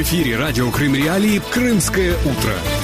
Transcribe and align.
В 0.00 0.02
эфире 0.02 0.38
радио 0.38 0.70
Крым 0.70 0.94
Реалии 0.94 1.42
«Крымское 1.50 2.14
утро». 2.24 2.79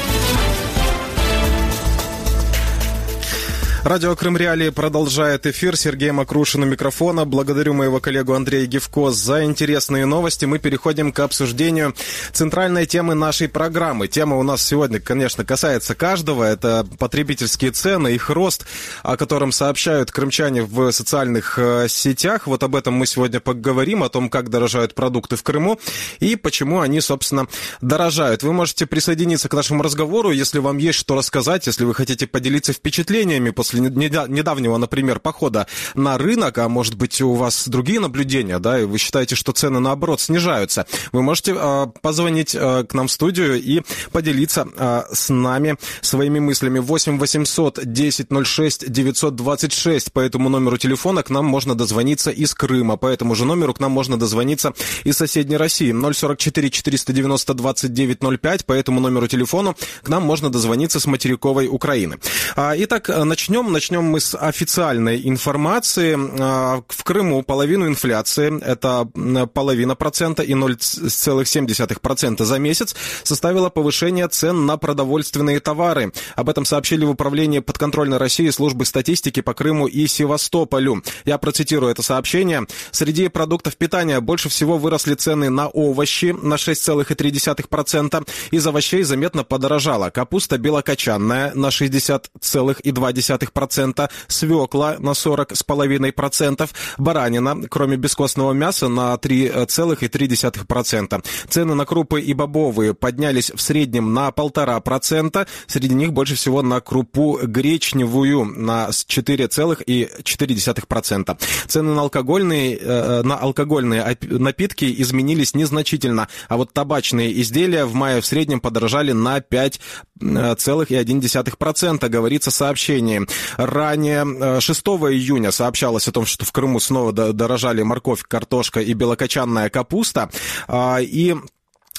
Радио 3.87 4.17
Крым 4.17 4.37
Реалии 4.37 4.71
продолжает 4.71 5.47
эфир. 5.47 5.77
Сергей 5.77 6.11
Макрушин 6.11 6.65
у 6.65 6.67
микрофона. 6.67 7.25
Благодарю 7.25 7.73
моего 7.73 8.01
коллегу 8.01 8.33
Андрея 8.33 8.67
Гевко 8.67 9.13
за 9.13 9.45
интересные 9.45 10.07
новости. 10.07 10.45
Мы 10.45 10.59
переходим 10.59 11.13
к 11.13 11.21
обсуждению 11.21 11.95
центральной 12.33 12.87
темы 12.87 13.15
нашей 13.15 13.49
программы. 13.49 14.09
Тема 14.09 14.39
у 14.39 14.43
нас 14.43 14.61
сегодня, 14.67 14.99
конечно, 14.99 15.45
касается 15.45 15.95
каждого. 15.95 16.43
Это 16.43 16.85
потребительские 16.99 17.71
цены, 17.71 18.09
их 18.09 18.29
рост, 18.29 18.67
о 19.05 19.17
котором 19.17 19.53
сообщают 19.53 20.11
крымчане 20.11 20.63
в 20.63 20.91
социальных 20.91 21.57
э, 21.57 21.87
сетях. 21.89 22.49
Вот 22.49 22.65
об 22.65 22.75
этом 22.75 22.95
мы 22.95 23.07
сегодня 23.07 23.39
поговорим, 23.39 24.03
о 24.03 24.09
том, 24.09 24.31
как 24.31 24.51
дорожают 24.51 24.97
продукты 24.97 25.37
в 25.37 25.45
Крыму 25.45 25.79
и 26.19 26.35
почему 26.35 26.81
они, 26.81 27.01
собственно, 27.01 27.47
дорожают. 27.81 28.43
Вы 28.43 28.53
можете 28.53 28.85
присоединиться 28.85 29.49
к 29.49 29.55
нашему 29.55 29.85
разговору, 29.85 30.33
если 30.33 30.59
вам 30.59 30.79
есть 30.79 30.99
что 30.99 31.15
рассказать, 31.15 31.69
если 31.69 31.85
вы 31.85 31.95
хотите 31.95 32.27
поделиться 32.27 32.73
впечатлениями 32.73 33.51
после 33.51 33.76
после 33.77 34.29
недавнего, 34.29 34.77
например, 34.77 35.21
похода 35.21 35.67
на 35.95 36.19
рынок, 36.19 36.59
а 36.59 36.69
может 36.69 36.95
быть 36.95 37.21
у 37.21 37.35
вас 37.35 37.69
другие 37.69 38.01
наблюдения, 38.01 38.59
да, 38.59 38.81
и 38.81 38.85
вы 38.85 38.99
считаете, 38.99 39.35
что 39.35 39.53
цены 39.53 39.81
наоборот 39.81 40.21
снижаются, 40.21 40.87
вы 41.13 41.23
можете 41.23 41.55
э, 41.57 41.87
позвонить 42.03 42.55
э, 42.55 42.85
к 42.85 42.95
нам 42.95 43.09
в 43.09 43.13
студию 43.13 43.61
и 43.61 43.83
поделиться 44.13 44.67
э, 44.77 45.03
с 45.13 45.33
нами 45.33 45.77
своими 46.01 46.41
мыслями. 46.41 46.79
8 46.79 47.19
800 47.19 47.81
10 47.85 48.27
06 48.45 48.91
926 48.91 50.13
по 50.13 50.21
этому 50.21 50.49
номеру 50.49 50.79
телефона 50.79 51.23
к 51.23 51.31
нам 51.31 51.45
можно 51.45 51.75
дозвониться 51.75 52.31
из 52.31 52.55
Крыма, 52.55 52.97
по 52.97 53.07
этому 53.07 53.35
же 53.35 53.45
номеру 53.45 53.75
к 53.75 53.81
нам 53.81 53.93
можно 53.93 54.19
дозвониться 54.19 54.73
из 55.05 55.17
соседней 55.17 55.57
России. 55.57 55.93
044 55.93 56.71
490 56.71 57.55
29 57.55 58.41
05 58.41 58.67
по 58.67 58.73
этому 58.73 59.01
номеру 59.01 59.27
телефону 59.29 59.77
к 60.03 60.09
нам 60.09 60.23
можно 60.23 60.51
дозвониться 60.51 61.01
с 61.01 61.07
материковой 61.07 61.69
Украины. 61.69 62.19
Итак, 62.57 63.09
начнем 63.09 63.66
Начнем 63.73 64.05
мы 64.05 64.21
с 64.21 64.37
официальной 64.37 65.21
информации. 65.29 66.17
А, 66.41 66.83
в 66.89 67.05
Крыму 67.05 67.43
половину 67.43 67.87
инфляции, 67.87 68.63
это 68.63 69.09
половина 69.53 69.95
процента 69.95 70.43
и 70.43 70.53
0,7% 70.53 72.45
за 72.45 72.59
месяц, 72.59 72.95
составило 73.23 73.69
повышение 73.69 74.29
цен 74.29 74.67
на 74.67 74.77
продовольственные 74.77 75.61
товары. 75.61 76.13
Об 76.37 76.49
этом 76.49 76.65
сообщили 76.65 77.05
в 77.05 77.11
Управлении 77.11 77.59
подконтрольной 77.59 78.19
России 78.19 78.51
службы 78.51 78.85
статистики 78.85 79.41
по 79.41 79.55
Крыму 79.55 79.87
и 79.87 80.07
Севастополю. 80.07 81.03
Я 81.25 81.39
процитирую 81.39 81.91
это 81.91 82.03
сообщение. 82.03 82.67
Среди 82.91 83.29
продуктов 83.29 83.77
питания 83.77 84.21
больше 84.21 84.49
всего 84.49 84.79
выросли 84.79 85.15
цены 85.15 85.51
на 85.51 85.69
овощи 85.69 86.37
на 86.41 86.55
6,3%. 86.55 88.29
Из 88.51 88.67
овощей 88.67 89.03
заметно 89.03 89.45
подорожала 89.45 90.11
капуста 90.11 90.59
белокочанная 90.59 91.53
на 91.55 91.69
60,2%, 91.69 93.51
процента, 93.57 94.09
свекла 94.29 94.97
на 94.99 95.13
40,5%, 95.13 96.69
баранина, 96.99 97.63
кроме 97.71 97.97
бескостного 97.97 98.53
мяса, 98.53 98.89
на 98.89 99.15
3,3%. 99.15 101.25
Цены 101.49 101.75
на 101.75 101.87
крупы 101.87 102.21
и 102.21 102.35
бобовые 102.35 102.93
поднялись 102.93 103.51
в 103.51 103.59
среднем 103.63 104.13
на 104.13 104.29
1,5%, 104.29 105.49
среди 105.67 105.95
них 105.95 106.13
больше 106.13 106.35
всего 106.35 106.61
на 106.61 106.83
крупу 106.83 107.39
гречневую 107.43 108.45
на 108.45 108.91
4,4%. 108.91 111.39
Цены 111.67 111.95
на 111.95 112.03
алкогольные, 112.03 112.77
э, 112.77 113.23
на 113.23 113.37
алкогольные 113.37 114.19
напитки 114.21 114.95
изменились 114.99 115.55
незначительно, 115.55 116.29
а 116.49 116.59
вот 116.59 116.75
табачные 116.75 117.41
изделия 117.41 117.87
в 117.87 117.95
мае 117.95 118.21
в 118.21 118.27
среднем 118.27 118.61
подорожали 118.61 119.13
на 119.13 119.39
5,1%, 119.39 122.09
говорится 122.11 122.51
сообщение. 122.51 123.25
Ранее, 123.57 124.61
6 124.61 124.83
э, 124.87 124.91
июня, 125.13 125.51
сообщалось 125.51 126.09
о 126.09 126.13
том, 126.13 126.27
что 126.27 126.45
в 126.45 126.53
Крыму 126.53 126.81
снова 126.81 127.13
дорожали 127.13 127.83
морковь, 127.83 128.23
картошка 128.23 128.81
и 128.81 128.93
белокочанная 128.93 129.71
капуста. 129.71 130.31
А, 130.69 130.99
и 131.01 131.37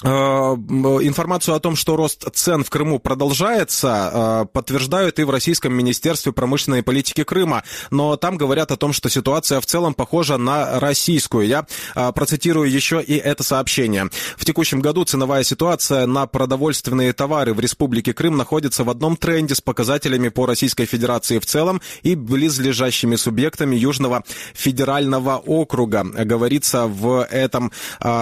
информацию 0.03 1.55
о 1.55 1.59
том, 1.59 1.75
что 1.75 1.95
рост 1.95 2.23
цен 2.33 2.63
в 2.63 2.69
Крыму 2.69 2.99
продолжается, 2.99 4.43
э, 4.43 4.45
подтверждают 4.51 5.17
и 5.17 5.23
в 5.23 5.31
Российском 5.31 5.73
Министерстве 5.73 6.31
промышленной 6.31 6.83
политики 6.83 7.23
Крыма. 7.23 7.63
Но 7.89 8.15
там 8.15 8.37
говорят 8.37 8.71
о 8.71 8.77
том, 8.77 8.93
что 8.93 9.09
ситуация 9.09 9.59
в 9.59 9.65
целом 9.65 9.95
похожа 9.95 10.37
на 10.37 10.79
российскую. 10.79 11.47
Я 11.47 11.65
э, 11.95 12.11
процитирую 12.11 12.69
еще 12.71 13.01
и 13.01 13.15
это 13.15 13.43
сообщение. 13.43 14.09
В 14.37 14.45
текущем 14.45 14.81
году 14.81 15.03
ценовая 15.03 15.43
ситуация 15.43 16.05
на 16.05 16.27
продовольственные 16.27 17.13
товары 17.13 17.53
в 17.53 17.59
Республике 17.59 18.13
Крым 18.13 18.37
находится 18.37 18.83
в 18.83 18.89
одном 18.89 19.17
тренде 19.17 19.55
с 19.55 19.61
показателями 19.61 20.29
по 20.29 20.45
Российской 20.45 20.85
Федерации 20.85 21.39
в 21.39 21.45
целом 21.45 21.81
и 22.03 22.13
близлежащими 22.15 23.15
субъектами 23.15 23.75
Южного 23.75 24.23
федерального 24.53 25.37
округа, 25.37 26.03
говорится 26.03 26.85
в 26.85 27.25
этом 27.25 27.71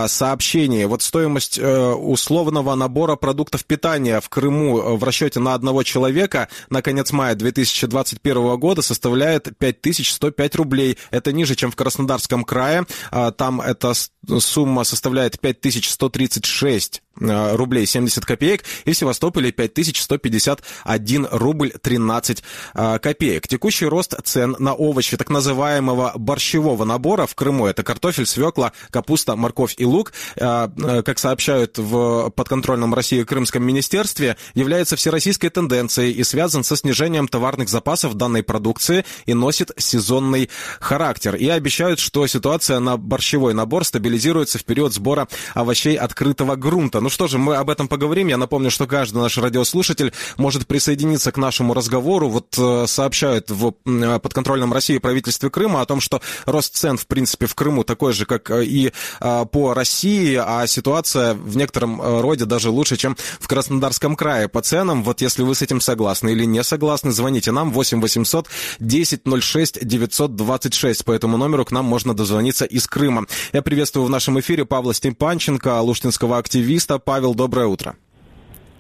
сообщении. 0.08 0.86
Вот 0.86 1.02
стоимость 1.02 1.60
Э, 1.65 1.65
условного 1.66 2.76
набора 2.76 3.16
продуктов 3.16 3.66
питания 3.66 4.20
в 4.20 4.30
Крыму 4.30 4.80
э, 4.80 4.96
в 4.96 5.04
расчете 5.04 5.40
на 5.40 5.54
одного 5.54 5.84
человека 5.84 6.50
на 6.70 6.82
конец 6.82 7.12
мая 7.12 7.36
2021 7.36 8.58
года 8.58 8.82
составляет 8.82 9.58
5105 9.58 10.56
рублей. 10.56 10.98
Это 11.12 11.32
ниже, 11.32 11.56
чем 11.56 11.72
в 11.72 11.76
Краснодарском 11.76 12.44
крае. 12.44 12.86
А, 13.12 13.32
там 13.32 13.62
эта 13.62 13.94
сумма 14.40 14.84
составляет 14.84 15.40
5136 15.40 17.02
Э, 17.02 17.05
рублей 17.20 17.86
70 17.86 18.26
копеек, 18.26 18.64
и 18.86 18.92
в 18.92 18.98
Севастополе 18.98 19.52
5151 19.52 21.28
рубль 21.32 21.72
13 21.72 22.44
э, 22.74 23.00
копеек. 23.00 23.48
Текущий 23.48 23.86
рост 23.86 24.16
цен 24.24 24.56
на 24.60 24.74
овощи 24.74 25.18
так 25.18 25.30
называемого 25.30 26.14
борщевого 26.16 26.84
набора 26.84 27.26
в 27.26 27.36
Крыму, 27.36 27.68
это 27.68 27.84
картофель, 27.84 28.26
свекла, 28.26 28.72
капуста, 28.92 29.36
морковь 29.36 29.76
и 29.78 29.86
лук, 29.86 30.14
э, 30.36 31.02
как 31.06 31.20
сообщают 31.20 31.78
в 31.78 32.30
подконтрольном 32.32 32.94
России 32.94 33.24
Крымском 33.24 33.64
министерстве, 33.64 34.38
является 34.54 34.96
всероссийской 34.96 35.50
тенденцией 35.50 36.12
и 36.12 36.24
связан 36.24 36.64
со 36.64 36.76
снижением 36.76 37.28
товарных 37.28 37.70
запасов 37.70 38.16
данной 38.16 38.44
продукции 38.44 39.06
и 39.26 39.34
носит 39.34 39.72
сезонный 39.78 40.50
характер. 40.80 41.36
И 41.36 41.48
обещают, 41.48 42.00
что 42.00 42.26
ситуация 42.28 42.80
на 42.80 42.98
борщевой 42.98 43.54
набор 43.54 43.86
стабилизируется 43.86 44.60
в 44.60 44.66
период 44.66 44.94
сбора 44.94 45.28
овощей 45.54 45.96
открытого 45.96 46.56
грунта. 46.56 47.00
Ну 47.06 47.10
что 47.12 47.28
же, 47.28 47.38
мы 47.38 47.56
об 47.58 47.70
этом 47.70 47.88
поговорим. 47.88 48.30
Я 48.30 48.38
напомню, 48.38 48.72
что 48.72 48.88
каждый 48.88 49.20
наш 49.20 49.38
радиослушатель 49.38 50.12
может 50.38 50.66
присоединиться 50.66 51.32
к 51.32 51.38
нашему 51.38 51.76
разговору. 51.76 52.30
Вот 52.30 52.56
э, 52.58 52.86
сообщают 52.88 53.52
в 53.52 53.76
э, 53.86 54.20
подконтрольном 54.20 54.74
России 54.74 54.98
правительстве 54.98 55.52
Крыма 55.52 55.82
о 55.82 55.86
том, 55.86 56.02
что 56.02 56.20
рост 56.48 56.76
цен, 56.76 56.98
в 56.98 57.06
принципе, 57.06 57.46
в 57.46 57.54
Крыму 57.54 57.84
такой 57.84 58.12
же, 58.14 58.26
как 58.26 58.50
э, 58.50 58.66
и 58.66 58.92
по 59.20 59.76
России, 59.76 60.36
а 60.44 60.66
ситуация 60.66 61.36
в 61.36 61.56
некотором 61.56 62.02
роде 62.02 62.46
даже 62.46 62.72
лучше, 62.72 62.98
чем 62.98 63.16
в 63.40 63.48
Краснодарском 63.48 64.16
крае 64.16 64.48
по 64.48 64.64
ценам. 64.64 65.04
Вот 65.04 65.22
если 65.22 65.44
вы 65.44 65.54
с 65.54 65.62
этим 65.62 65.82
согласны 65.82 66.32
или 66.32 66.46
не 66.46 66.64
согласны, 66.64 67.12
звоните 67.12 67.52
нам 67.52 67.72
8 67.72 68.02
800 68.02 68.48
10 68.80 69.22
06 69.44 69.86
926. 69.88 71.06
По 71.06 71.12
этому 71.12 71.38
номеру 71.38 71.66
к 71.66 71.72
нам 71.72 71.86
можно 71.86 72.16
дозвониться 72.16 72.66
из 72.66 72.88
Крыма. 72.88 73.28
Я 73.54 73.62
приветствую 73.62 74.08
в 74.08 74.10
нашем 74.10 74.40
эфире 74.40 74.66
Павла 74.66 74.96
Степанченко, 74.96 75.80
луштинского 75.82 76.40
активиста, 76.40 76.95
Павел, 77.00 77.36
доброе 77.36 77.68
утро. 77.68 77.96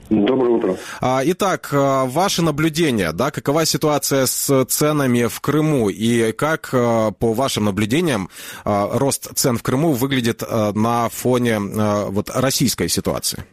Доброе 0.09 0.49
утро. 0.51 0.75
А, 1.01 1.21
итак, 1.25 1.69
а, 1.73 2.05
ваши 2.05 2.43
наблюдения, 2.43 3.11
да, 3.11 3.31
какова 3.31 3.65
ситуация 3.65 4.27
с 4.27 4.65
ценами 4.65 5.25
в 5.27 5.41
Крыму 5.41 5.89
и 5.89 6.31
как, 6.31 6.69
а, 6.73 7.11
по 7.11 7.33
вашим 7.33 7.65
наблюдениям, 7.65 8.29
рост 8.63 9.35
цен 9.35 9.57
в 9.57 9.63
Крыму 9.63 9.93
выглядит 9.93 10.43
на 10.75 11.09
фоне 11.09 11.59
вот, 11.59 12.29
российской 12.33 12.87
ситуации? 12.87 13.43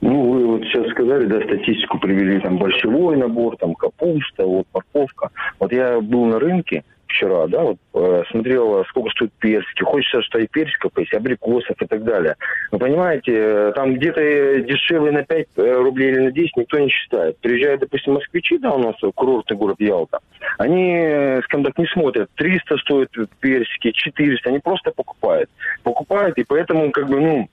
Ну, 0.00 0.32
вы 0.32 0.46
вот 0.46 0.62
сейчас 0.64 0.90
сказали, 0.90 1.26
да, 1.26 1.40
статистику 1.46 1.98
привели, 1.98 2.40
там, 2.40 2.58
борщевой 2.58 3.16
набор, 3.16 3.56
там, 3.56 3.74
капуста, 3.74 4.44
вот, 4.44 4.66
морковка. 4.74 5.30
Вот 5.58 5.72
я 5.72 6.00
был 6.00 6.26
на 6.26 6.38
рынке, 6.38 6.84
вчера, 7.14 7.46
да, 7.46 7.62
вот 7.62 7.78
э, 7.94 8.22
смотрела, 8.30 8.84
сколько 8.88 9.10
стоит 9.10 9.32
персики, 9.38 9.82
хочется 9.82 10.22
что 10.22 10.38
и 10.38 10.46
персиков, 10.46 10.92
есть 10.96 11.14
абрикосов 11.14 11.80
и 11.80 11.86
так 11.86 12.02
далее. 12.04 12.36
Вы 12.72 12.78
понимаете, 12.78 13.32
э, 13.34 13.72
там 13.74 13.94
где-то 13.94 14.60
дешевле 14.60 15.12
на 15.12 15.22
5 15.22 15.46
э, 15.56 15.72
рублей 15.74 16.10
или 16.10 16.18
на 16.20 16.32
10 16.32 16.56
никто 16.56 16.78
не 16.78 16.88
считает. 16.88 17.38
Приезжают, 17.38 17.80
допустим, 17.80 18.14
москвичи, 18.14 18.58
да, 18.58 18.72
у 18.72 18.78
нас 18.78 18.96
курортный 19.14 19.56
город 19.56 19.76
Ялта, 19.78 20.18
они, 20.58 20.96
э, 20.96 21.42
скажем 21.44 21.64
так, 21.64 21.78
не 21.78 21.86
смотрят, 21.86 22.28
300 22.34 22.76
стоят 22.78 23.10
персики, 23.40 23.92
400, 23.92 24.50
они 24.50 24.58
просто 24.58 24.90
покупают. 24.90 25.48
Покупают, 25.82 26.36
и 26.38 26.44
поэтому, 26.44 26.90
как 26.90 27.08
бы, 27.08 27.20
ну, 27.20 27.48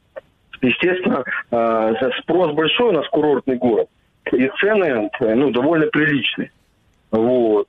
естественно, 0.61 1.23
спрос 2.21 2.53
большой 2.53 2.89
у 2.89 2.91
нас 2.93 3.07
курортный 3.09 3.57
город, 3.57 3.87
и 4.31 4.49
цены, 4.59 5.09
ну, 5.19 5.51
довольно 5.51 5.87
приличные. 5.87 6.51
Вот 7.11 7.67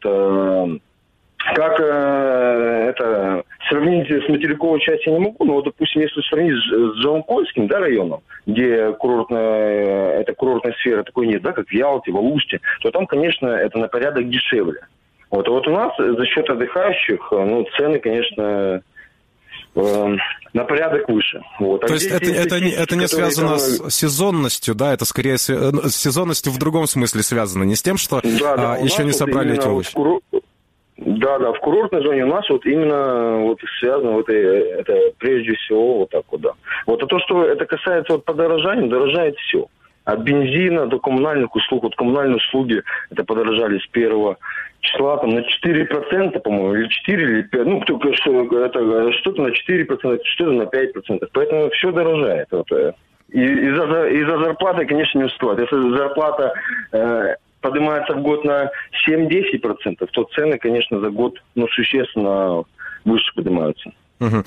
как 1.54 1.80
э, 1.80 2.86
это 2.90 3.42
сравнить 3.68 4.08
с 4.08 4.28
материковой 4.28 4.80
частью 4.80 5.12
я 5.12 5.18
не 5.18 5.24
могу, 5.24 5.44
но, 5.44 5.54
вот, 5.54 5.64
допустим, 5.64 6.02
если 6.02 6.20
сравнить 6.22 6.54
с, 6.54 7.02
с 7.02 7.68
да, 7.68 7.80
районом, 7.80 8.20
где 8.46 8.92
курортная, 8.92 10.20
это 10.20 10.32
курортная 10.34 10.72
сфера 10.74 11.02
такой 11.02 11.26
нет, 11.26 11.42
да, 11.42 11.52
как 11.52 11.66
в 11.66 11.72
Ялте, 11.72 12.12
в 12.12 12.16
Алуште, 12.16 12.60
то 12.80 12.90
там, 12.90 13.06
конечно, 13.06 13.48
это 13.48 13.78
на 13.78 13.88
порядок 13.88 14.28
дешевле. 14.28 14.86
Вот, 15.30 15.48
а 15.48 15.50
вот 15.50 15.66
у 15.66 15.70
нас 15.70 15.92
за 15.98 16.26
счет 16.26 16.48
отдыхающих, 16.48 17.28
ну, 17.30 17.66
цены, 17.76 17.98
конечно, 17.98 18.82
э, 19.74 20.16
на 20.52 20.64
порядок 20.64 21.08
выше. 21.08 21.40
Вот. 21.58 21.82
А 21.84 21.86
То 21.86 21.94
есть 21.94 22.06
это, 22.06 22.30
это, 22.30 22.60
не, 22.60 22.70
это 22.70 22.96
не 22.96 23.08
связано 23.08 23.56
там... 23.56 23.58
с 23.58 23.94
сезонностью, 23.94 24.74
да, 24.74 24.92
это 24.92 25.04
скорее 25.06 25.38
с, 25.38 25.48
э, 25.50 25.72
с 25.88 25.96
сезонностью 25.96 26.52
в 26.52 26.58
другом 26.58 26.86
смысле 26.86 27.22
связано, 27.22 27.64
не 27.64 27.74
с 27.74 27.82
тем, 27.82 27.96
что 27.96 28.20
да, 28.22 28.56
да, 28.56 28.74
а, 28.74 28.78
еще 28.78 29.04
не 29.04 29.12
собрали 29.12 29.54
эти 29.54 29.66
овощи. 29.66 29.92
Куру... 29.94 30.20
Да, 31.04 31.38
да, 31.38 31.52
в 31.52 31.58
курортной 31.60 32.02
зоне 32.02 32.24
у 32.24 32.28
нас 32.28 32.48
вот 32.48 32.64
именно 32.64 33.38
вот 33.38 33.58
связано 33.80 34.12
вот 34.12 34.28
это 34.28 35.12
прежде 35.18 35.54
всего 35.54 35.98
вот 35.98 36.10
так 36.10 36.24
вот, 36.30 36.40
да. 36.40 36.52
Вот 36.86 37.02
а 37.02 37.06
то, 37.06 37.18
что 37.20 37.44
это 37.44 37.66
касается 37.66 38.14
вот 38.14 38.24
подорожания, 38.24 38.88
дорожает 38.88 39.36
все. 39.38 39.66
От 40.04 40.20
бензина 40.20 40.86
до 40.86 40.98
коммунальных 40.98 41.54
услуг. 41.54 41.84
Вот 41.84 41.96
коммунальные 41.96 42.36
услуги 42.36 42.82
это 43.10 43.24
подорожали 43.24 43.78
с 43.78 43.86
первого 43.86 44.36
числа 44.80 45.16
там 45.18 45.30
на 45.30 45.40
4%, 45.40 46.40
по-моему, 46.40 46.74
или 46.74 46.88
4, 46.88 47.22
или 47.22 47.42
5, 47.42 47.66
ну, 47.66 47.80
только 47.80 48.12
что, 48.14 48.64
это, 48.64 49.12
что-то 49.12 49.42
на 49.42 49.48
4%, 49.48 50.20
что-то 50.24 50.52
на 50.52 50.62
5%. 50.62 51.28
Поэтому 51.32 51.70
все 51.70 51.92
дорожает. 51.92 52.48
Вот. 52.50 52.70
Э. 52.72 52.92
И 53.30 53.40
из-за, 53.40 54.08
из-за 54.08 54.38
зарплаты, 54.38 54.84
конечно, 54.86 55.18
не 55.18 55.24
успевает. 55.24 55.60
Если 55.60 55.96
зарплата 55.96 56.52
э, 56.92 57.36
поднимается 57.62 58.12
в 58.12 58.20
год 58.20 58.44
на 58.44 58.70
7-10%, 59.08 60.06
то 60.12 60.24
цены, 60.34 60.58
конечно, 60.58 61.00
за 61.00 61.08
год 61.08 61.42
ну, 61.54 61.66
существенно 61.68 62.64
выше 63.04 63.32
поднимаются. 63.34 63.92
Угу. 64.22 64.44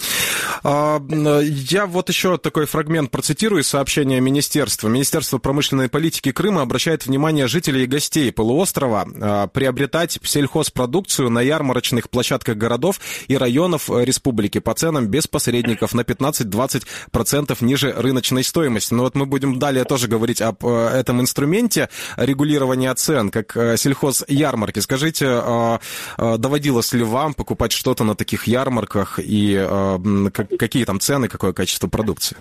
Я 1.43 1.85
вот 1.85 2.09
еще 2.09 2.37
такой 2.37 2.65
фрагмент 2.65 3.11
процитирую 3.11 3.61
из 3.61 3.67
сообщения 3.67 4.21
Министерства. 4.21 4.87
Министерство 4.87 5.37
промышленной 5.37 5.89
политики 5.89 6.31
Крыма 6.31 6.61
обращает 6.61 7.05
внимание 7.05 7.47
жителей 7.47 7.83
и 7.83 7.87
гостей 7.87 8.31
полуострова 8.31 9.05
а, 9.21 9.47
приобретать 9.47 10.17
сельхозпродукцию 10.23 11.29
на 11.29 11.41
ярмарочных 11.41 12.09
площадках 12.09 12.57
городов 12.57 12.99
и 13.27 13.37
районов 13.37 13.89
республики 13.89 14.59
по 14.59 14.73
ценам 14.73 15.07
без 15.07 15.27
посредников 15.27 15.93
на 15.93 16.01
15-20% 16.01 17.57
ниже 17.61 17.91
рыночной 17.91 18.43
стоимости. 18.43 18.93
Но 18.93 19.03
вот 19.03 19.15
мы 19.15 19.25
будем 19.25 19.59
далее 19.59 19.83
тоже 19.83 20.07
говорить 20.07 20.41
об 20.41 20.65
э, 20.65 20.87
этом 20.93 21.19
инструменте 21.21 21.89
регулирования 22.15 22.93
цен, 22.95 23.29
как 23.29 23.55
э, 23.57 23.77
сельхозярмарки. 23.77 24.79
Скажите, 24.79 25.25
а, 25.27 25.79
доводилось 26.17 26.93
ли 26.93 27.03
вам 27.03 27.33
покупать 27.33 27.71
что-то 27.71 28.03
на 28.03 28.15
таких 28.15 28.47
ярмарках 28.47 29.19
и 29.21 29.64
Э, 29.67 30.29
какие 30.57 30.85
там 30.85 30.99
цены, 30.99 31.27
какое 31.27 31.53
качество 31.53 31.87
продукции? 31.87 32.37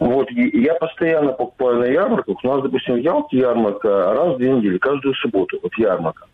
Вот, 0.00 0.30
я 0.30 0.74
постоянно 0.74 1.32
покупаю 1.32 1.80
на 1.80 1.86
ярмарках. 1.86 2.36
У 2.42 2.46
нас, 2.46 2.62
допустим, 2.62 2.94
в 2.94 2.98
Ялте 2.98 3.38
ярмарка 3.38 4.14
раз 4.14 4.34
в 4.34 4.38
две 4.38 4.52
недели, 4.52 4.78
каждую 4.78 5.14
субботу, 5.14 5.58
вот 5.60 5.72
ярмарка. 5.76 6.26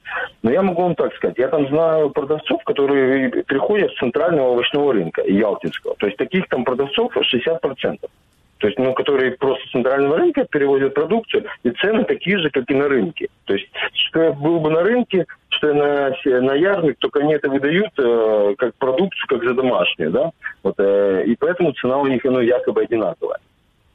Но 0.42 0.50
я 0.50 0.62
могу 0.62 0.82
вам 0.82 0.94
так 0.94 1.14
сказать, 1.14 1.38
я 1.38 1.48
там 1.48 1.66
знаю 1.68 2.10
продавцов, 2.10 2.62
которые 2.64 3.30
приходят 3.44 3.90
с 3.92 3.98
центрального 3.98 4.48
овощного 4.48 4.92
рынка, 4.92 5.22
ялтинского. 5.22 5.94
То 5.96 6.06
есть 6.06 6.18
таких 6.18 6.46
там 6.48 6.64
продавцов 6.64 7.16
60% 7.16 7.98
то 8.58 8.66
есть, 8.66 8.78
ну, 8.78 8.94
которые 8.94 9.32
просто 9.32 9.66
с 9.66 9.72
центрального 9.72 10.18
рынка 10.18 10.44
перевозят 10.44 10.94
продукцию, 10.94 11.44
и 11.62 11.70
цены 11.70 12.04
такие 12.04 12.38
же, 12.38 12.50
как 12.50 12.70
и 12.70 12.74
на 12.74 12.88
рынке. 12.88 13.28
То 13.44 13.54
есть, 13.54 13.68
что 13.92 14.22
я 14.22 14.32
был 14.32 14.60
бы 14.60 14.70
на 14.70 14.82
рынке, 14.82 15.26
что 15.48 15.68
я 15.68 15.74
на, 15.74 16.40
на 16.40 16.54
ярмарке, 16.54 16.96
только 16.98 17.20
они 17.20 17.34
это 17.34 17.48
выдают 17.48 17.92
э, 17.98 18.54
как 18.58 18.74
продукцию, 18.76 19.26
как 19.28 19.44
за 19.44 19.54
домашнюю, 19.54 20.10
да, 20.10 20.30
вот, 20.62 20.74
э, 20.78 21.24
и 21.26 21.36
поэтому 21.36 21.72
цена 21.72 21.98
у 21.98 22.06
них, 22.06 22.24
ну, 22.24 22.40
якобы 22.40 22.82
одинаковая. 22.82 23.38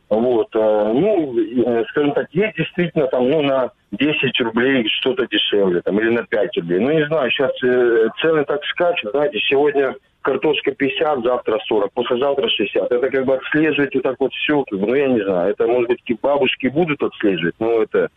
Вот, 0.09 0.47
э, 0.55 0.91
ну, 0.93 1.37
э, 1.37 1.85
скажем 1.89 2.13
так, 2.13 2.27
есть 2.31 2.57
действительно 2.57 3.05
там, 3.07 3.29
ну, 3.29 3.43
на 3.43 3.71
10 3.91 4.41
рублей 4.41 4.87
что-то 4.99 5.27
дешевле, 5.27 5.81
там, 5.81 5.99
или 5.99 6.09
на 6.09 6.23
5 6.23 6.57
рублей. 6.57 6.79
Ну, 6.79 6.91
не 6.91 7.05
знаю, 7.05 7.29
сейчас 7.29 7.51
э, 7.63 8.07
цены 8.19 8.43
так 8.45 8.63
скачут, 8.65 9.11
знаете, 9.11 9.39
сегодня 9.47 9.95
картошка 10.21 10.71
50, 10.71 11.23
завтра 11.23 11.59
40, 11.67 11.93
послезавтра 11.93 12.49
60. 12.49 12.91
Это 12.91 13.09
как 13.09 13.25
бы 13.25 13.35
отслеживать 13.35 13.93
вот 13.93 14.03
так 14.03 14.15
вот 14.19 14.33
все, 14.33 14.65
ну 14.71 14.95
я 14.95 15.07
не 15.07 15.21
знаю, 15.23 15.51
это 15.51 15.67
может 15.67 15.89
быть 15.89 16.19
бабушки 16.21 16.67
будут 16.67 17.01
отслеживать, 17.03 17.55
но 17.59 17.83
это, 17.83 18.09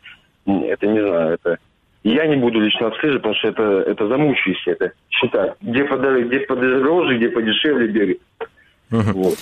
это 0.47 0.87
не 0.87 1.01
знаю, 1.01 1.35
это 1.35 1.59
я 2.05 2.27
не 2.27 2.37
буду 2.37 2.59
лично 2.59 2.89
отслеживать, 2.89 3.23
потому 3.23 3.35
что 3.37 3.49
это, 3.49 3.91
это 3.91 4.09
замучаюсь 4.09 4.63
это 4.67 4.93
считать. 5.11 5.55
Где, 5.61 5.85
подороже, 5.85 6.25
где 6.25 6.41
подороже, 6.41 7.17
где 7.17 7.29
подешевле 7.29 7.87
бегать. 7.87 8.19
Вот. 8.93 9.39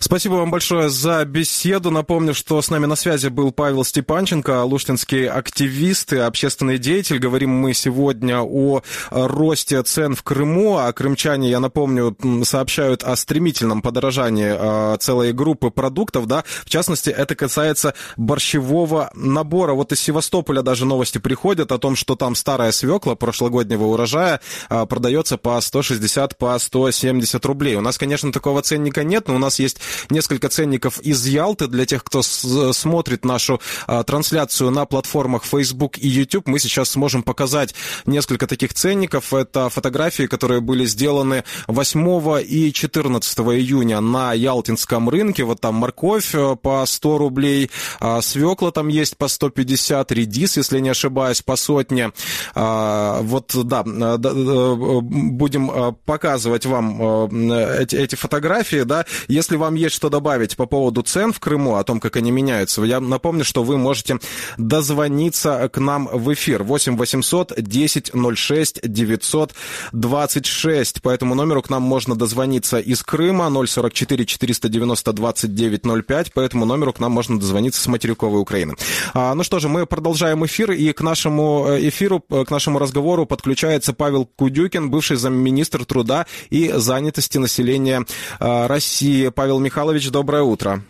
Спасибо 0.00 0.34
вам 0.34 0.50
большое 0.50 0.88
за 0.90 1.24
беседу. 1.24 1.90
Напомню, 1.90 2.34
что 2.34 2.60
с 2.60 2.70
нами 2.70 2.86
на 2.86 2.96
связи 2.96 3.28
был 3.28 3.50
Павел 3.50 3.84
Степанченко, 3.84 4.62
луштинский 4.64 5.26
активист 5.26 6.12
и 6.12 6.18
общественный 6.18 6.78
деятель. 6.78 7.18
Говорим 7.18 7.50
мы 7.50 7.72
сегодня 7.72 8.40
о 8.42 8.82
росте 9.10 9.82
цен 9.82 10.14
в 10.14 10.22
Крыму, 10.22 10.76
а 10.76 10.92
крымчане, 10.92 11.48
я 11.50 11.60
напомню, 11.60 12.16
сообщают 12.44 13.02
о 13.02 13.16
стремительном 13.16 13.80
подорожании 13.82 14.54
а, 14.56 14.96
целой 14.98 15.32
группы 15.32 15.70
продуктов, 15.70 16.26
да, 16.26 16.44
в 16.64 16.68
частности, 16.68 17.10
это 17.10 17.34
касается 17.34 17.94
борщевого 18.16 19.10
набора. 19.14 19.72
Вот 19.72 19.92
из 19.92 20.00
Севастополя 20.00 20.62
даже 20.62 20.84
новости 20.84 21.18
приходят 21.18 21.72
о 21.72 21.78
том, 21.78 21.96
что 21.96 22.16
там 22.16 22.34
старая 22.34 22.72
свекла 22.72 23.14
прошлогоднего 23.14 23.84
урожая 23.84 24.40
а, 24.68 24.86
продается 24.86 25.38
по 25.38 25.60
160, 25.60 26.36
по 26.36 26.58
170 26.58 27.44
рублей. 27.46 27.76
У 27.76 27.80
нас, 27.80 27.98
конечно, 27.98 28.32
такого 28.32 28.62
ценника 28.66 29.04
нет, 29.04 29.28
но 29.28 29.36
у 29.36 29.38
нас 29.38 29.58
есть 29.58 29.78
несколько 30.10 30.48
ценников 30.48 31.00
из 31.00 31.24
Ялты. 31.26 31.68
Для 31.68 31.86
тех, 31.86 32.04
кто 32.04 32.22
смотрит 32.22 33.24
нашу 33.24 33.60
а, 33.86 34.02
трансляцию 34.02 34.70
на 34.70 34.84
платформах 34.84 35.44
Facebook 35.44 35.98
и 35.98 36.08
YouTube, 36.08 36.48
мы 36.48 36.58
сейчас 36.58 36.90
сможем 36.90 37.22
показать 37.22 37.74
несколько 38.04 38.46
таких 38.46 38.74
ценников. 38.74 39.32
Это 39.32 39.70
фотографии, 39.70 40.26
которые 40.26 40.60
были 40.60 40.84
сделаны 40.84 41.44
8 41.68 42.42
и 42.46 42.72
14 42.72 43.38
июня 43.38 44.00
на 44.00 44.32
Ялтинском 44.32 45.08
рынке. 45.08 45.44
Вот 45.44 45.60
там 45.60 45.76
морковь 45.76 46.34
э, 46.34 46.56
по 46.56 46.84
100 46.84 47.18
рублей, 47.18 47.70
а, 48.00 48.20
свекла 48.20 48.70
там 48.72 48.88
есть 48.88 49.16
по 49.16 49.28
150, 49.28 50.12
редис, 50.12 50.56
если 50.56 50.80
не 50.80 50.90
ошибаюсь, 50.90 51.42
по 51.42 51.56
сотне. 51.56 52.12
А, 52.54 53.20
вот, 53.22 53.52
да, 53.54 53.84
э, 53.86 54.18
э, 54.22 55.00
будем 55.00 55.94
показывать 56.04 56.66
вам 56.66 57.30
эти, 57.30 57.96
эти 57.96 58.14
фотографии 58.16 58.55
фотографии, 58.56 58.84
да, 58.84 59.04
если 59.28 59.56
вам 59.56 59.74
есть 59.74 59.94
что 59.94 60.08
добавить 60.08 60.56
по 60.56 60.66
поводу 60.66 61.02
цен 61.02 61.32
в 61.32 61.40
Крыму, 61.40 61.76
о 61.76 61.84
том, 61.84 62.00
как 62.00 62.16
они 62.16 62.30
меняются, 62.30 62.82
я 62.82 63.00
напомню, 63.00 63.44
что 63.44 63.62
вы 63.62 63.76
можете 63.76 64.18
дозвониться 64.58 65.68
к 65.72 65.78
нам 65.78 66.08
в 66.12 66.32
эфир 66.32 66.62
8 66.62 66.96
800 66.96 67.54
10 67.56 68.12
06 68.36 68.80
926. 68.82 71.02
По 71.02 71.10
этому 71.10 71.34
номеру 71.34 71.62
к 71.62 71.70
нам 71.70 71.82
можно 71.82 72.14
дозвониться 72.14 72.78
из 72.78 73.02
Крыма 73.02 73.50
044 73.66 74.24
490 74.24 75.12
29 75.12 76.06
05. 76.06 76.32
По 76.32 76.40
этому 76.40 76.64
номеру 76.64 76.92
к 76.92 77.00
нам 77.00 77.12
можно 77.12 77.38
дозвониться 77.38 77.82
с 77.82 77.86
материковой 77.86 78.40
Украины. 78.40 78.74
А, 79.14 79.34
ну 79.34 79.42
что 79.42 79.58
же, 79.58 79.68
мы 79.68 79.86
продолжаем 79.86 80.44
эфир, 80.44 80.72
и 80.72 80.92
к 80.92 81.02
нашему 81.02 81.66
э, 81.68 81.88
эфиру, 81.88 82.24
э, 82.30 82.44
к 82.44 82.50
нашему 82.50 82.78
разговору 82.78 83.26
подключается 83.26 83.92
Павел 83.92 84.28
Кудюкин, 84.36 84.90
бывший 84.90 85.16
замминистр 85.16 85.84
труда 85.84 86.26
и 86.50 86.72
занятости 86.74 87.38
населения 87.38 88.06
Э, 88.40 88.45
России. 88.68 89.28
Павел 89.28 89.58
Михайлович, 89.58 90.10
доброе 90.10 90.42
утро. 90.42 90.82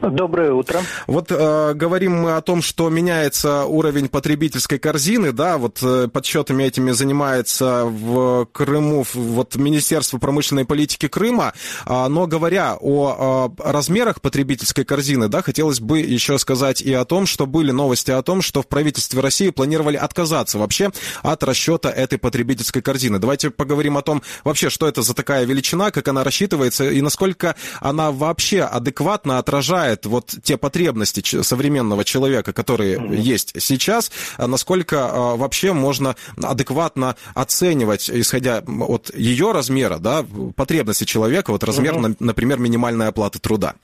Доброе 0.00 0.52
утро. 0.52 0.80
Вот 1.08 1.32
э, 1.32 1.74
говорим 1.74 2.22
мы 2.22 2.36
о 2.36 2.40
том, 2.40 2.62
что 2.62 2.88
меняется 2.88 3.64
уровень 3.64 4.08
потребительской 4.08 4.78
корзины, 4.78 5.32
да, 5.32 5.58
вот 5.58 5.80
э, 5.82 6.06
подсчетами 6.06 6.62
этими 6.62 6.92
занимается 6.92 7.84
в 7.84 8.46
Крыму 8.52 9.04
вот 9.12 9.56
Министерство 9.56 10.18
промышленной 10.18 10.64
политики 10.64 11.08
Крыма, 11.08 11.52
э, 11.84 12.08
но 12.08 12.28
говоря 12.28 12.76
о 12.80 13.50
э, 13.58 13.62
размерах 13.70 14.20
потребительской 14.20 14.84
корзины, 14.84 15.26
да, 15.26 15.42
хотелось 15.42 15.80
бы 15.80 15.98
еще 15.98 16.38
сказать 16.38 16.80
и 16.80 16.92
о 16.92 17.04
том, 17.04 17.26
что 17.26 17.46
были 17.46 17.72
новости 17.72 18.12
о 18.12 18.22
том, 18.22 18.40
что 18.40 18.62
в 18.62 18.68
правительстве 18.68 19.20
России 19.20 19.50
планировали 19.50 19.96
отказаться 19.96 20.58
вообще 20.58 20.92
от 21.22 21.42
расчета 21.42 21.90
этой 21.90 22.18
потребительской 22.18 22.82
корзины. 22.82 23.18
Давайте 23.18 23.50
поговорим 23.50 23.96
о 23.96 24.02
том 24.02 24.22
вообще, 24.44 24.70
что 24.70 24.86
это 24.86 25.02
за 25.02 25.14
такая 25.14 25.44
величина, 25.44 25.90
как 25.90 26.06
она 26.06 26.22
рассчитывается 26.22 26.88
и 26.88 27.00
насколько 27.02 27.56
она 27.80 28.12
вообще 28.12 28.62
адекватно 28.62 29.38
отражает 29.38 29.87
отражает 29.88 30.06
вот 30.06 30.26
те 30.42 30.56
потребности 30.56 31.20
современного 31.42 32.04
человека, 32.04 32.52
которые 32.52 32.96
mm-hmm. 32.96 33.16
есть 33.16 33.60
сейчас, 33.60 34.10
а 34.38 34.46
насколько 34.46 34.96
а, 34.96 35.36
вообще 35.36 35.72
можно 35.72 36.14
адекватно 36.42 37.16
оценивать, 37.34 38.10
исходя 38.10 38.62
от 38.88 39.10
ее 39.14 39.52
размера, 39.52 39.98
да, 39.98 40.24
потребности 40.56 41.04
человека, 41.04 41.52
вот 41.52 41.64
размер, 41.64 41.94
mm-hmm. 41.94 42.16
например, 42.20 42.58
минимальной 42.58 43.08
оплаты 43.08 43.38
труда. 43.38 43.74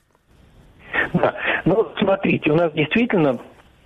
Да, 1.13 1.33
ну 1.65 1.87
смотрите, 1.99 2.51
у 2.51 2.55
нас 2.55 2.71
действительно 2.73 3.39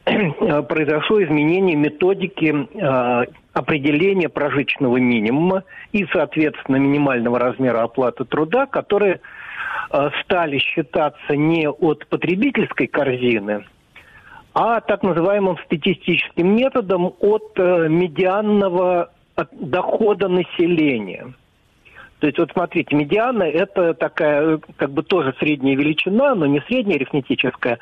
произошло 0.67 1.23
изменение 1.23 1.75
методики 1.75 2.53
э, 2.73 3.25
определения 3.53 4.29
прожиточного 4.29 4.97
минимума 4.97 5.63
и, 5.91 6.05
соответственно, 6.11 6.77
минимального 6.77 7.39
размера 7.39 7.83
оплаты 7.83 8.25
труда, 8.25 8.65
которые 8.65 9.19
стали 10.23 10.59
считаться 10.59 11.35
не 11.35 11.67
от 11.67 12.07
потребительской 12.07 12.87
корзины, 12.87 13.65
а 14.53 14.81
так 14.81 15.03
называемым 15.03 15.57
статистическим 15.65 16.55
методом 16.55 17.13
от 17.19 17.51
э, 17.57 17.87
медианного 17.87 19.11
дохода 19.51 20.27
населения. 20.27 21.33
То 22.19 22.27
есть 22.27 22.37
вот 22.37 22.51
смотрите, 22.51 22.95
медиана 22.95 23.43
это 23.43 23.93
такая 23.93 24.59
как 24.75 24.91
бы 24.91 25.03
тоже 25.03 25.33
средняя 25.39 25.77
величина, 25.77 26.35
но 26.35 26.45
не 26.45 26.59
средняя 26.61 26.97
арифметическая, 26.97 27.79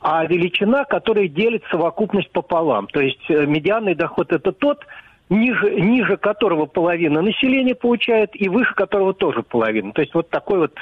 а 0.00 0.26
величина, 0.26 0.84
которая 0.84 1.28
делит 1.28 1.64
совокупность 1.70 2.30
пополам. 2.30 2.86
То 2.88 3.00
есть 3.00 3.24
э, 3.30 3.46
медианный 3.46 3.94
доход 3.94 4.32
это 4.32 4.52
тот, 4.52 4.84
ниже, 5.30 5.80
ниже 5.80 6.18
которого 6.18 6.66
половина 6.66 7.22
населения 7.22 7.74
получает 7.74 8.30
и 8.34 8.48
выше 8.48 8.74
которого 8.74 9.14
тоже 9.14 9.42
половина. 9.42 9.92
То 9.92 10.02
есть 10.02 10.14
вот 10.14 10.28
такой 10.28 10.58
вот 10.58 10.74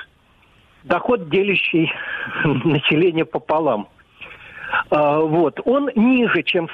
доход, 0.86 1.28
делящий 1.28 1.92
население 2.44 3.24
пополам. 3.24 3.88
А, 4.90 5.20
вот. 5.20 5.60
Он 5.64 5.88
ниже, 5.94 6.42
чем 6.42 6.68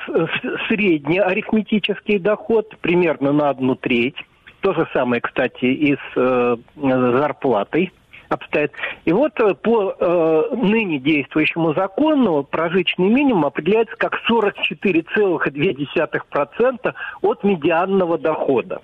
средний 0.68 1.18
арифметический 1.18 2.18
доход, 2.18 2.74
примерно 2.80 3.32
на 3.32 3.50
одну 3.50 3.74
треть. 3.74 4.16
То 4.60 4.72
же 4.74 4.88
самое, 4.92 5.20
кстати, 5.20 5.64
и 5.64 5.96
с 5.96 5.98
э, 6.14 6.56
зарплатой 6.76 7.92
обстоит. 8.28 8.70
И 9.04 9.12
вот 9.12 9.32
э, 9.40 9.54
по 9.54 9.96
э, 9.98 10.42
ныне 10.54 10.98
действующему 10.98 11.74
закону 11.74 12.44
прожиточный 12.44 13.08
минимум 13.08 13.46
определяется 13.46 13.96
как 13.96 14.20
44,2% 14.30 16.94
от 17.22 17.44
медианного 17.44 18.18
дохода. 18.18 18.80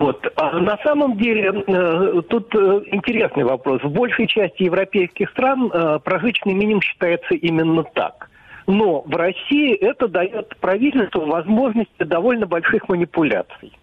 Вот. 0.00 0.26
А 0.36 0.58
на 0.58 0.78
самом 0.78 1.18
деле 1.18 1.62
э, 1.66 2.22
тут 2.30 2.54
э, 2.54 2.80
интересный 2.86 3.44
вопрос. 3.44 3.82
В 3.82 3.90
большей 3.90 4.26
части 4.26 4.62
европейских 4.62 5.28
стран 5.28 5.70
э, 5.70 5.98
прожиточный 6.02 6.54
минимум 6.54 6.80
считается 6.80 7.34
именно 7.34 7.84
так. 7.84 8.30
Но 8.66 9.02
в 9.02 9.14
России 9.14 9.74
это 9.74 10.08
дает 10.08 10.56
правительству 10.56 11.26
возможности 11.26 12.02
довольно 12.02 12.46
больших 12.46 12.88
манипуляций. 12.88 13.76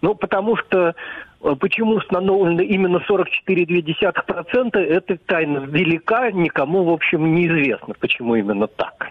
Ну, 0.00 0.14
потому 0.14 0.56
что 0.56 0.94
почему 1.58 1.94
установлено 1.94 2.62
именно 2.62 2.98
44,2%, 2.98 4.78
это 4.78 5.18
тайна 5.26 5.58
велика, 5.66 6.30
никому, 6.30 6.84
в 6.84 6.90
общем, 6.90 7.34
неизвестно, 7.34 7.94
почему 7.98 8.36
именно 8.36 8.68
так. 8.68 9.10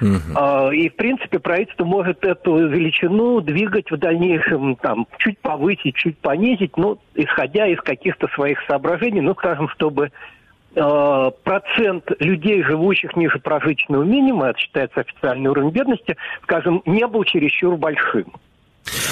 Uh-huh. 0.00 0.74
И, 0.74 0.88
в 0.88 0.96
принципе, 0.96 1.38
правительство 1.38 1.84
может 1.84 2.24
эту 2.24 2.68
величину 2.68 3.40
двигать 3.40 3.90
в 3.90 3.96
дальнейшем, 3.96 4.76
там, 4.76 5.06
чуть 5.18 5.38
повысить, 5.38 5.96
чуть 5.96 6.18
понизить, 6.18 6.76
ну, 6.76 6.98
исходя 7.14 7.66
из 7.66 7.80
каких-то 7.80 8.28
своих 8.28 8.58
соображений, 8.66 9.20
ну, 9.20 9.34
скажем, 9.34 9.68
чтобы 9.68 10.10
э, 10.74 11.30
процент 11.42 12.10
людей, 12.20 12.62
живущих 12.62 13.16
ниже 13.16 13.38
прожиточного 13.38 14.04
минимума, 14.04 14.50
это 14.50 14.58
считается 14.58 15.00
официальный 15.00 15.50
уровень 15.50 15.70
бедности, 15.70 16.16
скажем, 16.42 16.82
не 16.86 17.06
был 17.06 17.24
чересчур 17.24 17.76
большим. 17.76 18.32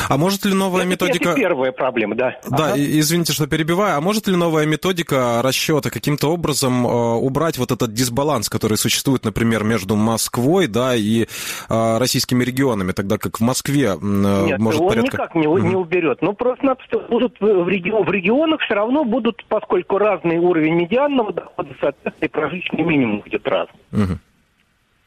А 0.08 0.16
может 0.16 0.44
ли 0.44 0.54
новая 0.54 0.82
это, 0.82 0.90
методика... 0.90 1.30
Это 1.30 1.40
первая 1.40 1.72
проблема, 1.72 2.14
да. 2.14 2.38
Да, 2.48 2.72
ага. 2.72 2.74
извините, 2.76 3.32
что 3.32 3.46
перебиваю. 3.46 3.96
А 3.96 4.00
может 4.00 4.26
ли 4.26 4.36
новая 4.36 4.66
методика 4.66 5.40
расчета 5.42 5.90
каким-то 5.90 6.28
образом 6.28 6.86
э, 6.86 6.90
убрать 6.90 7.58
вот 7.58 7.70
этот 7.72 7.92
дисбаланс, 7.92 8.48
который 8.48 8.78
существует, 8.78 9.24
например, 9.24 9.64
между 9.64 9.96
Москвой, 9.96 10.66
да, 10.66 10.94
и 10.94 11.24
э, 11.24 11.98
российскими 11.98 12.44
регионами, 12.44 12.92
тогда 12.92 13.18
как 13.18 13.38
в 13.38 13.42
Москве 13.42 13.96
э, 14.00 14.44
Нет, 14.46 14.58
может 14.58 14.80
он 14.80 14.88
порядка... 14.88 15.12
никак 15.12 15.34
не, 15.34 15.46
не 15.46 15.76
уберет. 15.76 16.22
Ну, 16.22 16.32
просто-напросто 16.32 16.98
будут 17.00 17.36
в, 17.40 17.68
регион, 17.68 18.04
в 18.04 18.10
регионах 18.10 18.60
все 18.62 18.74
равно 18.74 19.04
будут, 19.04 19.44
поскольку 19.48 19.98
разный 19.98 20.38
уровень 20.38 20.74
медианного 20.74 21.32
дохода, 21.32 21.70
соответственно, 21.80 22.26
и 22.26 22.28
прожиточный 22.28 22.84
минимум 22.84 23.20
будет 23.20 23.46
разный. 23.46 23.80
Угу. 23.92 24.18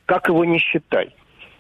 Как 0.06 0.28
его 0.28 0.44
не 0.46 0.60
считай. 0.60 1.14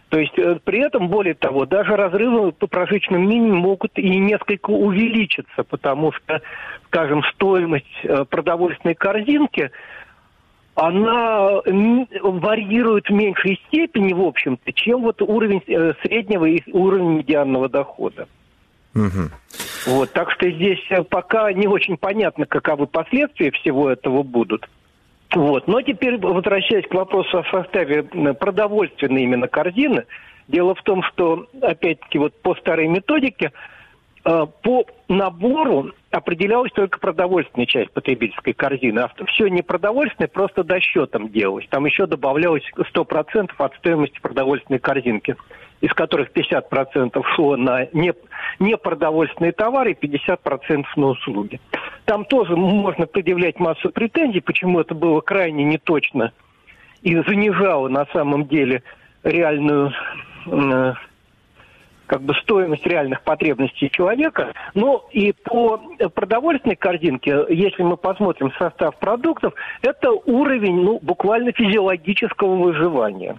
То 0.10 0.20
есть 0.20 0.38
э, 0.38 0.60
при 0.64 0.80
этом, 0.80 1.08
более 1.08 1.36
того, 1.36 1.66
даже 1.66 1.96
разрывы 1.96 2.52
по 2.52 2.68
прожиточным 2.68 3.30
минимумам 3.30 3.60
могут 3.60 3.98
и 3.98 4.18
несколько 4.18 4.72
увеличиться, 4.72 5.64
потому 5.64 6.12
что, 6.12 6.42
скажем, 6.88 7.24
стоимость 7.36 7.86
э, 8.04 8.26
продовольственной 8.26 8.96
корзинки, 8.96 9.72
она 10.74 11.62
варьирует 12.24 13.08
в 13.08 13.14
меньшей 13.14 13.62
степени, 13.68 14.14
в 14.14 14.22
общем-то, 14.22 14.72
чем 14.74 15.02
вот 15.02 15.22
уровень 15.22 15.62
э, 15.68 15.94
среднего 16.02 16.46
и 16.46 16.62
уровень 16.72 17.18
медианного 17.18 17.70
дохода. 17.70 18.28
Угу. 18.96 19.30
Вот, 19.88 20.12
так 20.12 20.32
что 20.32 20.50
здесь 20.50 20.80
пока 21.10 21.54
не 21.54 21.68
очень 21.68 21.98
понятно, 21.98 22.48
каковы 22.48 22.88
последствия 22.88 23.52
всего 23.52 23.92
этого 23.92 24.24
будут. 24.24 24.68
Вот. 25.36 25.68
Но 25.68 25.82
теперь, 25.82 26.18
возвращаясь 26.18 26.88
к 26.88 26.94
вопросу 26.94 27.40
о 27.40 27.44
составе 27.46 28.04
продовольственной 28.04 29.24
именно 29.24 29.48
корзины, 29.48 30.06
дело 30.48 30.74
в 30.74 30.82
том, 30.82 31.04
что, 31.04 31.48
опять-таки, 31.62 32.18
вот 32.18 32.34
по 32.42 32.56
старой 32.56 32.88
методике, 32.88 33.52
э, 34.26 34.46
по 34.64 34.86
набору 35.08 35.92
определялась 36.10 36.72
только 36.72 37.00
продовольственная 37.00 37.68
часть 37.68 37.92
потребительской 37.92 38.54
корзины, 38.54 39.00
а 39.00 39.12
все 39.26 39.48
непродовольственное 39.48 40.30
просто 40.30 40.64
досчетом 40.64 41.30
делалось. 41.30 41.68
Там 41.70 41.86
еще 41.86 42.08
добавлялось 42.08 42.64
100% 42.76 43.52
от 43.58 43.76
стоимости 43.76 44.20
продовольственной 44.20 44.80
корзинки, 44.80 45.36
из 45.82 45.94
которых 45.94 46.32
50% 46.32 47.24
шло 47.36 47.56
на 47.56 47.88
не, 47.94 48.14
непродовольственные 48.60 49.54
товары 49.54 49.92
и 49.92 50.08
50% 50.08 50.86
на 50.96 51.08
услуги. 51.08 51.60
Там 52.06 52.26
тоже 52.26 52.56
можно 52.56 53.06
предъявлять 53.06 53.60
массу 53.60 53.90
претензий, 53.90 54.42
почему 54.42 54.80
это 54.80 54.96
было 54.96 55.22
крайне 55.22 55.64
неточно 55.64 56.34
и 57.02 57.16
занижало 57.16 57.88
на 57.88 58.06
самом 58.08 58.48
деле 58.48 58.84
реальную 59.24 59.94
э, 60.48 60.94
как 62.08 62.24
бы 62.24 62.34
стоимость 62.42 62.86
реальных 62.86 63.22
потребностей 63.22 63.90
человека. 63.90 64.54
Но 64.74 65.08
и 65.12 65.32
по 65.32 65.78
продовольственной 66.14 66.76
корзинке, 66.76 67.46
если 67.50 67.84
мы 67.84 67.98
посмотрим 67.98 68.52
состав 68.58 68.98
продуктов, 68.98 69.54
это 69.82 70.12
уровень 70.12 70.82
ну, 70.82 71.00
буквально 71.02 71.52
физиологического 71.52 72.56
выживания. 72.56 73.38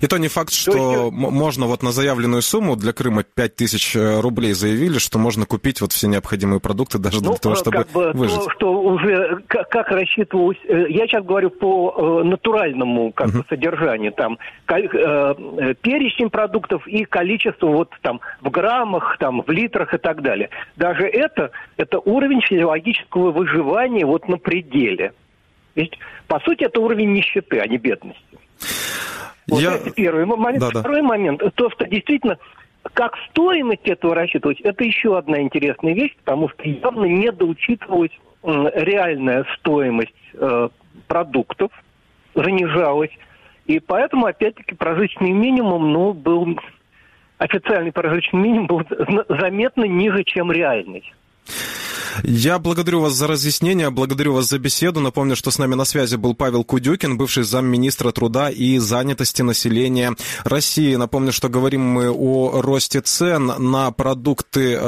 И 0.00 0.06
то 0.06 0.18
не 0.18 0.28
факт, 0.28 0.52
что 0.52 0.72
то 0.72 1.04
есть... 1.04 1.12
можно 1.12 1.66
вот 1.66 1.82
на 1.82 1.92
заявленную 1.92 2.42
сумму 2.42 2.76
для 2.76 2.92
Крыма 2.92 3.22
5000 3.22 3.96
э, 3.96 4.20
рублей 4.20 4.52
заявили, 4.52 4.98
что 4.98 5.18
можно 5.18 5.46
купить 5.46 5.80
вот 5.80 5.92
все 5.92 6.08
необходимые 6.08 6.60
продукты 6.60 6.98
даже 6.98 7.20
для 7.20 7.30
ну, 7.30 7.36
того, 7.36 7.54
чтобы 7.54 7.78
как 7.78 7.90
бы 7.90 8.12
выжить. 8.12 8.44
То, 8.44 8.50
что 8.50 8.72
уже 8.82 9.42
как, 9.48 9.68
как 9.68 9.88
рассчитывалось, 9.88 10.58
э, 10.68 10.86
я 10.88 11.06
сейчас 11.06 11.24
говорю 11.24 11.50
по 11.50 12.20
э, 12.22 12.24
натуральному 12.24 13.12
как 13.12 13.28
uh-huh. 13.28 13.48
содержанию, 13.48 14.12
там 14.12 14.38
э, 14.68 15.74
перечень 15.80 16.30
продуктов 16.30 16.86
и 16.86 17.04
количество 17.04 17.68
вот 17.68 17.90
там 18.02 18.20
в 18.40 18.50
граммах, 18.50 19.16
там 19.18 19.42
в 19.42 19.50
литрах 19.50 19.94
и 19.94 19.98
так 19.98 20.22
далее. 20.22 20.50
Даже 20.76 21.04
это, 21.04 21.50
это 21.76 21.98
уровень 21.98 22.40
физиологического 22.40 23.30
выживания 23.30 24.04
вот 24.04 24.28
на 24.28 24.38
пределе. 24.38 25.12
Ведь, 25.74 25.98
по 26.28 26.38
сути, 26.40 26.64
это 26.64 26.80
уровень 26.80 27.12
нищеты, 27.12 27.58
а 27.58 27.66
не 27.66 27.78
бедности. 27.78 28.38
Вот 29.48 29.60
Я... 29.60 29.74
это 29.74 29.90
первый 29.90 30.24
момент. 30.24 30.60
Да, 30.60 30.80
Второй 30.80 31.02
да. 31.02 31.08
момент, 31.08 31.42
то, 31.54 31.70
что 31.70 31.86
действительно 31.86 32.38
как 32.92 33.16
стоимость 33.30 33.86
этого 33.86 34.14
рассчитывать, 34.14 34.60
это 34.60 34.84
еще 34.84 35.16
одна 35.16 35.40
интересная 35.40 35.94
вещь, 35.94 36.14
потому 36.22 36.48
что 36.50 36.68
явно 36.68 37.06
недоучитывалась 37.06 38.12
реальная 38.42 39.46
стоимость 39.58 40.12
э, 40.34 40.68
продуктов, 41.08 41.70
занижалась. 42.34 43.10
И 43.64 43.80
поэтому, 43.80 44.26
опять-таки, 44.26 44.74
прожиточный 44.74 45.30
минимум, 45.30 45.92
ну, 45.92 46.12
был, 46.12 46.60
официальный 47.38 47.92
прожиточный 47.92 48.40
минимум 48.40 48.66
был 48.66 48.82
заметно 49.28 49.84
ниже, 49.84 50.24
чем 50.24 50.52
реальный. 50.52 51.10
Я 52.22 52.58
благодарю 52.58 53.00
вас 53.00 53.14
за 53.14 53.26
разъяснение, 53.26 53.90
благодарю 53.90 54.34
вас 54.34 54.48
за 54.48 54.58
беседу. 54.58 55.00
Напомню, 55.00 55.36
что 55.36 55.50
с 55.50 55.58
нами 55.58 55.74
на 55.74 55.84
связи 55.84 56.16
был 56.16 56.34
Павел 56.34 56.64
Кудюкин, 56.64 57.16
бывший 57.16 57.44
замминистра 57.44 58.12
труда 58.12 58.50
и 58.50 58.78
занятости 58.78 59.42
населения 59.42 60.14
России. 60.44 60.94
Напомню, 60.96 61.32
что 61.32 61.48
говорим 61.48 61.82
мы 61.82 62.10
о 62.10 62.60
росте 62.60 63.00
цен 63.00 63.52
на 63.58 63.90
продукты 63.90 64.74
э, 64.74 64.78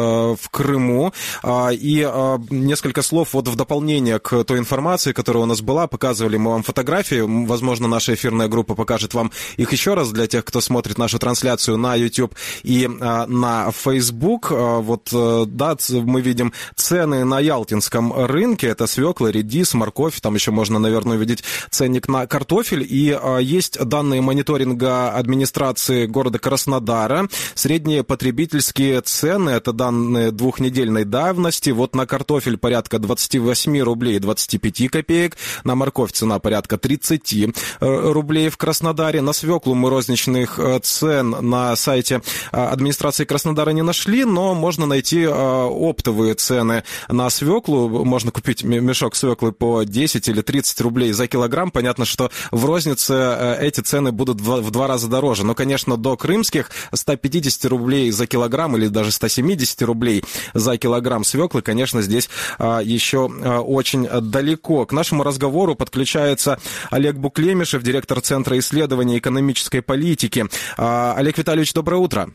в 0.41 0.49
Крыму. 0.51 1.13
А, 1.43 1.71
и 1.71 2.03
а, 2.03 2.39
несколько 2.51 3.03
слов 3.03 3.33
вот 3.33 3.49
в 3.49 3.57
дополнение 3.57 4.19
к 4.19 4.45
той 4.45 4.59
информации, 4.59 5.13
которая 5.13 5.45
у 5.45 5.47
нас 5.47 5.61
была. 5.61 5.87
Показывали 5.87 6.37
мы 6.37 6.51
вам 6.51 6.63
фотографии. 6.63 7.23
Возможно, 7.47 7.89
наша 7.89 8.15
эфирная 8.15 8.49
группа 8.49 8.75
покажет 8.75 9.15
вам 9.15 9.31
их 9.57 9.73
еще 9.73 9.95
раз 9.95 10.11
для 10.11 10.27
тех, 10.27 10.45
кто 10.45 10.61
смотрит 10.61 10.99
нашу 10.99 11.19
трансляцию 11.19 11.77
на 11.79 11.95
YouTube 11.95 12.35
и 12.63 12.89
а, 13.01 13.27
на 13.27 13.71
Facebook. 13.71 14.51
Вот, 14.51 15.09
э, 15.13 15.45
да, 15.47 15.77
мы 15.91 16.21
видим 16.21 16.53
цены 16.75 17.06
цены 17.07 17.25
на 17.25 17.39
Ялтинском 17.39 18.13
рынке. 18.13 18.67
Это 18.67 18.89
свекла, 18.89 19.31
редис, 19.31 19.75
морковь. 19.75 20.21
Там 20.21 20.35
еще 20.35 20.51
можно, 20.51 20.81
наверное, 20.81 21.17
увидеть 21.17 21.45
ценник 21.71 22.09
на 22.09 22.27
картофель. 22.27 22.85
И 22.89 23.17
э, 23.17 23.39
есть 23.43 23.79
данные 23.79 24.23
мониторинга 24.23 25.11
администрации 25.11 26.07
города 26.07 26.41
Краснодара. 26.41 27.29
Средние 27.55 28.03
потребительские 28.03 29.01
цены, 29.03 29.51
это 29.51 29.73
данные 29.73 30.33
двухнедельной 30.33 31.05
давности. 31.05 31.71
Вот 31.71 31.95
на 31.95 32.07
картофель 32.07 32.59
порядка 32.59 32.99
28 32.99 33.81
рублей 33.83 34.19
25 34.19 34.91
копеек. 34.91 35.37
На 35.63 35.77
морковь 35.77 36.11
цена 36.11 36.41
порядка 36.41 36.77
30 36.77 37.35
э, 37.35 37.49
рублей 37.81 38.49
в 38.49 38.57
Краснодаре. 38.57 39.21
На 39.21 39.33
свеклу 39.33 39.77
мы 39.77 39.91
розничных 39.91 40.59
э, 40.59 40.81
цен 40.83 41.37
на 41.41 41.77
сайте 41.77 42.21
э, 42.51 42.57
администрации 42.57 43.25
Краснодара 43.25 43.71
не 43.71 43.83
нашли, 43.83 44.25
но 44.25 44.55
можно 44.55 44.87
найти 44.87 45.25
оптовые 45.25 46.35
цены 46.35 46.83
на 47.09 47.31
свеклу. 47.31 48.05
Можно 48.05 48.31
купить 48.31 48.63
мешок 48.65 49.17
свеклы 49.17 49.53
по 49.53 49.85
10 49.85 50.29
или 50.29 50.43
30 50.43 50.81
рублей 50.81 51.13
за 51.13 51.27
килограмм. 51.27 51.71
Понятно, 51.71 52.05
что 52.05 52.31
в 52.51 52.65
рознице 52.65 53.57
эти 53.61 53.81
цены 53.81 54.13
будут 54.13 54.41
в 54.41 54.71
два 54.71 54.87
раза 54.87 55.09
дороже. 55.09 55.45
Но, 55.45 55.55
конечно, 55.55 55.97
до 55.97 56.17
крымских 56.17 56.71
150 56.93 57.65
рублей 57.67 58.11
за 58.11 58.27
килограмм 58.27 58.77
или 58.77 58.89
даже 58.89 59.11
170 59.11 59.83
рублей 59.83 60.25
за 60.55 60.77
килограмм 60.79 61.25
свеклы, 61.25 61.63
конечно, 61.63 62.03
здесь 62.03 62.29
еще 62.59 63.27
очень 63.27 64.07
далеко. 64.07 64.87
К 64.87 64.93
нашему 64.93 65.23
разговору 65.23 65.75
подключается 65.75 66.59
Олег 66.91 67.17
Буклемишев, 67.17 67.83
директор 67.83 68.21
Центра 68.21 68.59
исследований 68.59 69.19
экономической 69.19 69.81
политики. 69.81 70.47
Олег 70.77 71.39
Витальевич, 71.39 71.73
доброе 71.73 71.97
утро. 71.97 72.31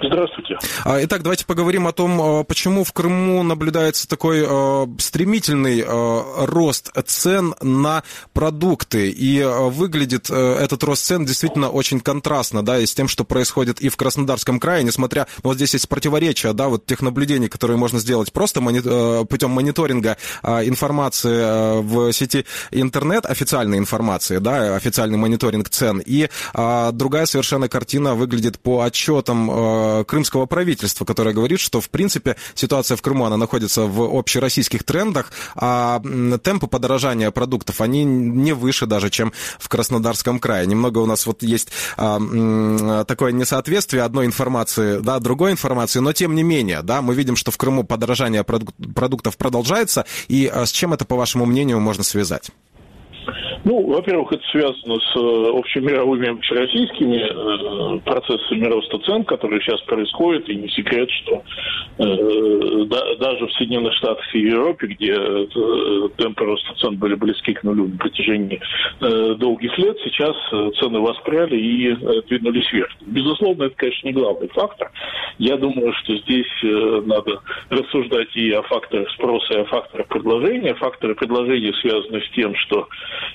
Здравствуйте. 0.00 0.58
А, 0.84 1.02
итак, 1.02 1.22
давайте 1.22 1.44
поговорим 1.44 1.86
о 1.86 1.92
том, 1.92 2.20
а, 2.20 2.44
почему 2.44 2.84
в 2.84 2.92
Крыму 2.92 3.42
наблюдается 3.42 4.08
такой 4.08 4.44
а, 4.46 4.88
стремительный 4.98 5.84
рост 5.84 6.90
цен 7.06 7.54
на 7.60 8.02
продукты. 8.32 9.10
И 9.10 9.42
выглядит 9.42 10.30
этот 10.30 10.82
рост 10.84 11.04
цен 11.04 11.24
действительно 11.24 11.70
очень 11.70 12.00
контрастно, 12.00 12.64
да, 12.64 12.78
и 12.78 12.86
с 12.86 12.94
тем, 12.94 13.08
что 13.08 13.24
происходит 13.24 13.80
и 13.80 13.88
в 13.88 13.96
Краснодарском 13.96 14.60
крае, 14.60 14.84
несмотря, 14.84 15.26
ну, 15.42 15.50
вот 15.50 15.56
здесь 15.56 15.74
есть 15.74 15.88
противоречия, 15.88 16.52
да, 16.52 16.68
вот 16.68 16.86
тех 16.86 17.00
наблюдений, 17.02 17.48
которые 17.48 17.76
можно 17.76 17.98
сделать 17.98 18.32
просто 18.32 18.60
мони... 18.60 18.80
путем 19.26 19.50
мониторинга 19.50 20.16
информации 20.42 21.80
в 21.82 22.12
сети 22.12 22.44
интернет, 22.70 23.26
официальной 23.26 23.78
информации, 23.78 24.38
да, 24.38 24.76
официальный 24.76 25.18
мониторинг 25.18 25.68
цен, 25.68 26.02
и 26.04 26.28
другая 26.54 27.26
совершенно 27.26 27.68
картина 27.68 28.14
выглядит 28.14 28.58
по 28.58 28.82
отчетам 28.82 29.48
Э, 29.88 30.04
крымского 30.04 30.46
правительства, 30.46 31.04
которое 31.04 31.34
говорит, 31.34 31.60
что, 31.60 31.80
в 31.80 31.90
принципе, 31.90 32.36
ситуация 32.54 32.96
в 32.96 33.02
Крыму, 33.02 33.24
она 33.24 33.36
находится 33.36 33.82
в 33.82 34.18
общероссийских 34.18 34.84
трендах, 34.84 35.32
а 35.54 36.00
темпы 36.42 36.66
подорожания 36.66 37.30
продуктов, 37.30 37.80
они 37.80 38.04
не 38.04 38.52
выше 38.52 38.86
даже, 38.86 39.10
чем 39.10 39.32
в 39.58 39.68
Краснодарском 39.68 40.38
крае. 40.38 40.66
Немного 40.66 40.98
у 40.98 41.06
нас 41.06 41.26
вот 41.26 41.42
есть 41.42 41.68
а, 41.96 43.04
такое 43.04 43.32
несоответствие 43.32 44.02
одной 44.02 44.26
информации, 44.26 44.98
да, 44.98 45.18
другой 45.18 45.52
информации, 45.52 46.00
но 46.00 46.12
тем 46.12 46.34
не 46.34 46.42
менее, 46.42 46.82
да, 46.82 47.02
мы 47.02 47.14
видим, 47.14 47.36
что 47.36 47.50
в 47.50 47.56
Крыму 47.56 47.84
подорожание 47.84 48.44
продуктов 48.44 49.36
продолжается, 49.36 50.04
и 50.28 50.46
а, 50.46 50.66
с 50.66 50.70
чем 50.70 50.92
это, 50.92 51.04
по 51.04 51.16
вашему 51.16 51.46
мнению, 51.46 51.80
можно 51.80 52.04
связать? 52.04 52.50
Ну, 53.64 53.86
во-первых, 53.86 54.32
это 54.32 54.42
связано 54.50 54.98
с 55.00 55.16
э, 55.16 55.58
общемировыми 55.58 56.30
общероссийскими 56.30 57.16
э, 57.18 58.00
процессами 58.00 58.66
роста 58.66 58.98
цен, 59.00 59.24
которые 59.24 59.60
сейчас 59.60 59.80
происходят, 59.82 60.48
и 60.48 60.56
не 60.56 60.68
секрет, 60.68 61.10
что 61.10 61.42
э, 61.98 62.84
да, 62.86 63.16
даже 63.16 63.46
в 63.46 63.52
Соединенных 63.52 63.94
Штатах 63.94 64.34
и 64.34 64.40
Европе, 64.40 64.86
где 64.86 65.14
темпы 66.16 66.44
роста 66.44 66.74
цен 66.80 66.96
были 66.96 67.14
близки 67.14 67.52
к 67.54 67.62
нулю 67.62 67.88
на 67.88 67.98
протяжении 67.98 68.60
долгих 69.00 69.76
лет, 69.78 69.96
сейчас 70.04 70.36
цены 70.78 71.00
воспряли 71.00 71.56
и 71.56 71.94
двинулись 72.28 72.70
вверх. 72.72 72.90
Безусловно, 73.00 73.64
это, 73.64 73.74
конечно, 73.76 74.06
не 74.06 74.12
главный 74.12 74.48
фактор. 74.48 74.90
Я 75.38 75.56
думаю, 75.56 75.92
что 75.94 76.16
здесь 76.16 76.46
надо 76.62 77.40
рассуждать 77.70 78.34
и 78.34 78.50
о 78.52 78.62
факторах 78.62 79.10
спроса, 79.10 79.54
и 79.54 79.60
о 79.60 79.64
факторах 79.64 80.06
предложения. 80.08 80.74
Факторы 80.74 81.14
предложения 81.14 81.72
связаны 81.74 82.20
с 82.20 82.30
тем, 82.30 82.54
что 82.56 82.88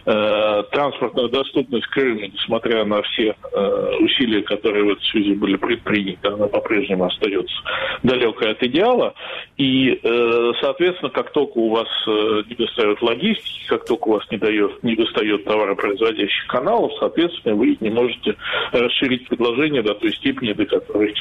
э, 0.06 0.64
транспортная 0.72 1.28
доступность 1.28 1.88
Крыма, 1.88 2.28
несмотря 2.28 2.86
на 2.86 3.02
все 3.04 3.36
э, 3.52 3.92
усилия, 4.00 4.42
которые 4.42 4.84
в 4.86 4.90
этой 4.92 5.06
связи 5.06 5.34
были 5.34 5.56
предприняты, 5.56 6.28
она 6.28 6.48
по-прежнему 6.48 7.06
остается 7.06 7.56
далекой 8.04 8.52
от 8.52 8.64
идеала. 8.64 9.14
И, 9.58 10.00
э, 10.02 10.52
соответственно, 10.62 11.12
как 11.12 11.32
только 11.32 11.58
у 11.58 11.70
вас 11.70 11.88
не 12.06 12.56
достает 12.56 13.02
логистики, 13.02 13.68
как 13.68 13.86
только 13.86 14.08
у 14.08 14.14
вас 14.14 14.24
не, 14.32 14.38
дает, 14.38 14.84
не 14.84 14.96
достает 14.96 15.46
товаропроизводящих 15.46 16.48
каналов, 16.48 16.92
соответственно, 17.00 17.56
вы 17.56 17.78
не 17.80 17.90
можете 17.90 18.36
расширить 18.72 19.28
предложение 19.28 19.82
до 19.82 19.94
той 19.96 20.14
степени, 20.14 20.54
до 20.54 20.66
которой, 20.66 21.14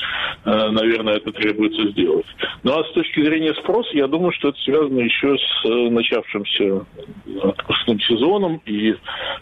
наверное, 0.44 1.16
это 1.16 1.32
требуется 1.32 1.88
сделать. 1.90 2.26
Ну 2.62 2.78
а 2.78 2.84
с 2.84 2.92
точки 2.92 3.22
зрения 3.22 3.54
спроса, 3.54 3.90
я 3.92 4.06
думаю, 4.06 4.32
что 4.32 4.48
это 4.48 4.58
связано 4.60 5.00
еще 5.00 5.36
с 5.36 5.64
начавшимся 5.90 6.84
отпускным 7.42 8.00
сезоном 8.00 8.51
и 8.66 8.92
э, 8.92 8.96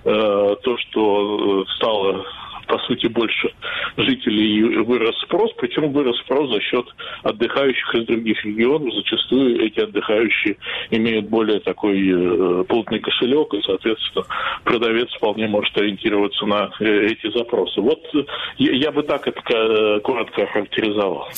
то, 0.04 0.76
что 0.78 1.62
э, 1.62 1.64
стало 1.76 2.24
по 2.70 2.78
сути, 2.78 3.08
больше 3.08 3.50
жителей 3.96 4.78
вырос 4.84 5.18
спрос, 5.22 5.50
причем 5.58 5.92
вырос 5.92 6.16
спрос 6.20 6.50
за 6.50 6.60
счет 6.60 6.86
отдыхающих 7.24 7.94
из 7.96 8.06
других 8.06 8.44
регионов. 8.44 8.94
Зачастую 8.94 9.60
эти 9.66 9.80
отдыхающие 9.80 10.56
имеют 10.90 11.28
более 11.28 11.58
такой 11.60 11.98
э, 11.98 12.64
плотный 12.64 13.00
кошелек, 13.00 13.52
и, 13.54 13.62
соответственно, 13.62 14.24
продавец 14.62 15.08
вполне 15.16 15.48
может 15.48 15.76
ориентироваться 15.76 16.46
на 16.46 16.70
э, 16.78 17.06
эти 17.06 17.36
запросы. 17.36 17.80
Вот 17.80 18.00
э, 18.14 18.22
я, 18.58 18.92
бы 18.92 19.02
так 19.02 19.26
это 19.26 20.00
коротко 20.04 20.44
охарактеризовал. 20.44 21.28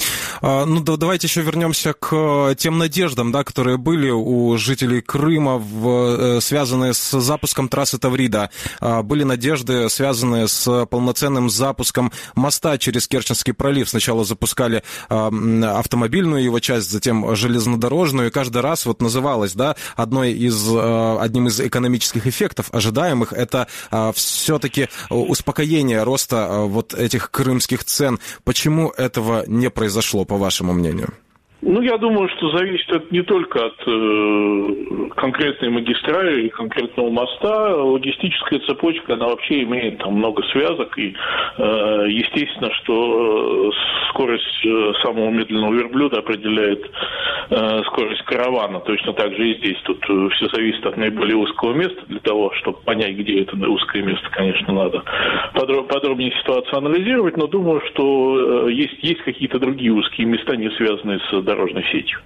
А, 0.42 0.66
ну, 0.66 0.82
да, 0.84 0.96
давайте 0.98 1.28
еще 1.28 1.40
вернемся 1.40 1.94
к 1.94 2.54
тем 2.56 2.76
надеждам, 2.76 3.32
да, 3.32 3.42
которые 3.42 3.78
были 3.78 4.10
у 4.10 4.54
жителей 4.58 5.00
Крыма, 5.00 5.56
в, 5.56 6.40
связанные 6.40 6.92
с 6.92 7.18
запуском 7.18 7.70
трассы 7.70 7.98
Таврида. 7.98 8.50
А, 8.80 9.02
были 9.02 9.22
надежды, 9.22 9.88
связанные 9.88 10.46
с 10.46 10.86
полноценным 10.86 11.21
полноценным 11.22 11.50
запуском 11.50 12.12
моста 12.34 12.78
через 12.78 13.06
Керченский 13.06 13.54
пролив. 13.54 13.88
Сначала 13.88 14.24
запускали 14.24 14.82
э, 15.08 15.62
автомобильную 15.64 16.42
его 16.42 16.58
часть, 16.58 16.90
затем 16.90 17.36
железнодорожную, 17.36 18.28
и 18.28 18.30
каждый 18.30 18.62
раз 18.62 18.86
вот 18.86 19.00
называлось, 19.00 19.54
да, 19.54 19.76
одной 19.96 20.32
из, 20.32 20.68
э, 20.68 21.18
одним 21.20 21.46
из 21.46 21.60
экономических 21.60 22.26
эффектов 22.26 22.70
ожидаемых, 22.72 23.32
это 23.32 23.68
э, 23.90 24.12
все-таки 24.14 24.88
успокоение 25.10 26.02
роста 26.02 26.36
э, 26.36 26.66
вот 26.66 26.92
этих 26.94 27.30
крымских 27.30 27.84
цен. 27.84 28.18
Почему 28.44 28.90
этого 28.90 29.44
не 29.46 29.70
произошло, 29.70 30.24
по 30.24 30.36
вашему 30.36 30.72
мнению? 30.72 31.14
Ну, 31.64 31.80
я 31.80 31.96
думаю, 31.96 32.28
что 32.30 32.50
зависит 32.56 32.90
это 32.90 33.06
не 33.12 33.22
только 33.22 33.66
от 33.66 33.80
э, 33.86 35.08
конкретной 35.14 35.70
магистрали 35.70 36.46
и 36.46 36.48
конкретного 36.48 37.08
моста. 37.08 37.76
Логистическая 37.76 38.58
цепочка, 38.66 39.14
она 39.14 39.28
вообще 39.28 39.62
имеет 39.62 39.98
там 39.98 40.14
много 40.14 40.42
связок. 40.50 40.98
И 40.98 41.14
э, 41.58 42.06
естественно, 42.08 42.68
что 42.82 43.70
э, 43.70 44.08
скорость 44.10 44.66
э, 44.66 44.92
самого 45.04 45.30
медленного 45.30 45.72
верблюда 45.72 46.18
определяет 46.18 46.84
э, 47.50 47.82
скорость 47.86 48.22
каравана. 48.22 48.80
Точно 48.80 49.12
так 49.12 49.32
же 49.32 49.48
и 49.48 49.58
здесь. 49.58 49.78
Тут 49.84 50.04
э, 50.08 50.28
все 50.30 50.48
зависит 50.48 50.84
от 50.84 50.96
наиболее 50.96 51.36
узкого 51.36 51.74
места. 51.74 52.02
Для 52.08 52.18
того, 52.18 52.52
чтобы 52.54 52.78
понять, 52.78 53.14
где 53.14 53.40
это 53.42 53.56
узкое 53.68 54.02
место, 54.02 54.28
конечно, 54.32 54.74
надо 54.74 55.04
подроб- 55.54 55.86
подробнее 55.86 56.32
ситуацию 56.40 56.78
анализировать. 56.78 57.36
Но 57.36 57.46
думаю, 57.46 57.80
что 57.92 58.66
э, 58.66 58.72
есть, 58.72 58.98
есть 59.00 59.22
какие-то 59.22 59.60
другие 59.60 59.92
узкие 59.92 60.26
места, 60.26 60.56
не 60.56 60.68
связанные 60.70 61.20
с 61.20 61.51
дорожной 61.54 61.84
сетью. 61.92 62.18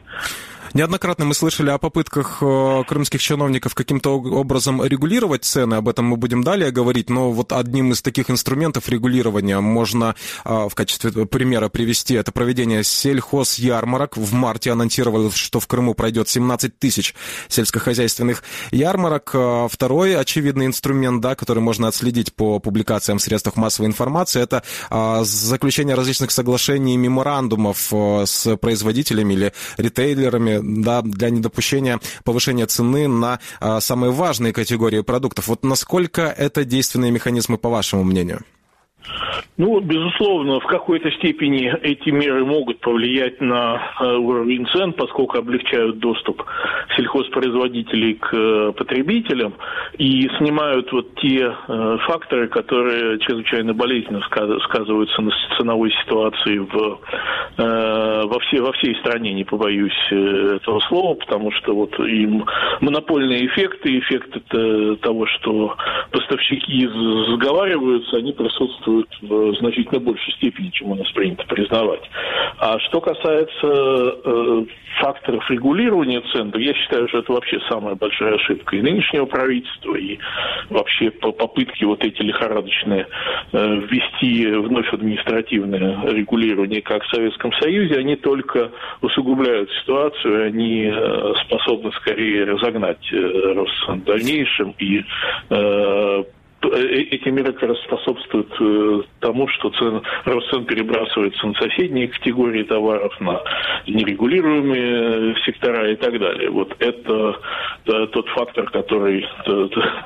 Неоднократно 0.77 1.25
мы 1.25 1.33
слышали 1.33 1.71
о 1.71 1.79
попытках 1.79 2.43
э, 2.43 2.85
крымских 2.87 3.23
чиновников 3.23 3.75
каким-то 3.75 4.11
образом 4.21 4.85
регулировать 4.85 5.43
цены, 5.43 5.77
об 5.77 5.89
этом 5.89 6.05
мы 6.05 6.19
будем 6.19 6.45
далее 6.45 6.71
говорить, 6.71 7.09
но 7.09 7.31
вот 7.31 7.55
одним 7.55 7.93
из 7.93 8.03
таких 8.03 8.31
инструментов 8.31 8.87
регулирования 8.91 9.59
можно 9.61 10.15
э, 10.45 10.69
в 10.69 10.75
качестве 10.75 11.25
примера 11.25 11.71
привести 11.71 12.13
это 12.13 12.31
проведение 12.31 12.85
сельхозярмарок. 12.85 14.19
В 14.19 14.35
марте 14.35 14.71
анонсировалось, 14.71 15.35
что 15.35 15.61
в 15.61 15.67
Крыму 15.67 15.95
пройдет 15.95 16.29
17 16.29 16.79
тысяч 16.79 17.15
сельскохозяйственных 17.49 18.43
ярмарок. 18.71 19.31
Э, 19.33 19.69
второй 19.71 20.15
очевидный 20.15 20.67
инструмент, 20.67 21.23
да, 21.23 21.37
который 21.37 21.61
можно 21.61 21.89
отследить 21.89 22.35
по 22.35 22.59
публикациям 22.59 23.17
в 23.17 23.23
средствах 23.23 23.57
массовой 23.57 23.87
информации, 23.87 24.43
это 24.43 24.63
заключение 25.25 25.95
различных 25.95 26.33
соглашений 26.33 26.95
и 26.95 26.99
меморандумов 26.99 27.91
с 28.27 28.57
производителями 28.59 29.33
или 29.33 29.53
ритейлерами 29.79 30.66
да, 30.67 31.03
для 31.03 31.31
недопущения 31.31 32.01
повышения 32.25 32.67
цены 32.67 33.09
на 33.09 33.41
а, 33.61 33.81
самые 33.81 34.13
важные 34.13 34.53
категории 34.53 35.01
продуктов. 35.01 35.49
Вот 35.49 35.65
насколько 35.65 36.23
это 36.23 36.65
действенные 36.65 37.11
механизмы, 37.11 37.59
по 37.59 37.69
вашему 37.69 38.05
мнению? 38.05 38.43
Ну, 39.59 39.81
безусловно, 39.81 40.61
в 40.61 40.67
какой-то 40.67 41.11
степени 41.13 41.73
эти 41.83 42.11
меры 42.11 42.45
могут 42.45 42.81
повлиять 42.81 43.41
на 43.41 43.91
э, 44.01 44.15
уровень 44.17 44.67
цен, 44.67 44.93
поскольку 44.93 45.39
облегчают 45.39 45.99
доступ 45.99 46.43
сельхозпроизводителей 46.95 48.15
к 48.15 48.35
э, 48.35 48.73
потребителям 48.77 49.55
и 49.97 50.29
снимают 50.37 50.93
вот 50.93 51.15
те 51.15 51.55
э, 51.69 51.99
факторы, 52.07 52.49
которые 52.49 53.19
чрезвычайно 53.21 53.73
болезненно 53.73 54.21
сказываются 54.65 55.23
на 55.23 55.31
ценовой 55.57 55.91
ситуации 56.05 56.59
в, 56.59 56.99
во, 57.57 58.39
все, 58.41 58.61
во 58.61 58.73
всей 58.73 58.95
стране, 58.97 59.33
не 59.33 59.45
побоюсь 59.45 59.97
этого 60.11 60.81
слова, 60.81 61.15
потому 61.15 61.51
что 61.53 61.75
вот 61.75 61.99
и 62.01 62.29
монопольные 62.81 63.47
эффекты, 63.47 63.99
эффект 63.99 64.37
того, 65.01 65.27
что 65.27 65.77
поставщики 66.11 66.87
сговариваются, 67.35 68.19
они 68.19 68.33
присутствуют 68.33 69.09
в 69.23 69.46
значительно 69.55 70.01
большей 70.01 70.33
степени, 70.35 70.71
чем 70.71 70.93
у 70.93 70.95
нас 70.95 71.11
принято 71.13 71.45
признавать. 71.47 72.03
А 72.59 72.79
что 72.81 73.01
касается 73.01 73.67
э, 73.67 74.65
факторов 75.01 75.51
регулирования 75.51 76.23
цен, 76.33 76.51
то 76.51 76.59
я 76.59 76.75
считаю, 76.75 77.09
что 77.09 77.19
это 77.19 77.33
вообще 77.33 77.61
самая 77.69 77.95
большая 77.95 78.35
ошибка 78.35 78.77
и 78.77 78.83
нынешнего 78.83 79.27
правительства, 79.27 79.95
и 79.95 80.19
вообще 80.71 81.11
по 81.11 81.33
попытки 81.33 81.85
вот 81.85 82.05
эти 82.05 82.23
лихорадочные 82.23 83.07
э, 83.53 83.81
ввести 83.89 84.47
вновь 84.47 84.93
административное 84.93 86.11
регулирование, 86.11 86.83
как 86.83 87.05
в 87.05 87.11
Советском 87.11 87.53
Союзе, 87.55 87.99
они 87.99 88.17
только 88.17 88.71
усугубляют 89.01 89.71
ситуацию, 89.81 90.47
они 90.47 90.91
э, 90.93 91.35
способны 91.45 91.93
скорее 91.93 92.45
разогнать 92.45 93.13
э, 93.13 93.53
рост 93.55 93.89
в 93.89 94.05
дальнейшем 94.05 94.75
и 94.79 95.05
Э, 95.49 96.25
эти 96.75 97.29
меры 97.29 97.53
как 97.53 97.71
раз 97.71 97.79
способствуют 97.85 98.53
э, 98.61 99.03
тому, 99.21 99.49
что 99.49 99.71
цен, 99.71 100.03
рост 100.25 100.51
цен 100.51 100.65
перебрасывается 100.65 101.47
на 101.47 101.55
соседние 101.55 102.09
категории 102.09 102.63
товаров, 102.65 103.13
на 103.21 103.41
нерегулируемые 103.87 105.37
сектора 105.45 105.91
и 105.93 105.97
так 105.97 106.19
далее. 106.19 106.51
Вот 106.51 106.75
это 106.79 107.37
тот 107.85 108.29
фактор, 108.29 108.69
который 108.71 109.25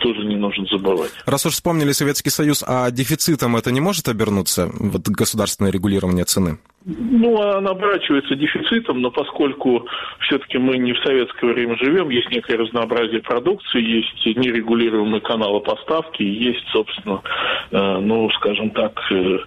тоже 0.01 0.25
не 0.25 0.37
нужно 0.37 0.67
забывать. 0.67 1.13
Раз 1.27 1.47
уж 1.47 1.55
вспомнили 1.55 1.93
Советский 1.93 2.31
Союз, 2.31 2.63
а 2.67 2.91
дефицитом 2.91 3.57
это 3.57 3.73
не 3.73 3.81
может 3.81 4.09
обернуться, 4.09 4.71
вот 4.79 5.09
государственное 5.09 5.73
регулирование 5.73 6.25
цены? 6.25 6.59
Ну, 6.87 7.39
она 7.43 7.73
оборачивается 7.73 8.35
дефицитом, 8.37 9.03
но 9.03 9.11
поскольку 9.11 9.87
все-таки 10.21 10.57
мы 10.57 10.79
не 10.79 10.95
в 10.95 10.99
советское 11.01 11.53
время 11.53 11.77
живем, 11.77 12.09
есть 12.09 12.31
некое 12.31 12.57
разнообразие 12.57 13.21
продукции, 13.21 13.83
есть 13.83 14.25
нерегулируемые 14.25 15.21
каналы 15.21 15.61
поставки, 15.61 16.23
есть, 16.23 16.67
собственно, 16.73 17.21
э, 17.71 17.99
ну, 18.01 18.31
скажем 18.31 18.71
так, 18.71 18.99
э, 19.11 19.39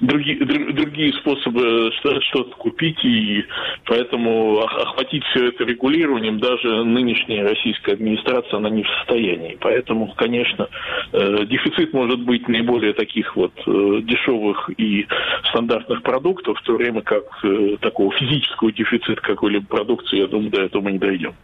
другие, 0.00 0.38
другие 0.44 1.12
способы 1.14 1.90
что-то 2.28 2.54
купить, 2.56 3.04
и 3.04 3.44
поэтому 3.86 4.60
охватить 4.60 5.24
все 5.24 5.48
это 5.48 5.64
регулированием 5.64 6.38
даже 6.38 6.84
нынешняя 6.84 7.48
российская 7.48 7.94
администрация, 7.94 8.58
она 8.58 8.70
не 8.70 8.84
в 8.84 8.88
состоянии. 8.98 9.58
Поэтому, 9.60 10.14
конечно, 10.14 10.68
э, 11.12 11.46
дефицит 11.46 11.92
может 11.92 12.20
быть 12.20 12.46
наиболее 12.46 12.92
таких 12.92 13.34
вот 13.34 13.52
дешевых 13.66 14.70
и 14.78 15.04
стандартных 15.50 16.02
продуктов, 16.02 16.60
то 16.62 16.75
время 16.76 17.02
как 17.02 17.24
э, 17.44 17.76
такого 17.80 18.12
физического 18.12 18.72
дефицита 18.72 19.20
какой-либо 19.22 19.66
продукции, 19.66 20.18
я 20.18 20.26
думаю, 20.26 20.50
до 20.50 20.62
этого 20.62 20.82
мы 20.82 20.92
не 20.92 20.98
дойдем. 20.98 21.34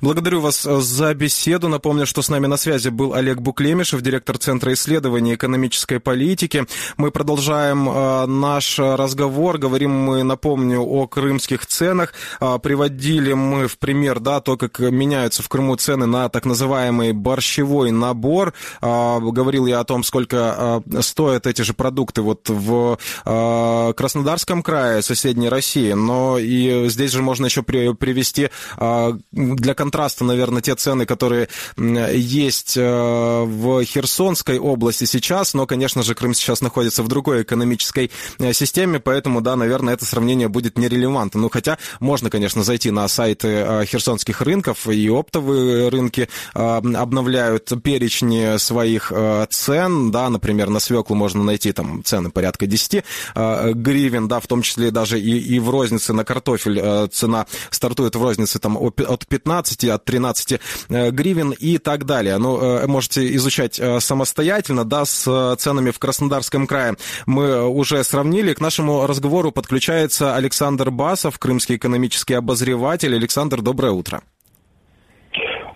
Благодарю 0.00 0.40
вас 0.40 0.66
э, 0.66 0.80
за 0.80 1.14
беседу. 1.14 1.68
Напомню, 1.68 2.06
что 2.06 2.22
с 2.22 2.28
нами 2.28 2.46
на 2.46 2.56
связи 2.56 2.88
был 2.88 3.14
Олег 3.14 3.40
Буклемишев, 3.40 4.02
директор 4.02 4.38
Центра 4.38 4.72
исследований 4.72 5.34
экономической 5.34 6.00
политики. 6.00 6.64
Мы 6.96 7.10
продолжаем 7.10 7.88
э, 7.88 8.26
наш 8.26 8.78
разговор. 8.78 9.58
Говорим 9.58 9.90
мы, 9.90 10.22
напомню, 10.22 10.80
о 10.80 11.06
крымских 11.06 11.66
ценах. 11.66 12.14
Э, 12.40 12.58
приводили 12.62 13.32
мы 13.32 13.68
в 13.68 13.78
пример, 13.78 14.20
да, 14.20 14.40
то, 14.40 14.56
как 14.56 14.78
меняются 14.80 15.42
в 15.42 15.48
Крыму 15.48 15.76
цены 15.76 16.06
на 16.06 16.28
так 16.28 16.44
называемый 16.46 17.12
борщевой 17.12 17.90
набор. 17.90 18.54
Э, 18.80 19.18
говорил 19.20 19.66
я 19.66 19.80
о 19.80 19.84
том, 19.84 20.02
сколько 20.02 20.82
э, 20.86 21.02
стоят 21.02 21.46
эти 21.46 21.62
же 21.62 21.74
продукты 21.74 22.22
вот 22.22 22.48
в 22.48 22.98
э, 23.24 23.92
Краснодарском 23.96 24.61
крае 24.62 25.02
соседней 25.02 25.48
России, 25.48 25.92
но 25.92 26.38
и 26.38 26.88
здесь 26.88 27.12
же 27.12 27.22
можно 27.22 27.46
еще 27.46 27.62
при, 27.62 27.92
привести 27.94 28.50
а, 28.76 29.18
для 29.32 29.74
контраста, 29.74 30.24
наверное, 30.24 30.62
те 30.62 30.74
цены, 30.74 31.06
которые 31.06 31.48
есть 31.76 32.76
э, 32.76 33.44
в 33.44 33.84
Херсонской 33.84 34.58
области 34.58 35.04
сейчас, 35.04 35.54
но, 35.54 35.66
конечно 35.66 36.02
же, 36.02 36.14
Крым 36.14 36.34
сейчас 36.34 36.60
находится 36.60 37.02
в 37.02 37.08
другой 37.08 37.42
экономической 37.42 38.10
э, 38.38 38.52
системе, 38.52 39.00
поэтому, 39.00 39.40
да, 39.40 39.56
наверное, 39.56 39.94
это 39.94 40.04
сравнение 40.04 40.48
будет 40.48 40.78
нерелевантно. 40.78 41.40
Ну, 41.40 41.50
хотя 41.50 41.78
можно, 42.00 42.30
конечно, 42.30 42.62
зайти 42.62 42.90
на 42.90 43.08
сайты 43.08 43.48
э, 43.48 43.84
херсонских 43.86 44.40
рынков, 44.40 44.88
и 44.88 45.08
оптовые 45.08 45.88
рынки 45.88 46.28
обновляют 46.54 47.72
перечни 47.82 48.58
своих 48.58 49.12
цен, 49.50 50.10
да, 50.10 50.28
например, 50.28 50.68
на 50.68 50.80
свеклу 50.80 51.16
можно 51.16 51.42
найти 51.42 51.72
там 51.72 52.02
цены 52.04 52.30
порядка 52.30 52.66
10 52.66 53.04
гривен, 53.34 54.28
да, 54.28 54.40
в 54.40 54.46
том 54.52 54.60
числе 54.60 54.90
даже 54.90 55.18
и, 55.18 55.38
и 55.38 55.58
в 55.58 55.70
рознице 55.70 56.12
на 56.12 56.24
картофель 56.24 56.78
э, 56.78 57.08
цена 57.10 57.46
стартует 57.70 58.16
в 58.16 58.22
рознице 58.22 58.58
там 58.58 58.76
от 58.76 59.26
15, 59.26 59.84
от 59.84 60.04
13 60.04 60.60
э, 60.90 61.10
гривен 61.10 61.52
и 61.52 61.78
так 61.78 62.04
далее. 62.04 62.36
Ну, 62.36 62.60
э, 62.60 62.86
можете 62.86 63.34
изучать 63.36 63.80
самостоятельно, 64.00 64.84
да, 64.84 65.06
с 65.06 65.56
ценами 65.56 65.90
в 65.90 65.98
Краснодарском 65.98 66.66
крае. 66.66 66.96
Мы 67.24 67.66
уже 67.66 68.04
сравнили. 68.04 68.52
К 68.52 68.60
нашему 68.60 69.06
разговору 69.06 69.52
подключается 69.52 70.36
Александр 70.36 70.90
Басов, 70.90 71.38
крымский 71.38 71.76
экономический 71.76 72.34
обозреватель. 72.34 73.14
Александр, 73.14 73.62
доброе 73.62 73.92
утро. 73.92 74.22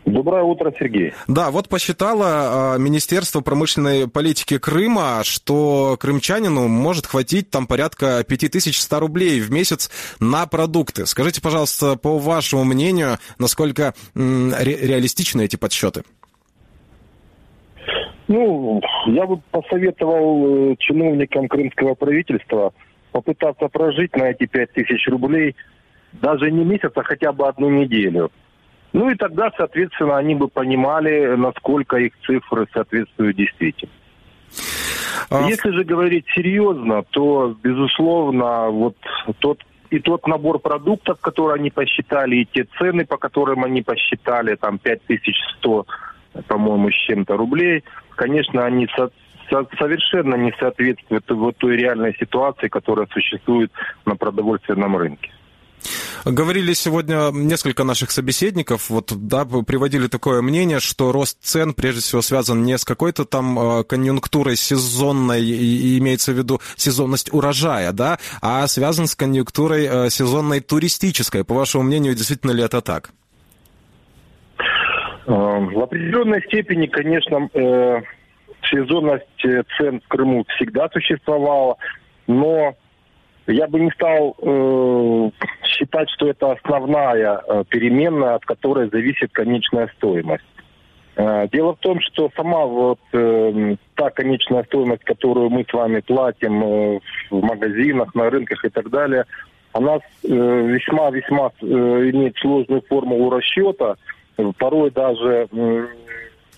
Доброе 0.06 0.44
утро, 0.44 0.72
Сергей. 0.78 1.12
Да, 1.26 1.50
вот 1.50 1.68
посчитало 1.68 2.76
э, 2.76 2.78
Министерство 2.78 3.40
промышленной 3.40 4.08
политики 4.08 4.56
Крыма, 4.56 5.22
что 5.24 5.96
крымчанину 5.98 6.68
может 6.68 7.06
хватить 7.06 7.50
там 7.50 7.66
порядка 7.66 8.24
5100 8.26 9.00
рублей 9.00 9.40
в 9.40 9.50
месяц 9.50 9.90
на 10.20 10.46
продукты. 10.46 11.06
Скажите, 11.06 11.42
пожалуйста, 11.42 11.96
по 11.96 12.18
вашему 12.18 12.62
мнению, 12.62 13.18
насколько 13.40 13.94
ре 14.14 14.76
реалистичны 14.76 15.42
эти 15.42 15.56
подсчеты? 15.56 16.04
Ну, 18.28 18.80
я 19.06 19.26
бы 19.26 19.40
посоветовал 19.50 20.70
э, 20.70 20.76
чиновникам 20.78 21.48
крымского 21.48 21.94
правительства 21.94 22.72
попытаться 23.10 23.66
прожить 23.66 24.14
на 24.14 24.30
эти 24.30 24.46
5000 24.46 25.08
рублей 25.08 25.56
даже 26.12 26.52
не 26.52 26.64
месяц, 26.64 26.92
а 26.94 27.02
хотя 27.02 27.32
бы 27.32 27.48
одну 27.48 27.70
неделю. 27.70 28.30
Ну 28.96 29.10
и 29.10 29.14
тогда, 29.14 29.52
соответственно, 29.58 30.16
они 30.16 30.34
бы 30.34 30.48
понимали, 30.48 31.36
насколько 31.36 31.98
их 31.98 32.14
цифры 32.24 32.66
соответствуют 32.72 33.36
действительно. 33.36 33.92
А... 35.28 35.46
Если 35.50 35.70
же 35.72 35.84
говорить 35.84 36.24
серьезно, 36.34 37.02
то, 37.10 37.54
безусловно, 37.62 38.70
вот 38.70 38.96
тот 39.38 39.62
и 39.90 39.98
тот 39.98 40.26
набор 40.26 40.60
продуктов, 40.60 41.20
которые 41.20 41.56
они 41.56 41.70
посчитали, 41.70 42.36
и 42.36 42.46
те 42.46 42.66
цены, 42.78 43.04
по 43.04 43.18
которым 43.18 43.64
они 43.64 43.82
посчитали, 43.82 44.54
там 44.54 44.78
5100, 44.78 45.86
по-моему, 46.48 46.90
с 46.90 46.94
чем-то 46.94 47.36
рублей, 47.36 47.84
конечно, 48.14 48.64
они 48.64 48.88
со 48.96 49.10
совершенно 49.78 50.36
не 50.36 50.54
соответствуют 50.58 51.30
вот 51.30 51.58
той 51.58 51.76
реальной 51.76 52.16
ситуации, 52.16 52.68
которая 52.68 53.06
существует 53.12 53.70
на 54.06 54.16
продовольственном 54.16 54.96
рынке. 54.96 55.30
Говорили 56.24 56.72
сегодня 56.72 57.30
несколько 57.32 57.84
наших 57.84 58.10
собеседников, 58.10 58.90
вот, 58.90 59.12
да, 59.14 59.44
приводили 59.44 60.08
такое 60.08 60.42
мнение, 60.42 60.80
что 60.80 61.12
рост 61.12 61.38
цен 61.40 61.72
прежде 61.72 62.00
всего 62.00 62.20
связан 62.20 62.64
не 62.64 62.76
с 62.76 62.84
какой-то 62.84 63.24
там 63.24 63.56
э, 63.56 63.84
конъюнктурой 63.84 64.56
сезонной, 64.56 65.44
и 65.44 65.98
имеется 65.98 66.32
в 66.32 66.36
виду 66.36 66.60
сезонность 66.74 67.32
урожая, 67.32 67.92
да, 67.92 68.18
а 68.42 68.66
связан 68.66 69.06
с 69.06 69.14
конъюнктурой 69.14 69.86
э, 69.86 70.10
сезонной 70.10 70.58
туристической. 70.58 71.44
По 71.44 71.54
вашему 71.54 71.84
мнению, 71.84 72.16
действительно 72.16 72.50
ли 72.50 72.64
это 72.64 72.80
так? 72.80 73.10
Э, 74.58 75.30
в 75.30 75.80
определенной 75.80 76.42
степени, 76.46 76.86
конечно, 76.86 77.48
сезонность 78.68 79.26
цен 79.78 80.00
в 80.00 80.08
Крыму 80.08 80.44
всегда 80.56 80.88
существовала, 80.92 81.76
но 82.26 82.74
я 83.46 83.66
бы 83.68 83.80
не 83.80 83.90
стал 83.90 84.36
э, 84.40 85.30
считать, 85.64 86.10
что 86.10 86.28
это 86.28 86.52
основная 86.52 87.40
э, 87.46 87.64
переменная, 87.68 88.34
от 88.34 88.44
которой 88.44 88.88
зависит 88.90 89.32
конечная 89.32 89.88
стоимость. 89.96 90.44
Э, 91.16 91.46
дело 91.52 91.74
в 91.74 91.78
том, 91.78 92.00
что 92.00 92.30
сама 92.36 92.66
вот 92.66 92.98
э, 93.12 93.76
та 93.94 94.10
конечная 94.10 94.64
стоимость, 94.64 95.04
которую 95.04 95.50
мы 95.50 95.64
с 95.68 95.72
вами 95.72 96.00
платим 96.00 96.62
э, 96.62 97.00
в 97.30 97.42
магазинах, 97.42 98.14
на 98.14 98.30
рынках 98.30 98.64
и 98.64 98.68
так 98.68 98.90
далее, 98.90 99.24
она 99.72 99.98
весьма-весьма 100.22 101.52
э, 101.60 101.66
э, 101.66 102.10
имеет 102.10 102.36
сложную 102.38 102.82
формулу 102.82 103.30
расчета, 103.30 103.96
порой 104.58 104.90
даже 104.90 105.48
э, 105.50 105.86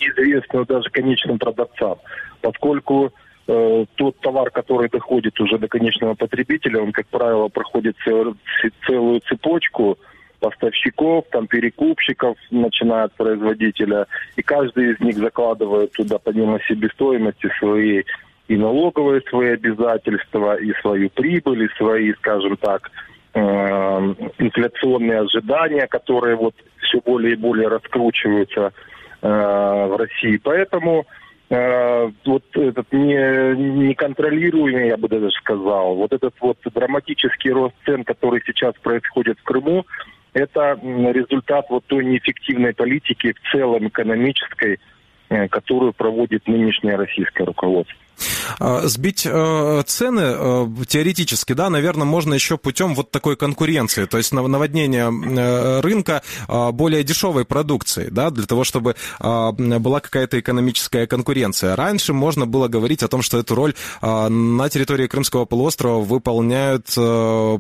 неизвестную 0.01 0.67
даже 0.67 0.89
конечным 0.91 1.39
продавцам, 1.39 1.99
поскольку 2.41 3.13
э, 3.49 3.85
тот 3.97 4.19
товар, 4.21 4.51
который 4.51 4.89
доходит 4.89 5.41
уже 5.41 5.59
до 5.59 5.67
конечного 5.69 6.15
потребителя, 6.15 6.81
он, 6.81 6.93
как 6.93 7.07
правило, 7.09 7.49
проходит 7.49 7.97
целую 8.87 9.21
цепочку 9.29 9.99
поставщиков, 10.41 11.25
там 11.31 11.47
перекупщиков, 11.47 12.37
начиная 12.51 13.05
от 13.05 13.15
производителя, 13.15 14.07
и 14.37 14.43
каждый 14.43 14.93
из 14.93 15.01
них 15.01 15.17
закладывает 15.17 15.93
туда 15.93 16.19
помимо 16.19 16.61
себестоимости 16.69 17.49
свои 17.59 18.03
и 18.47 18.57
налоговые 18.57 19.21
свои 19.29 19.51
обязательства, 19.51 20.57
и 20.57 20.73
свою 20.81 21.11
прибыль, 21.11 21.65
и 21.65 21.77
свои, 21.77 22.13
скажем 22.15 22.57
так, 22.57 22.91
э, 23.35 23.41
инфляционные 24.39 25.21
ожидания, 25.21 25.87
которые 25.87 26.37
вот 26.37 26.55
все 26.83 27.01
более 27.05 27.35
и 27.35 27.37
более 27.37 27.69
раскручиваются 27.69 28.73
э, 29.21 29.29
в 29.29 29.97
России. 29.99 30.41
Поэтому 30.43 31.01
э, 31.01 31.05
вот 31.51 32.45
этот 32.53 32.93
не, 32.93 33.57
неконтролируемый, 33.57 34.89
я 34.89 34.99
бы 34.99 35.09
даже 35.09 35.31
сказал, 35.31 35.95
вот 35.95 36.13
этот 36.13 36.35
вот 36.41 36.59
драматический 36.75 37.51
рост 37.51 37.75
цен, 37.87 38.05
который 38.05 38.43
сейчас 38.45 38.75
происходит 38.83 39.39
в 39.39 39.45
Крыму, 39.45 39.87
это 40.35 40.79
результат 40.83 41.67
вот 41.71 41.85
той 41.87 42.05
неэффективной 42.05 42.75
политики 42.75 43.33
в 43.33 43.51
целом 43.51 43.89
экономической, 43.89 44.79
э, 45.31 45.49
которую 45.49 45.93
проводит 45.95 46.47
нынешнее 46.47 46.97
российское 46.97 47.45
руководство. 47.45 47.97
А, 48.59 48.87
сбить 48.87 49.27
э, 49.27 49.83
цены 49.87 50.23
э, 50.25 50.67
теоретически, 50.87 51.53
да, 51.53 51.71
наверное, 51.71 52.05
можно 52.05 52.35
еще 52.35 52.57
путем 52.57 52.95
вот 52.95 53.11
такой 53.11 53.37
конкуренции, 53.37 54.07
то 54.07 54.19
есть 54.19 54.33
наводнения 54.33 55.11
э, 55.11 55.81
рынка 55.81 56.23
более 56.49 57.05
дешевой 57.05 57.45
продукции, 57.45 58.09
да, 58.11 58.31
для 58.31 58.47
того, 58.47 58.65
чтобы 58.65 58.97
была 59.21 60.01
какая-то 60.01 60.41
экономическая 60.41 61.07
конкуренция. 61.07 61.77
Раньше 61.77 62.13
можно 62.13 62.47
было 62.47 62.69
говорить 62.69 63.03
о 63.03 63.09
том, 63.09 63.23
что 63.23 63.39
эту 63.39 63.55
роль 63.55 63.75
на 64.01 64.69
территории 64.69 65.07
Крымского 65.07 65.45
полуострова 65.45 66.03
выполняют 66.03 66.87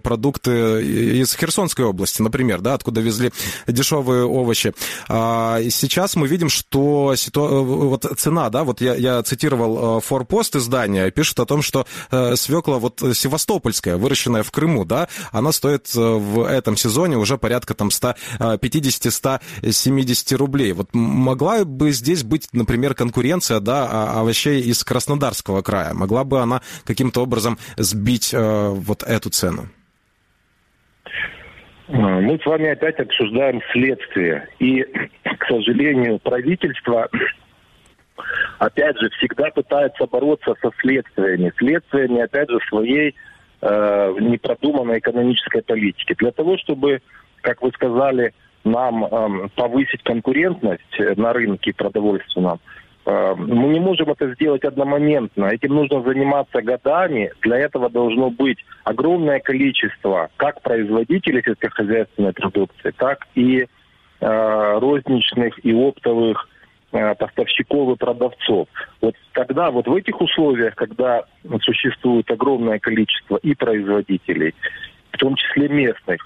продукты 0.02 0.82
из 1.20 1.34
Херсонской 1.34 1.84
области, 1.84 2.22
например, 2.22 2.60
да, 2.60 2.74
откуда 2.74 3.00
везли 3.00 3.32
дешевые 3.66 4.24
овощи. 4.24 4.74
А, 5.08 5.60
сейчас 5.70 6.16
мы 6.16 6.28
видим, 6.28 6.48
что 6.48 7.14
ситу... 7.16 7.64
вот 7.64 8.06
цена, 8.16 8.50
да, 8.50 8.64
вот 8.64 8.80
я, 8.80 8.94
я 8.94 9.22
цитировал 9.22 10.00
Форпост, 10.00 10.47
пост 10.48 10.56
издания 10.56 11.10
пишет 11.10 11.38
о 11.40 11.46
том, 11.46 11.60
что 11.62 11.84
э, 12.10 12.34
свекла 12.36 12.78
вот 12.78 13.00
севастопольская, 13.00 13.98
выращенная 13.98 14.42
в 14.42 14.50
Крыму, 14.50 14.86
да, 14.86 15.08
она 15.32 15.52
стоит 15.52 15.94
э, 15.94 16.00
в 16.00 16.42
этом 16.44 16.76
сезоне 16.76 17.16
уже 17.18 17.36
порядка 17.36 17.74
там 17.74 17.88
150-170 17.88 20.36
рублей. 20.36 20.72
Вот 20.72 20.94
могла 20.94 21.64
бы 21.64 21.90
здесь 21.92 22.24
быть, 22.24 22.48
например, 22.52 22.94
конкуренция, 22.94 23.60
да, 23.60 24.12
овощей 24.20 24.62
из 24.62 24.82
Краснодарского 24.84 25.60
края? 25.62 25.92
Могла 25.92 26.24
бы 26.24 26.40
она 26.40 26.62
каким-то 26.84 27.22
образом 27.22 27.58
сбить 27.76 28.32
э, 28.32 28.68
вот 28.70 29.02
эту 29.02 29.28
цену? 29.30 29.68
Мы 31.88 32.38
с 32.42 32.46
вами 32.46 32.68
опять 32.68 33.00
обсуждаем 33.00 33.60
следствие. 33.72 34.46
И, 34.58 34.82
к 34.82 35.46
сожалению, 35.48 36.18
правительство 36.18 37.08
опять 38.58 38.98
же, 38.98 39.10
всегда 39.10 39.50
пытается 39.50 40.06
бороться 40.06 40.54
со 40.60 40.70
следствиями. 40.80 41.52
Следствиями, 41.56 42.20
опять 42.20 42.50
же, 42.50 42.58
своей 42.68 43.14
э, 43.60 44.14
непродуманной 44.20 44.98
экономической 44.98 45.62
политики. 45.62 46.14
Для 46.18 46.32
того, 46.32 46.58
чтобы, 46.58 47.00
как 47.40 47.62
вы 47.62 47.70
сказали, 47.72 48.32
нам 48.64 49.04
э, 49.04 49.48
повысить 49.54 50.02
конкурентность 50.02 51.16
на 51.16 51.32
рынке 51.32 51.72
продовольственном, 51.72 52.60
э, 53.06 53.34
мы 53.36 53.68
не 53.68 53.80
можем 53.80 54.10
это 54.10 54.34
сделать 54.34 54.64
одномоментно. 54.64 55.46
Этим 55.46 55.74
нужно 55.74 56.02
заниматься 56.02 56.60
годами. 56.62 57.32
Для 57.42 57.58
этого 57.58 57.88
должно 57.88 58.30
быть 58.30 58.58
огромное 58.84 59.40
количество 59.40 60.30
как 60.36 60.62
производителей 60.62 61.42
сельскохозяйственной 61.44 62.32
продукции, 62.32 62.92
так 62.96 63.26
и 63.34 63.66
э, 64.20 64.78
розничных 64.78 65.64
и 65.64 65.72
оптовых 65.72 66.48
Э, 66.48 66.57
поставщиков 66.90 67.94
и 67.94 67.98
продавцов. 67.98 68.68
Вот 69.00 69.14
когда 69.32 69.70
вот 69.70 69.86
в 69.86 69.94
этих 69.94 70.20
условиях, 70.20 70.74
когда 70.74 71.24
существует 71.62 72.30
огромное 72.30 72.78
количество 72.78 73.36
и 73.36 73.54
производителей, 73.54 74.54
в 75.12 75.18
том 75.18 75.36
числе 75.36 75.68
местных, 75.68 76.20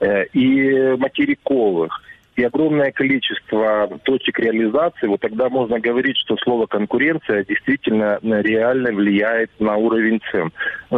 э, 0.00 0.24
и 0.32 0.96
материковых, 0.96 2.00
и 2.36 2.42
огромное 2.44 2.92
количество 2.92 3.88
точек 4.04 4.38
реализации, 4.38 5.06
вот 5.06 5.20
тогда 5.20 5.48
можно 5.48 5.78
говорить, 5.78 6.16
что 6.18 6.36
слово 6.38 6.66
конкуренция 6.66 7.44
действительно 7.44 8.18
реально 8.22 8.92
влияет 8.92 9.50
на 9.58 9.76
уровень 9.76 10.20
цен. 10.30 10.52
Э, 10.90 10.96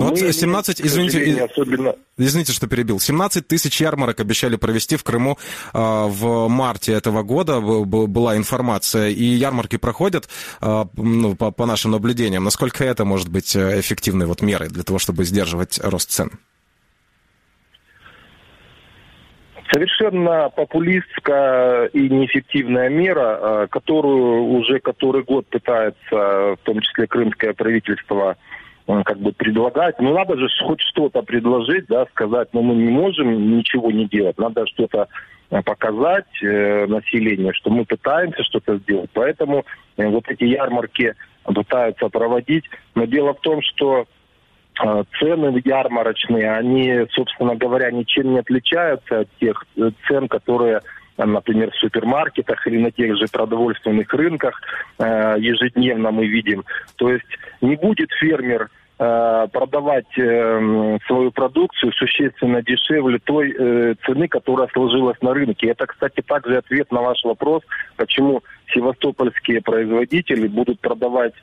вот 0.00 0.20
Мы 0.20 0.32
17, 0.32 0.80
извините, 0.80 1.44
особенно... 1.44 1.94
извините, 2.16 2.52
что 2.52 2.66
перебил. 2.66 2.98
17 2.98 3.46
тысяч 3.46 3.80
ярмарок 3.80 4.20
обещали 4.20 4.56
провести 4.56 4.96
в 4.96 5.04
Крыму 5.04 5.38
а, 5.72 6.06
в 6.06 6.48
марте 6.48 6.92
этого 6.92 7.22
года, 7.22 7.60
была 7.60 8.36
информация, 8.36 9.08
и 9.08 9.24
ярмарки 9.24 9.76
проходят, 9.76 10.28
ну, 10.60 11.36
по, 11.36 11.50
по 11.50 11.66
нашим 11.66 11.90
наблюдениям. 11.90 12.44
Насколько 12.44 12.84
это 12.84 13.04
может 13.04 13.28
быть 13.28 13.54
э, 13.56 13.80
эффективной 13.80 14.26
вот 14.26 14.42
мерой 14.42 14.68
для 14.68 14.82
того, 14.82 14.98
чтобы 14.98 15.24
сдерживать 15.24 15.80
рост 15.82 16.10
цен? 16.10 16.30
Совершенно 19.72 20.50
популистская 20.50 21.86
и 21.86 22.08
неэффективная 22.10 22.90
мера, 22.90 23.38
э, 23.40 23.66
которую 23.70 24.44
уже 24.58 24.80
который 24.80 25.22
год 25.22 25.46
пытается, 25.46 25.96
в 26.10 26.58
том 26.64 26.80
числе 26.80 27.06
крымское 27.06 27.54
правительство, 27.54 28.36
э, 28.86 29.02
как 29.02 29.18
бы 29.18 29.32
предлагать. 29.32 29.98
Ну, 29.98 30.12
надо 30.12 30.36
же 30.36 30.48
хоть 30.62 30.82
что-то 30.82 31.22
предложить, 31.22 31.86
да, 31.86 32.04
сказать, 32.10 32.48
но 32.52 32.60
ну, 32.60 32.74
мы 32.74 32.82
не 32.82 32.90
можем 32.90 33.56
ничего 33.56 33.90
не 33.90 34.06
делать. 34.06 34.36
Надо 34.36 34.66
что-то 34.66 35.08
э, 35.50 35.62
показать 35.62 36.42
э, 36.42 36.86
населению, 36.86 37.54
что 37.54 37.70
мы 37.70 37.86
пытаемся 37.86 38.44
что-то 38.44 38.76
сделать. 38.76 39.08
Поэтому 39.14 39.64
э, 39.96 40.06
вот 40.06 40.28
эти 40.28 40.44
ярмарки 40.44 41.14
пытаются 41.44 42.10
проводить. 42.10 42.64
Но 42.94 43.06
дело 43.06 43.32
в 43.32 43.40
том, 43.40 43.62
что 43.62 44.06
цены 45.18 45.60
ярмарочные, 45.64 46.52
они, 46.52 47.06
собственно 47.10 47.54
говоря, 47.54 47.90
ничем 47.90 48.32
не 48.32 48.40
отличаются 48.40 49.20
от 49.20 49.28
тех 49.40 49.64
э, 49.76 49.90
цен, 50.08 50.28
которые 50.28 50.80
например, 51.18 51.70
в 51.70 51.76
супермаркетах 51.76 52.66
или 52.66 52.78
на 52.78 52.90
тех 52.90 53.16
же 53.16 53.26
продовольственных 53.30 54.12
рынках 54.12 54.60
э, 54.98 55.36
ежедневно 55.38 56.10
мы 56.10 56.26
видим. 56.26 56.64
То 56.96 57.10
есть 57.10 57.26
не 57.60 57.76
будет 57.76 58.10
фермер 58.18 58.70
э, 58.98 59.46
продавать 59.52 60.08
свою 60.14 61.30
продукцию 61.32 61.92
существенно 61.92 62.62
дешевле 62.62 63.18
той 63.22 63.52
цены, 64.06 64.26
которая 64.26 64.68
сложилась 64.72 65.20
на 65.20 65.34
рынке. 65.34 65.68
Это, 65.68 65.86
кстати, 65.86 66.22
также 66.22 66.56
ответ 66.56 66.90
на 66.90 67.02
ваш 67.02 67.22
вопрос, 67.24 67.62
почему 67.96 68.42
севастопольские 68.74 69.60
производители 69.60 70.48
будут 70.48 70.80
продавать 70.80 71.34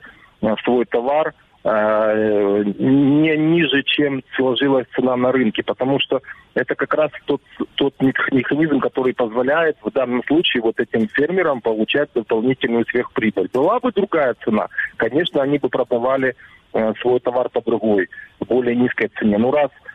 свой 0.64 0.84
товар 0.84 1.32
не 1.62 3.36
ниже, 3.36 3.82
чем 3.82 4.22
сложилась 4.34 4.86
цена 4.96 5.14
на 5.16 5.30
рынке, 5.30 5.62
потому 5.62 6.00
что 6.00 6.22
это 6.54 6.74
как 6.74 6.94
раз 6.94 7.10
тот, 7.26 7.42
тот 7.74 7.94
механизм, 8.00 8.80
который 8.80 9.12
позволяет 9.12 9.76
в 9.82 9.90
данном 9.90 10.24
случае 10.24 10.62
вот 10.62 10.80
этим 10.80 11.06
фермерам 11.08 11.60
получать 11.60 12.08
дополнительную 12.14 12.86
сверхприбыль. 12.86 13.50
Была 13.52 13.78
бы 13.78 13.92
другая 13.92 14.34
цена, 14.42 14.68
конечно, 14.96 15.42
они 15.42 15.58
бы 15.58 15.68
продавали 15.68 16.34
э, 16.72 16.92
свой 17.00 17.20
товар 17.20 17.50
по 17.50 17.60
другой, 17.60 18.08
более 18.40 18.74
низкой 18.74 19.10
цене. 19.18 19.36
Но 19.36 19.50
раз 19.50 19.70
э, 19.70 19.89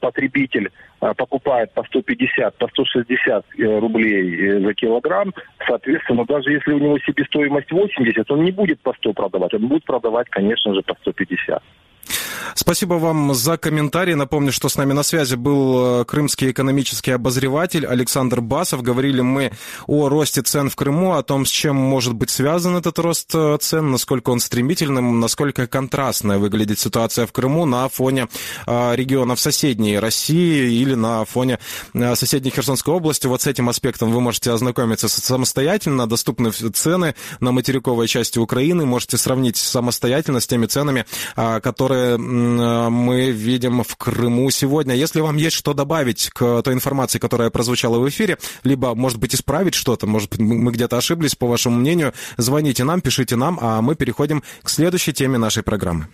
потребитель 0.00 0.70
э, 1.00 1.14
покупает 1.14 1.72
по 1.72 1.84
150, 1.84 2.56
по 2.56 2.68
160 2.68 3.44
э, 3.58 3.78
рублей 3.78 4.36
э, 4.36 4.60
за 4.60 4.74
килограмм, 4.74 5.34
соответственно, 5.66 6.24
даже 6.24 6.52
если 6.52 6.72
у 6.72 6.78
него 6.78 6.98
себестоимость 7.00 7.70
80, 7.70 8.30
он 8.30 8.44
не 8.44 8.52
будет 8.52 8.80
по 8.80 8.94
100 8.94 9.12
продавать, 9.12 9.54
он 9.54 9.68
будет 9.68 9.84
продавать, 9.84 10.28
конечно 10.30 10.74
же, 10.74 10.82
по 10.82 10.94
150. 10.94 11.62
Спасибо 12.58 12.94
вам 12.94 13.34
за 13.34 13.56
комментарий. 13.56 14.14
Напомню, 14.14 14.50
что 14.50 14.68
с 14.68 14.76
нами 14.76 14.92
на 14.92 15.02
связи 15.02 15.36
был 15.36 16.00
э, 16.00 16.04
крымский 16.04 16.50
экономический 16.50 17.12
обозреватель 17.12 17.86
Александр 17.86 18.40
Басов. 18.40 18.82
Говорили 18.82 19.20
мы 19.20 19.52
о 19.86 20.08
росте 20.08 20.42
цен 20.42 20.68
в 20.68 20.74
Крыму, 20.74 21.14
о 21.14 21.22
том, 21.22 21.46
с 21.46 21.50
чем 21.50 21.76
может 21.76 22.14
быть 22.14 22.30
связан 22.30 22.76
этот 22.76 22.98
рост 22.98 23.30
э, 23.34 23.58
цен, 23.60 23.90
насколько 23.90 24.30
он 24.30 24.40
стремительным, 24.40 25.20
насколько 25.20 25.66
контрастная 25.66 26.38
выглядит 26.38 26.78
ситуация 26.78 27.26
в 27.26 27.32
Крыму 27.32 27.64
на 27.64 27.88
фоне 27.88 28.28
э, 28.66 28.96
регионов 28.96 29.38
соседней 29.38 29.98
России 29.98 30.80
или 30.80 30.94
на 30.94 31.24
фоне 31.24 31.58
соседней 32.14 32.50
Херсонской 32.50 32.92
области. 32.92 33.26
Вот 33.26 33.42
с 33.42 33.46
этим 33.46 33.68
аспектом 33.68 34.10
вы 34.10 34.20
можете 34.20 34.50
ознакомиться 34.50 35.08
самостоятельно. 35.08 36.08
Доступны 36.08 36.50
цены 36.50 37.14
на 37.40 37.52
материковой 37.52 38.08
части 38.08 38.38
Украины. 38.38 38.84
Можете 38.84 39.16
сравнить 39.16 39.56
самостоятельно 39.56 40.40
с 40.40 40.46
теми 40.46 40.66
ценами, 40.66 41.06
которые 41.36 41.97
которые 41.98 42.90
мы 42.90 43.30
видим 43.30 43.82
в 43.82 43.96
Крыму 43.96 44.50
сегодня. 44.50 44.94
Если 44.94 45.20
вам 45.20 45.36
есть 45.36 45.56
что 45.56 45.74
добавить 45.74 46.30
к 46.30 46.62
той 46.62 46.74
информации, 46.74 47.18
которая 47.18 47.50
прозвучала 47.50 47.98
в 47.98 48.08
эфире, 48.08 48.38
либо, 48.64 48.94
может 48.94 49.18
быть, 49.18 49.34
исправить 49.34 49.74
что-то, 49.74 50.06
может 50.06 50.38
мы 50.38 50.72
где-то 50.72 50.96
ошиблись, 50.96 51.34
по 51.34 51.46
вашему 51.46 51.78
мнению, 51.78 52.12
звоните 52.36 52.84
нам, 52.84 53.00
пишите 53.00 53.36
нам, 53.36 53.58
а 53.60 53.80
мы 53.82 53.94
переходим 53.94 54.42
к 54.62 54.70
следующей 54.70 55.12
теме 55.12 55.38
нашей 55.38 55.62
программы. 55.62 56.08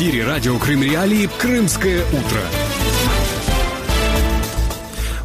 Эфире 0.00 0.24
радио 0.24 0.58
Крым 0.58 0.82
Реалии 0.82 1.28
«Крымское 1.38 2.02
утро». 2.06 2.69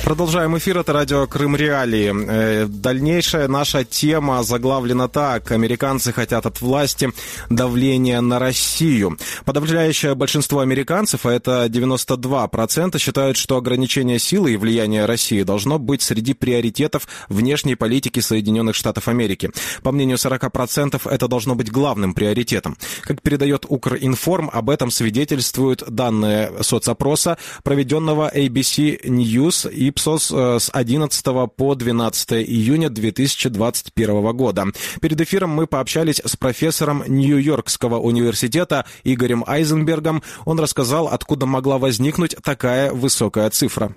Продолжаем 0.05 0.55
эфир. 0.55 0.77
Это 0.77 0.93
радио 0.93 1.25
Крым 1.25 1.55
Реалии. 1.55 2.13
Э, 2.15 2.67
дальнейшая 2.67 3.47
наша 3.47 3.83
тема 3.83 4.43
заглавлена 4.43 5.07
так. 5.07 5.51
Американцы 5.51 6.13
хотят 6.13 6.45
от 6.45 6.61
власти 6.61 7.11
давления 7.49 8.21
на 8.21 8.37
Россию. 8.37 9.17
Подавляющее 9.45 10.13
большинство 10.13 10.59
американцев, 10.59 11.25
а 11.25 11.31
это 11.31 11.65
92%, 11.65 12.99
считают, 12.99 13.35
что 13.35 13.57
ограничение 13.57 14.19
силы 14.19 14.53
и 14.53 14.57
влияния 14.57 15.07
России 15.07 15.41
должно 15.41 15.79
быть 15.79 16.03
среди 16.03 16.35
приоритетов 16.35 17.07
внешней 17.27 17.73
политики 17.73 18.19
Соединенных 18.19 18.75
Штатов 18.75 19.07
Америки. 19.07 19.49
По 19.81 19.91
мнению 19.91 20.17
40%, 20.17 21.01
это 21.09 21.27
должно 21.27 21.55
быть 21.55 21.71
главным 21.71 22.13
приоритетом. 22.13 22.77
Как 23.01 23.23
передает 23.23 23.65
Укринформ, 23.67 24.51
об 24.53 24.69
этом 24.69 24.91
свидетельствуют 24.91 25.83
данные 25.89 26.51
соцопроса, 26.61 27.39
проведенного 27.63 28.31
ABC 28.31 29.01
News 29.01 29.67
и 29.73 29.94
ИПСОС 29.95 30.31
э, 30.31 30.59
с 30.59 30.69
11 30.71 31.25
по 31.55 31.75
12 31.75 32.33
июня 32.33 32.89
2021 32.89 34.35
года. 34.35 34.65
Перед 35.01 35.21
эфиром 35.21 35.51
мы 35.51 35.67
пообщались 35.67 36.21
с 36.23 36.35
профессором 36.35 37.03
Нью-Йоркского 37.07 37.97
университета 37.97 38.85
Игорем 39.03 39.43
Айзенбергом. 39.47 40.21
Он 40.43 40.59
рассказал, 40.59 41.07
откуда 41.07 41.45
могла 41.45 41.77
возникнуть 41.77 42.35
такая 42.43 42.91
высокая 42.91 43.49
цифра. 43.49 43.95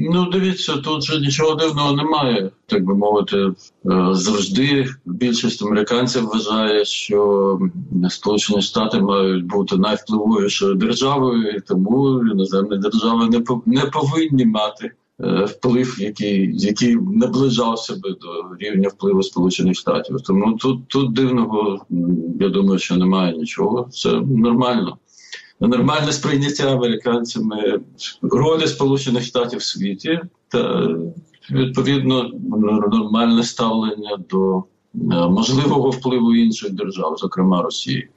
Ну, 0.00 0.30
дивіться, 0.32 0.76
тут 0.76 1.04
же 1.04 1.20
нічого 1.20 1.54
дивного 1.54 1.92
немає, 1.92 2.50
так 2.66 2.84
би 2.84 2.94
мовити. 2.94 3.52
Завжди 4.10 4.88
більшість 5.06 5.62
американців 5.62 6.24
вважає, 6.24 6.84
що 6.84 7.58
Сполучені 8.08 8.62
Штати 8.62 9.00
мають 9.00 9.46
бути 9.46 9.76
найвпливовішою 9.76 10.74
державою, 10.74 11.50
і 11.50 11.60
тому 11.60 12.20
іноземні 12.32 12.78
держави 12.78 13.28
не 13.66 13.84
повинні 13.84 14.44
мати 14.44 14.92
вплив, 15.46 15.96
який 16.00 16.50
який 16.54 16.96
наближався 16.96 17.94
би 17.94 18.10
до 18.10 18.56
рівня 18.58 18.88
впливу 18.88 19.22
Сполучених 19.22 19.76
Штатів. 19.76 20.20
Тому 20.20 20.52
тут 20.52 20.88
тут 20.88 21.12
дивного 21.12 21.86
я 22.40 22.48
думаю, 22.48 22.78
що 22.78 22.96
немає 22.96 23.36
нічого. 23.36 23.88
Це 23.92 24.20
нормально 24.20 24.98
нормальне 25.60 26.12
сприйняття 26.12 26.72
американцями 26.72 27.80
ролі 28.22 28.66
Сполучених 28.66 29.24
Штатів 29.24 29.58
в 29.58 29.62
світі 29.62 30.20
та 30.48 30.88
відповідно 31.50 32.30
нормальне 32.90 33.42
ставлення 33.42 34.18
до 34.30 34.64
можливого 35.28 35.90
впливу 35.90 36.34
інших 36.34 36.72
держав, 36.72 37.16
зокрема 37.16 37.62
Росії. 37.62 38.08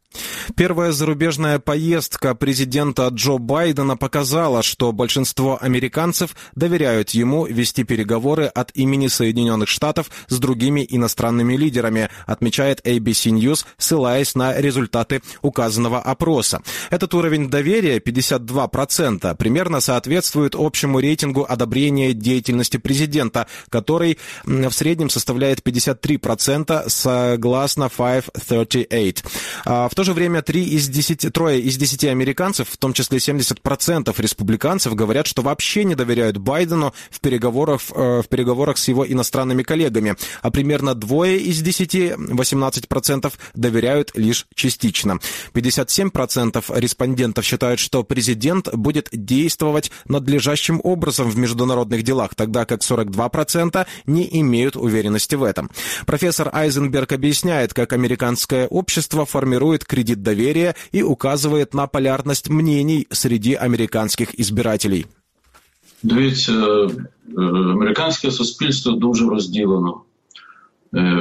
Первая 0.55 0.91
зарубежная 0.91 1.59
поездка 1.59 2.35
президента 2.35 3.07
Джо 3.07 3.37
Байдена 3.37 3.95
показала, 3.95 4.63
что 4.63 4.91
большинство 4.91 5.57
американцев 5.61 6.35
доверяют 6.55 7.11
ему 7.11 7.45
вести 7.45 7.83
переговоры 7.83 8.45
от 8.45 8.71
имени 8.75 9.07
Соединенных 9.07 9.69
Штатов 9.69 10.09
с 10.27 10.37
другими 10.39 10.85
иностранными 10.87 11.55
лидерами, 11.55 12.09
отмечает 12.25 12.85
ABC 12.85 13.31
News, 13.31 13.65
ссылаясь 13.77 14.35
на 14.35 14.59
результаты 14.59 15.21
указанного 15.41 15.99
опроса. 16.01 16.61
Этот 16.89 17.13
уровень 17.13 17.49
доверия 17.49 17.99
52% 17.99 19.35
примерно 19.35 19.79
соответствует 19.79 20.55
общему 20.55 20.99
рейтингу 20.99 21.45
одобрения 21.47 22.13
деятельности 22.13 22.77
президента, 22.77 23.47
который 23.69 24.19
в 24.43 24.71
среднем 24.71 25.09
составляет 25.09 25.61
53% 25.61 26.89
согласно 26.89 27.89
538. 27.89 29.23
А 29.65 29.87
в 29.89 29.95
то 30.01 30.05
же 30.05 30.13
время 30.13 30.41
три 30.41 30.63
из 30.63 30.89
10, 30.89 31.31
трое 31.31 31.61
из 31.61 31.77
10 31.77 32.05
американцев, 32.05 32.67
в 32.67 32.77
том 32.77 32.91
числе 32.91 33.19
70% 33.19 34.19
республиканцев, 34.19 34.95
говорят, 34.95 35.27
что 35.27 35.43
вообще 35.43 35.83
не 35.83 35.93
доверяют 35.93 36.37
Байдену 36.37 36.91
в 37.11 37.19
переговорах, 37.19 37.81
э, 37.93 38.23
в 38.25 38.27
переговорах 38.27 38.79
с 38.79 38.87
его 38.87 39.05
иностранными 39.07 39.61
коллегами, 39.61 40.15
а 40.41 40.49
примерно 40.49 40.95
двое 40.95 41.37
из 41.37 41.61
10, 41.61 42.15
18% 42.17 43.31
доверяют 43.53 44.11
лишь 44.15 44.47
частично. 44.55 45.19
57% 45.53 46.71
респондентов 46.73 47.45
считают, 47.45 47.79
что 47.79 48.03
президент 48.03 48.73
будет 48.73 49.07
действовать 49.11 49.91
надлежащим 50.07 50.81
образом 50.83 51.29
в 51.29 51.37
международных 51.37 52.01
делах, 52.01 52.33
тогда 52.33 52.65
как 52.65 52.81
42% 52.81 53.85
не 54.07 54.27
имеют 54.39 54.75
уверенности 54.75 55.35
в 55.35 55.43
этом. 55.43 55.69
Профессор 56.07 56.49
Айзенберг 56.51 57.11
объясняет, 57.11 57.75
как 57.75 57.93
американское 57.93 58.65
общество 58.65 59.27
формирует 59.27 59.85
кредит 59.90 60.22
доверия 60.22 60.74
и 60.92 61.02
указывает 61.02 61.74
на 61.74 61.86
полярность 61.86 62.50
мнений 62.50 63.06
среди 63.10 63.54
американських 63.54 64.40
избирателей. 64.40 65.06
Дивіться, 66.02 66.88
американське 67.36 68.30
суспільство 68.30 68.92
дуже 68.92 69.26
розділено. 69.26 70.00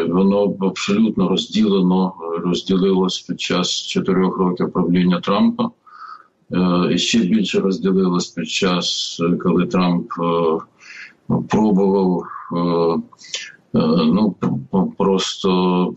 Воно 0.08 0.58
абсолютно 0.60 1.30
розділено, 1.30 2.14
розділилось 2.44 3.20
під 3.20 3.42
час 3.42 3.88
чотирьох 3.88 4.38
років 4.38 4.72
правління 4.72 5.22
Трампа. 5.22 5.70
І 6.92 6.98
ще 6.98 7.20
більше 7.20 7.60
розділилось 7.60 8.28
під 8.28 8.50
час, 8.50 9.20
коли 9.44 9.68
Трамп 9.68 10.08
пробував 11.50 12.24
Е, 12.52 12.98
ну 13.73 14.35
просто 14.99 15.95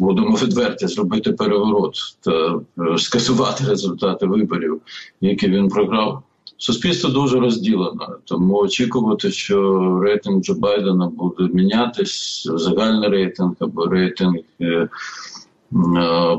будемо 0.00 0.36
відверті 0.36 0.86
зробити 0.86 1.32
переворот 1.32 1.94
та 2.20 2.60
е, 2.78 2.98
скасувати 2.98 3.64
результати 3.64 4.26
виборів, 4.26 4.80
які 5.20 5.48
він 5.48 5.68
програв. 5.68 6.22
Суспільство 6.58 7.10
дуже 7.10 7.40
розділено, 7.40 8.16
тому 8.24 8.56
очікувати, 8.56 9.30
що 9.30 9.80
рейтинг 10.00 10.42
Джо 10.42 10.54
Байдена 10.54 11.06
буде 11.06 11.48
мінятись, 11.52 12.48
загальний 12.54 13.08
рейтинг 13.08 13.52
або 13.60 13.86
рейтинг 13.86 14.36
е, 14.60 14.88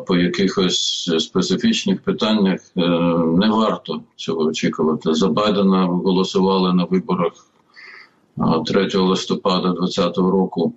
по 0.07 0.15
якихось 0.15 1.11
специфічних 1.19 2.01
питаннях 2.01 2.59
не 3.35 3.49
варто 3.49 4.01
цього 4.15 4.39
очікувати. 4.39 5.13
За 5.13 5.27
Байдена 5.27 5.85
голосували 5.85 6.73
на 6.73 6.83
виборах 6.83 7.31
3 8.65 8.97
листопада 8.97 9.69
2020 9.69 10.17
року 10.17 10.73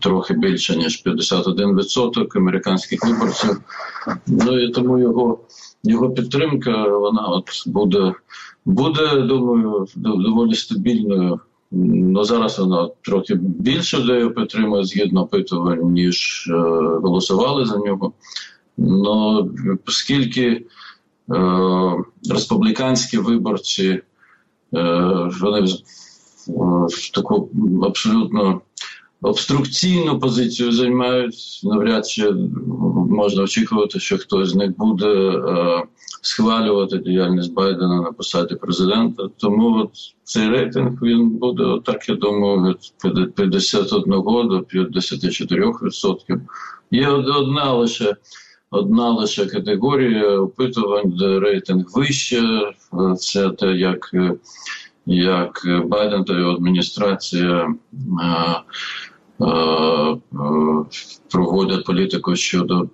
трохи 0.00 0.34
більше 0.34 0.76
ніж 0.76 1.02
51% 1.06 2.38
американських 2.38 3.04
виборців. 3.04 3.60
Ну 4.26 4.60
і 4.60 4.70
тому 4.70 4.98
його 4.98 5.38
його 5.84 6.10
підтримка 6.10 6.88
вона 6.88 7.26
от 7.26 7.44
буде, 7.66 8.14
буде, 8.64 9.20
думаю, 9.20 9.86
доволі 9.96 10.54
стабільною. 10.54 11.40
Ну 11.70 12.24
зараз 12.24 12.58
вона 12.58 12.88
трохи 13.02 13.34
більше 13.34 13.98
людей 13.98 14.30
підтримує 14.30 14.84
згідно 14.84 15.22
опитувань, 15.22 15.92
ніж 15.92 16.48
е, 16.50 16.58
голосували 17.02 17.64
за 17.64 17.76
нього. 17.76 18.12
Ну 18.78 19.50
оскільки 19.86 20.46
е, 20.46 20.64
республіканські 22.30 23.18
виборці 23.18 24.00
е, 24.74 25.30
вони 25.40 25.66
таку 27.14 27.50
абсолютно 27.82 28.60
обструкційну 29.22 30.18
позицію 30.18 30.72
займають. 30.72 31.60
Навряд 31.64 32.08
чи 32.08 32.30
можна 33.10 33.42
очікувати, 33.42 34.00
що 34.00 34.18
хтось 34.18 34.48
з 34.48 34.54
них 34.54 34.76
буде 34.76 35.06
е, 35.06 35.82
схвалювати 36.22 36.98
діяльність 36.98 37.52
Байдена 37.54 38.02
на 38.02 38.12
посаді 38.12 38.54
президента. 38.54 39.28
Тому 39.36 39.76
от 39.76 39.90
цей 40.24 40.48
рейтинг 40.48 41.02
він 41.02 41.30
буде, 41.30 41.80
так 41.84 42.08
я 42.08 42.14
думаю, 42.14 42.76
від 43.04 43.34
51 43.34 44.10
до 44.10 44.58
54%. 44.74 46.40
Є 46.90 47.08
одна 47.08 47.72
лише. 47.72 48.16
Одна 48.70 49.10
лише 49.10 49.46
категорія 49.46 50.38
опитувань, 50.38 51.16
де 51.18 51.40
рейтинг 51.40 51.84
вище, 51.94 52.72
це 53.18 53.50
те, 53.50 53.66
як 53.66 54.10
як 55.08 55.62
Байден 55.84 56.24
та 56.24 56.38
його 56.38 56.52
адміністрація 56.52 57.74
проводять 61.30 61.84
політику 61.84 62.36
щодо 62.36 62.88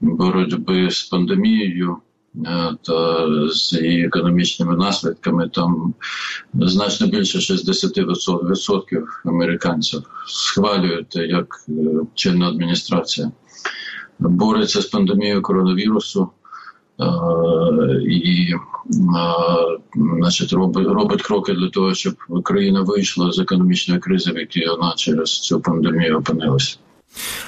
боротьби 0.00 0.90
з 0.90 1.02
пандемією. 1.02 1.96
Та 2.82 3.26
з 3.50 3.72
її 3.72 4.06
економічними 4.06 4.76
наслідками 4.76 5.48
там 5.48 5.94
значно 6.54 7.06
більше 7.06 7.38
60% 7.38 9.02
американців 9.24 10.02
схвалюють, 10.26 11.16
як 11.16 11.46
чинна 12.14 12.48
адміністрація 12.48 13.32
бореться 14.18 14.82
з 14.82 14.86
пандемією 14.86 15.42
коронавірусу 15.42 16.28
і 18.07 18.53
значить, 19.95 20.53
робить, 20.53 20.87
робить 20.87 21.21
кроки 21.21 21.53
для 21.53 21.69
того, 21.69 21.93
щоб 21.93 22.13
Україна 22.29 22.81
вийшла 22.81 23.31
з 23.31 23.39
економічної 23.39 23.99
кризи, 23.99 24.31
в 24.31 24.37
якій 24.37 24.67
вона 24.67 24.93
через 24.97 25.39
цю 25.39 25.61
пандемію 25.61 26.17
опинилася. 26.17 26.77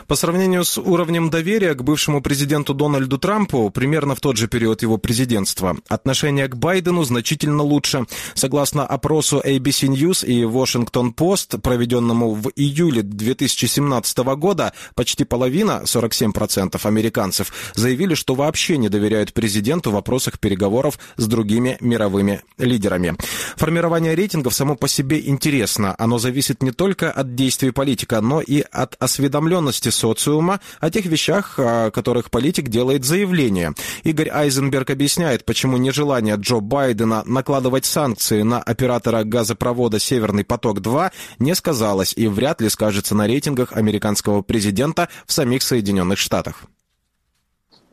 По 0.06 0.16
сравнению 0.16 0.64
с 0.64 0.78
уровнем 0.78 1.30
доверия 1.30 1.74
к 1.74 1.82
бывшему 1.82 2.20
президенту 2.20 2.74
Дональду 2.74 3.18
Трампу, 3.18 3.70
примерно 3.70 4.14
в 4.14 4.20
тот 4.20 4.36
же 4.36 4.48
период 4.48 4.82
его 4.82 4.98
президентства, 4.98 5.76
отношение 5.88 6.48
к 6.48 6.56
Байдену 6.56 7.04
значительно 7.04 7.62
лучше. 7.62 8.06
Согласно 8.34 8.86
опросу 8.86 9.40
ABC 9.44 9.88
News 9.88 10.26
и 10.26 10.42
Washington 10.42 11.14
Post, 11.14 11.60
проведенному 11.60 12.34
в 12.34 12.50
июле 12.56 13.02
2017 13.02 14.18
года, 14.18 14.72
почти 14.94 15.24
половина, 15.24 15.82
47% 15.84 16.80
американцев, 16.84 17.52
заявили, 17.74 18.14
что 18.14 18.34
вообще 18.34 18.78
не 18.78 18.88
доверяют 18.88 19.32
президенту 19.32 19.90
в 19.90 19.94
вопросах 19.94 20.38
переговоров 20.38 20.98
с 21.16 21.26
другими 21.26 21.76
мировыми 21.80 22.42
лидерами. 22.58 23.14
Формирование 23.56 24.14
рейтингов 24.14 24.54
само 24.54 24.74
по 24.74 24.88
себе 24.88 25.20
интересно. 25.28 25.94
Оно 25.98 26.18
зависит 26.18 26.62
не 26.62 26.72
только 26.72 27.10
от 27.10 27.34
действий 27.34 27.70
политика, 27.70 28.20
но 28.20 28.40
и 28.40 28.64
от 28.72 28.96
осведомленности 28.98 29.49
осведомленности 29.50 29.88
социума 29.88 30.60
о 30.80 30.90
тех 30.90 31.06
вещах, 31.06 31.58
о 31.58 31.90
которых 31.90 32.30
политик 32.30 32.68
делает 32.68 33.04
заявление. 33.04 33.74
Игорь 34.04 34.30
Айзенберг 34.30 34.90
объясняет, 34.90 35.44
почему 35.44 35.76
нежелание 35.76 36.36
Джо 36.36 36.60
Байдена 36.60 37.22
накладывать 37.26 37.84
санкции 37.84 38.42
на 38.42 38.60
оператора 38.60 39.24
газопровода 39.24 39.98
«Северный 39.98 40.44
поток-2» 40.44 41.10
не 41.38 41.54
сказалось 41.54 42.14
и 42.16 42.28
вряд 42.28 42.60
ли 42.60 42.68
скажется 42.68 43.14
на 43.14 43.26
рейтингах 43.26 43.72
американского 43.72 44.42
президента 44.42 45.08
в 45.26 45.32
самих 45.32 45.62
Соединенных 45.62 46.18
Штатах. 46.18 46.64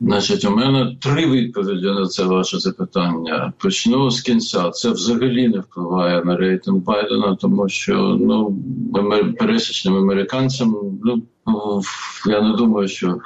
Значить, 0.00 0.44
у 0.44 0.50
мене 0.50 0.96
три 1.00 1.30
відповіді 1.30 1.86
на 1.86 2.06
це 2.06 2.24
ваше 2.24 2.58
запитання. 2.58 3.52
Почну 3.58 4.10
з 4.10 4.20
кінця. 4.20 4.70
Це 4.70 4.90
взагалі 4.90 5.48
не 5.48 5.58
впливає 5.58 6.24
на 6.24 6.36
рейтинг 6.36 6.78
Байдена, 6.78 7.36
тому 7.40 7.68
що 7.68 8.18
ну 8.20 8.58
пересічним 9.38 9.96
американцям 9.96 10.76
ну 11.04 11.22
я 12.26 12.40
не 12.40 12.56
думаю, 12.56 12.88
що 12.88 13.18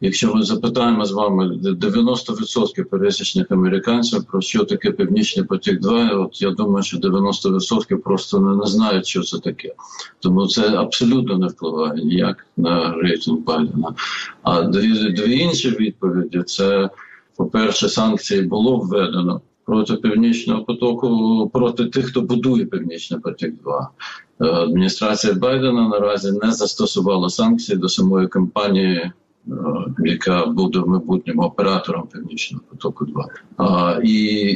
якщо 0.00 0.34
ми 0.34 0.42
запитаємо 0.42 1.04
з 1.04 1.12
вами 1.12 1.46
90% 1.62 2.84
пересічних 2.84 3.46
американців 3.50 4.24
про 4.24 4.40
що 4.40 4.64
таке 4.64 4.90
Північний 4.90 5.46
потік 5.46 5.80
2 5.80 6.10
от 6.10 6.42
я 6.42 6.50
думаю, 6.50 6.82
що 6.82 6.98
90% 6.98 7.96
просто 7.96 8.40
не, 8.40 8.56
не 8.56 8.66
знають, 8.66 9.06
що 9.06 9.22
це 9.22 9.38
таке. 9.38 9.74
Тому 10.20 10.46
це 10.46 10.68
абсолютно 10.68 11.38
не 11.38 11.46
впливає 11.46 12.04
ніяк 12.04 12.46
на 12.56 12.94
рейтинг 12.94 13.38
Байдена. 13.38 13.94
А 14.42 14.62
дві, 14.62 15.12
дві 15.12 15.38
інші 15.38 15.70
відповіді 15.70 16.42
це, 16.42 16.90
по-перше, 17.36 17.88
санкції 17.88 18.42
було 18.42 18.76
введено. 18.76 19.40
Проти 19.64 19.94
північного 19.94 20.64
потоку, 20.64 21.50
проти 21.52 21.84
тих, 21.84 22.06
хто 22.06 22.20
будує 22.20 22.64
північний 22.64 23.20
потік 23.20 23.54
2 23.62 23.90
Е, 24.29 24.29
адміністрація 24.46 25.34
Байдена 25.34 25.88
наразі 25.88 26.32
не 26.42 26.52
застосувала 26.52 27.28
санкції 27.28 27.78
до 27.78 27.88
самої 27.88 28.28
компанії, 28.28 28.96
е, 28.96 29.12
яка 29.98 30.46
буде 30.46 30.78
в 30.78 30.88
майбутньому 30.88 31.42
оператором 31.42 32.08
Північного 32.12 32.64
потоку. 32.70 33.04
2 33.04 33.28
а, 33.56 34.00
і 34.04 34.14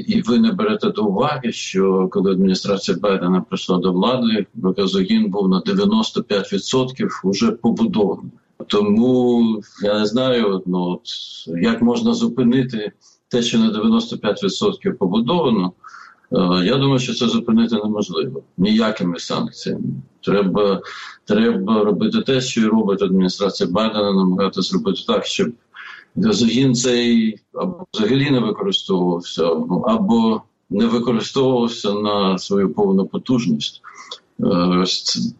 і 0.09 0.23
ви 0.23 0.39
не 0.39 0.53
берете 0.53 0.91
до 0.91 1.05
уваги, 1.05 1.53
що 1.53 2.09
коли 2.13 2.33
адміністрація 2.33 2.97
Байдена 3.01 3.41
прийшла 3.41 3.79
до 3.79 3.93
влади, 3.93 4.47
газогін 4.77 5.31
був 5.31 5.49
на 5.49 5.61
95% 5.61 7.09
вже 7.25 7.53
побудований. 7.53 8.33
Тому 8.67 9.63
я 9.83 9.99
не 9.99 10.07
знаю, 10.07 10.63
ну 10.67 10.81
от 10.83 11.01
як 11.63 11.83
можна 11.83 12.15
зупинити 12.15 12.93
те, 13.29 13.43
що 13.43 13.59
на 13.59 13.73
95% 13.73 14.93
побудовано. 14.93 15.73
Е, 16.35 16.65
я 16.65 16.77
думаю, 16.77 16.99
що 16.99 17.15
це 17.15 17.29
зупинити 17.29 17.75
неможливо 17.75 18.43
ніякими 18.59 19.19
санкціями. 19.19 19.85
Треба 20.21 20.81
треба 21.25 21.85
робити 21.85 22.21
те, 22.21 22.41
що 22.41 22.61
і 22.61 22.65
робить 22.65 23.03
адміністрація 23.03 23.71
Байдена, 23.71 24.13
намагатися 24.13 24.71
зробити 24.71 25.01
так, 25.07 25.27
щоб 25.27 25.49
газогін 26.17 26.75
цей 26.75 27.39
або 27.55 27.87
взагалі 27.95 28.31
не 28.31 28.41
використовувався, 28.41 29.47
або 29.87 30.43
не 30.71 30.87
використовувався 30.87 31.93
на 31.93 32.39
свою 32.39 32.75
повну 32.75 33.07
потужність. 33.07 33.83
Е, 34.41 34.85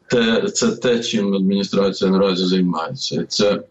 це, 0.09 0.49
це 0.49 0.73
те, 0.73 1.01
чим 1.01 1.35
адміністрація 1.35 2.11
наразі 2.11 2.47
займається. 2.47 3.25
Це 3.29 3.53
е, 3.53 3.63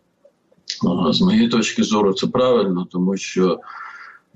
з 1.14 1.22
моєї 1.22 1.48
точки 1.48 1.84
зору 1.84 2.14
це 2.14 2.28
правильно, 2.28 2.88
тому 2.92 3.18
що. 3.18 3.60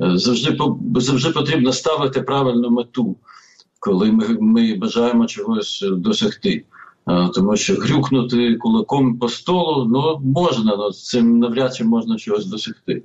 Е, 0.01 0.17
завжди 0.17 0.57
завжди 0.95 1.29
потрібно 1.29 1.73
ставити 1.73 2.21
правильну 2.21 2.69
мету, 2.69 3.15
коли 3.79 4.11
ми 4.11 4.37
ми 4.41 4.75
бажаємо 4.75 5.25
чогось 5.25 5.85
досягти. 5.91 6.65
Е, 7.09 7.29
тому 7.33 7.55
що 7.55 7.75
грюкнути 7.75 8.55
кулаком 8.55 9.19
по 9.19 9.29
столу 9.29 9.85
ну 9.85 10.31
можна, 10.33 10.73
але 10.77 10.91
цим 10.91 11.39
навряд 11.39 11.75
чи 11.75 11.83
можна 11.83 12.17
чогось 12.17 12.45
досягти. 12.45 13.03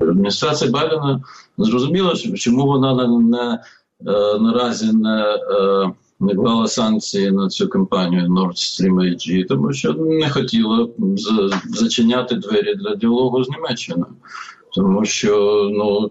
Адміністрація 0.00 0.70
Байдена 0.70 1.22
зрозуміла, 1.58 2.14
чому 2.14 2.66
вона 2.66 2.94
не, 2.94 3.18
не 3.18 3.52
е, 4.06 4.38
наразі 4.38 4.92
не 4.92 5.38
не 6.20 6.34
клала 6.34 6.66
санкції 6.68 7.30
на 7.30 7.48
цю 7.48 7.68
компанію 7.68 8.28
Nord 8.28 8.52
Stream 8.52 8.94
AG, 8.94 9.46
тому 9.46 9.72
що 9.72 9.92
не 9.92 10.30
хотіла 10.30 10.88
зачиняти 11.68 12.34
двері 12.34 12.74
для 12.74 12.94
діалогу 12.94 13.44
з 13.44 13.48
Німеччиною 13.48 14.14
тому 14.78 15.04
що 15.04 15.68
ну. 15.72 16.10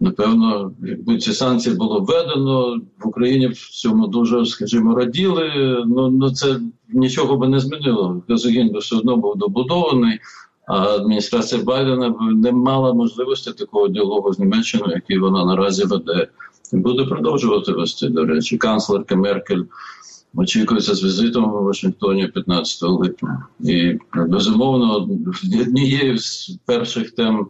Напевно, 0.00 0.72
якби 0.82 1.18
ці 1.18 1.32
санкції 1.32 1.76
було 1.76 2.00
введено 2.00 2.80
в 2.98 3.08
Україні 3.08 3.46
в 3.46 3.70
цьому 3.70 4.06
дуже, 4.06 4.46
скажімо, 4.46 4.94
раділи. 4.94 5.50
Ну 5.86 6.10
ну 6.10 6.30
це 6.30 6.60
нічого 6.88 7.36
би 7.36 7.48
не 7.48 7.60
змінило. 7.60 8.22
Газогін 8.28 8.72
би 8.72 8.78
все 8.78 8.96
одно 8.96 9.16
був 9.16 9.36
добудований, 9.36 10.18
а 10.66 10.74
адміністрація 10.74 11.62
Байдена 11.62 12.14
не 12.32 12.52
мала 12.52 12.92
можливості 12.92 13.52
такого 13.52 13.88
діалогу 13.88 14.32
з 14.32 14.38
Німеччиною, 14.38 14.92
який 14.94 15.18
вона 15.18 15.44
наразі 15.44 15.84
веде, 15.84 16.28
і 16.72 16.76
буде 16.76 17.04
продовжувати 17.04 17.72
вести. 17.72 18.08
До 18.08 18.24
речі, 18.24 18.58
канцлерка 18.58 19.16
Меркель 19.16 19.62
очікується 20.34 20.94
з 20.94 21.04
візитом 21.04 21.54
у 21.54 21.64
Вашингтоні 21.64 22.26
15 22.26 22.82
липня, 22.82 23.46
і 23.60 23.98
безумовно 24.14 25.08
однією 25.60 26.18
з 26.18 26.58
перших 26.66 27.10
тем. 27.10 27.46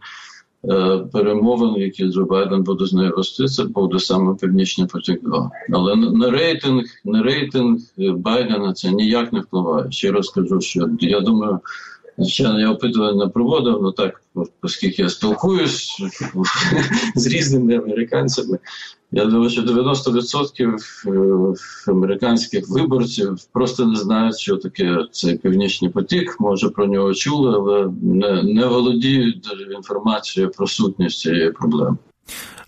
Е, 0.70 0.98
перемовин, 1.12 1.82
які 1.82 2.04
Джо 2.04 2.24
Байден 2.24 2.62
буде 2.62 2.86
з 2.86 2.92
нею 2.92 3.12
вести, 3.16 3.44
це 3.44 3.64
буде 3.64 3.98
саме 3.98 4.34
Північний 4.34 4.86
потік 4.86 5.22
2 5.22 5.50
Але 5.72 5.96
на 5.96 6.30
рейтинг, 6.30 6.84
на 7.04 7.22
рейтинг 7.22 7.78
Байдена 8.16 8.72
це 8.72 8.90
ніяк 8.90 9.32
не 9.32 9.40
впливає. 9.40 9.90
Ще 9.90 10.12
раз 10.12 10.28
кажу, 10.28 10.60
що 10.60 10.88
я 11.00 11.20
думаю. 11.20 11.60
Звичайно, 12.18 12.60
я 12.60 12.70
опитування 12.70 13.28
проводив, 13.28 13.78
але 13.82 13.92
так, 13.92 14.22
оскільки 14.62 15.02
я 15.02 15.08
спілкуюсь 15.08 15.96
з 17.14 17.26
різними 17.26 17.76
американцями, 17.76 18.58
я 19.12 19.24
думаю, 19.24 19.50
що 19.50 19.62
90% 19.62 20.76
е, 21.06 21.90
американських 21.90 22.68
виборців 22.68 23.38
просто 23.52 23.86
не 23.86 23.96
знають, 23.96 24.38
що 24.38 24.56
таке 24.56 24.98
цей 25.10 25.38
північний 25.38 25.90
потік. 25.90 26.36
Може 26.40 26.68
про 26.68 26.86
нього 26.86 27.14
чули, 27.14 27.54
але 27.54 27.92
не, 28.02 28.42
не 28.42 28.66
володіють 28.66 29.48
інформацією 29.76 30.52
про 30.52 30.66
сутність 30.66 31.20
цієї 31.20 31.50
проблеми. 31.50 31.96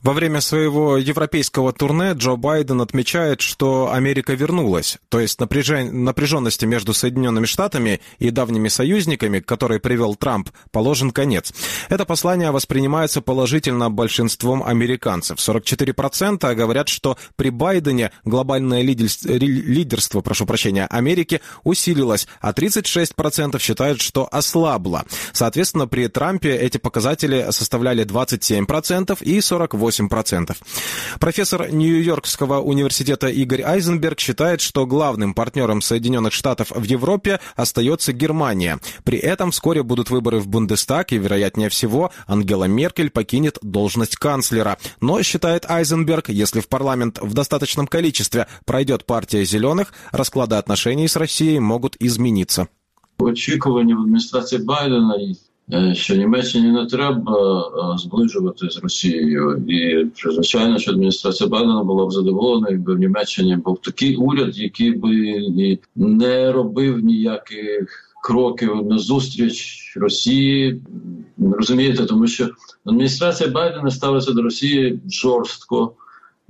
Во 0.03 0.13
время 0.13 0.41
своего 0.41 0.97
европейского 0.97 1.73
турне 1.73 2.13
Джо 2.13 2.37
Байден 2.37 2.81
отмечает, 2.81 3.41
что 3.41 3.93
Америка 3.93 4.35
вернулась, 4.35 4.99
то 5.09 5.19
есть 5.19 5.41
напряжен... 5.41 6.05
напряженности 6.05 6.65
между 6.67 6.95
Соединенными 6.95 7.47
Штатами 7.47 8.01
и 8.21 8.31
давними 8.31 8.69
союзниками, 8.69 9.41
к 9.41 9.47
которой 9.47 9.81
привел 9.81 10.15
Трамп, 10.15 10.51
положен 10.71 11.11
конец. 11.11 11.53
Это 11.89 12.05
послание 12.05 12.53
воспринимается 12.53 13.21
положительно 13.21 13.91
большинством 13.91 14.63
американцев. 14.63 15.39
44% 15.39 16.55
говорят, 16.55 16.89
что 16.89 17.19
при 17.35 17.51
Байдене 17.51 18.13
глобальное 18.25 18.83
лидерство, 18.83 20.21
прошу 20.21 20.47
прощения, 20.47 20.87
Америки 20.87 21.41
усилилось, 21.65 22.29
а 22.41 22.53
36% 22.53 23.59
считают, 23.59 24.01
что 24.01 24.29
ослабло. 24.31 25.05
Соответственно, 25.33 25.89
при 25.89 26.07
Трампе 26.07 26.55
эти 26.57 26.79
показатели 26.79 27.49
составляли 27.51 28.05
27% 28.05 29.19
и 29.23 29.41
48%. 29.48 30.56
Профессор 31.20 31.72
Нью-Йоркского 31.72 32.60
университета 32.60 33.28
Игорь 33.28 33.62
Айзенберг 33.62 34.20
считает, 34.20 34.62
что 34.62 34.86
главным 34.86 35.34
партнером 35.34 35.82
Соединенных 35.82 36.34
Штатов 36.34 36.72
в 36.72 36.84
Европе 36.84 37.40
остается 37.56 38.14
Германия. 38.14 38.80
При 39.04 39.18
этом 39.18 39.52
вскоре 39.52 39.84
будут 39.84 40.10
выборы 40.10 40.40
в 40.40 40.48
Бундестаг, 40.48 41.12
и, 41.12 41.18
вероятнее 41.18 41.70
всего, 41.70 42.12
Ангела 42.28 42.66
Меркель 42.66 43.10
покинет 43.10 43.58
должность 43.62 44.16
канцлера. 44.16 44.78
Но, 45.02 45.22
считает 45.24 45.70
Айзенберг, 45.70 46.30
если 46.30 46.60
в 46.60 46.68
парламент 46.68 47.20
в 47.22 47.34
достаточном 47.34 47.88
количестве 47.88 48.48
пройдет 48.66 49.06
партия 49.06 49.46
зеленых, 49.46 49.94
расклады 50.12 50.56
отношений 50.56 51.08
с 51.08 51.16
Россией 51.16 51.60
могут 51.60 51.96
измениться. 52.00 52.68
Очікування 53.18 53.96
в 53.96 54.00
адміністрації 54.00 54.62
Байдена 54.62 55.18
що 55.93 56.17
Німеччині 56.17 56.73
не 56.73 56.87
треба 56.87 57.97
зближувати 57.99 58.71
з 58.71 58.79
Росією, 58.79 59.65
і 59.69 60.07
звичайно, 60.33 60.79
що 60.79 60.91
адміністрація 60.91 61.51
Байдена 61.51 61.85
була 61.85 62.07
б 62.07 62.13
задоволена, 62.13 62.71
якби 62.71 62.95
в 62.95 62.99
Німеччині 62.99 63.57
був 63.57 63.81
такий 63.81 64.17
уряд, 64.17 64.59
який 64.59 64.93
би 64.93 65.43
не 65.97 66.53
робив 66.53 67.05
ніяких 67.05 68.09
кроків 68.23 68.87
на 68.87 68.99
зустріч 68.99 69.79
Росії. 69.97 70.81
Розумієте, 71.39 72.05
тому 72.05 72.27
що 72.27 72.49
адміністрація 72.85 73.51
Байдена 73.51 73.91
ставиться 73.91 74.33
до 74.33 74.43
Росії 74.43 75.01
жорстко. 75.11 75.93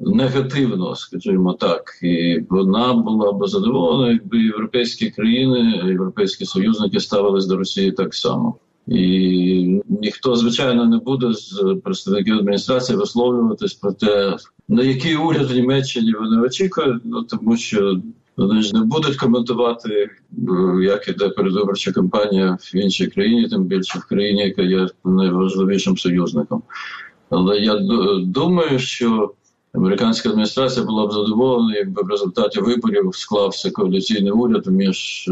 Негативно, 0.01 0.97
скажімо 0.97 1.53
так, 1.53 1.83
і 2.03 2.41
вона 2.51 2.95
була 2.95 3.33
б 3.33 3.49
задоволена, 3.49 4.13
якби 4.13 4.39
європейські 4.39 5.11
країни, 5.11 5.83
європейські 5.87 6.45
союзники 6.45 7.01
ставились 7.01 7.47
до 7.47 7.57
Росії 7.57 7.93
так 7.93 8.15
само. 8.15 8.55
І 8.91 9.83
ніхто, 9.89 10.37
звичайно, 10.37 10.87
не 10.87 10.99
буде 10.99 11.33
з 11.33 11.77
представників 11.85 12.39
адміністрації 12.39 12.99
висловлюватись 12.99 13.75
про 13.75 13.93
те, 13.93 14.37
на 14.69 14.83
який 14.83 15.17
уряд 15.17 15.51
в 15.51 15.55
Німеччині 15.55 16.13
вони 16.21 16.41
очікують, 16.41 17.03
ну 17.05 17.23
тому 17.23 17.57
що 17.57 18.01
вони 18.37 18.63
ж 18.63 18.75
не 18.75 18.81
будуть 18.83 19.17
коментувати, 19.17 20.11
як 20.83 21.09
іде 21.09 21.29
передвиборча 21.29 21.93
кампанія 21.93 22.59
в 22.61 22.77
іншій 22.77 23.07
країні, 23.07 23.49
тим 23.49 23.65
більше 23.65 23.99
в 23.99 24.05
країні, 24.05 24.43
яка 24.43 24.63
є 24.63 24.89
найважливішим 25.05 25.99
союзником. 25.99 26.63
Але 27.31 27.59
я 27.59 27.79
думаю, 28.19 28.79
що 28.79 29.33
американська 29.75 30.29
адміністрація 30.29 30.87
була 30.87 31.07
б 31.07 31.13
задоволена, 31.13 31.77
якби 31.77 32.03
в 32.03 32.09
результаті 32.09 32.61
виборів 32.61 33.11
склався 33.13 33.71
коаліційний 33.71 34.33
уряд 34.33 34.67
між 34.67 35.29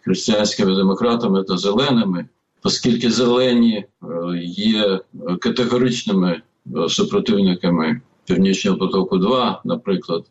християнськими 0.00 0.76
демократами 0.76 1.42
та 1.42 1.56
зеленими 1.56 2.26
оскільки 2.62 3.10
зелені 3.10 3.76
е, 3.76 3.86
є 4.44 5.00
категоричними 5.40 6.42
е, 6.76 6.88
супротивниками 6.88 8.00
Північного 8.24 8.78
потоку, 8.78 9.18
2 9.18 9.60
наприклад, 9.64 10.24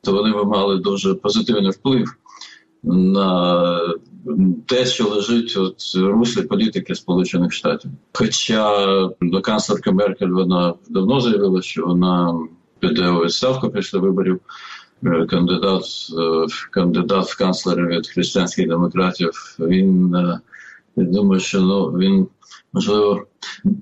то 0.00 0.12
вони 0.12 0.32
би 0.32 0.44
мали 0.44 0.76
дуже 0.76 1.14
позитивний 1.14 1.70
вплив 1.70 2.16
на 2.82 3.80
те, 4.66 4.86
що 4.86 5.08
лежить 5.08 5.56
от 5.56 5.76
руслі 5.94 6.42
політики 6.42 6.94
Сполучених 6.94 7.52
Штатів. 7.52 7.90
Хоча 8.12 8.88
до 9.20 9.40
канцлерка 9.40 9.92
Меркель 9.92 10.28
вона 10.28 10.74
давно 10.88 11.20
заявила, 11.20 11.62
що 11.62 11.86
вона 11.86 12.40
піде 12.80 13.08
у 13.08 13.24
відставку 13.24 13.70
після 13.70 13.98
виборів. 13.98 14.40
Е, 15.04 15.26
кандидат 15.26 15.84
кандидат 16.70 17.26
в 17.26 17.38
канцлери 17.38 17.86
від 17.86 18.08
християнських 18.08 18.68
демократів 18.68 19.56
він 19.58 20.16
думаю, 20.96 21.40
що 21.40 21.60
ну, 21.60 21.86
він 21.86 22.26
можливо, 22.72 23.26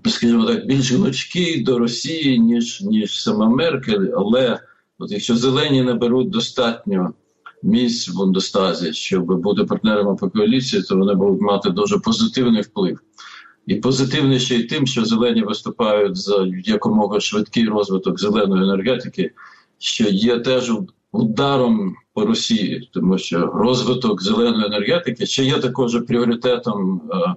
скажімо 0.07 0.45
так, 0.45 0.67
більш 0.67 0.93
гнучкий 0.93 1.63
до 1.63 1.79
Росії, 1.79 2.39
ніж 2.39 2.83
ніж 2.83 3.23
сама 3.23 3.49
Меркель. 3.49 4.07
Але 4.17 4.61
от 4.99 5.11
якщо 5.11 5.37
зелені 5.37 5.83
наберуть 5.83 6.31
достатньо 6.31 7.15
місць 7.63 8.09
в 8.09 8.17
Бундестазі, 8.17 8.93
щоб 8.93 9.25
бути 9.25 9.65
партнерами 9.65 10.17
по 10.17 10.31
коаліції, 10.31 10.83
то 10.83 10.97
вони 10.97 11.15
будуть 11.15 11.41
мати 11.41 11.71
дуже 11.71 11.99
позитивний 11.99 12.63
вплив. 12.63 13.01
І 13.67 13.75
позитивний 13.75 14.41
ще 14.41 14.57
й 14.57 14.65
тим, 14.65 14.87
що 14.87 15.05
зелені 15.05 15.43
виступають 15.43 16.17
за 16.17 16.47
якомога 16.65 17.21
швидкий 17.21 17.69
розвиток 17.69 18.21
зеленої 18.21 18.63
енергетики, 18.63 19.33
що 19.79 20.09
є 20.09 20.39
теж 20.39 20.73
ударом 21.13 21.95
по 22.21 22.27
Росії, 22.27 22.89
тому 22.93 23.19
що 23.19 23.47
розвиток 23.47 24.23
зеленої 24.23 24.67
енергетики 24.67 25.27
ще 25.27 25.45
є 25.45 25.59
також 25.59 25.99
пріоритетом 26.09 27.03
е, 27.13 27.35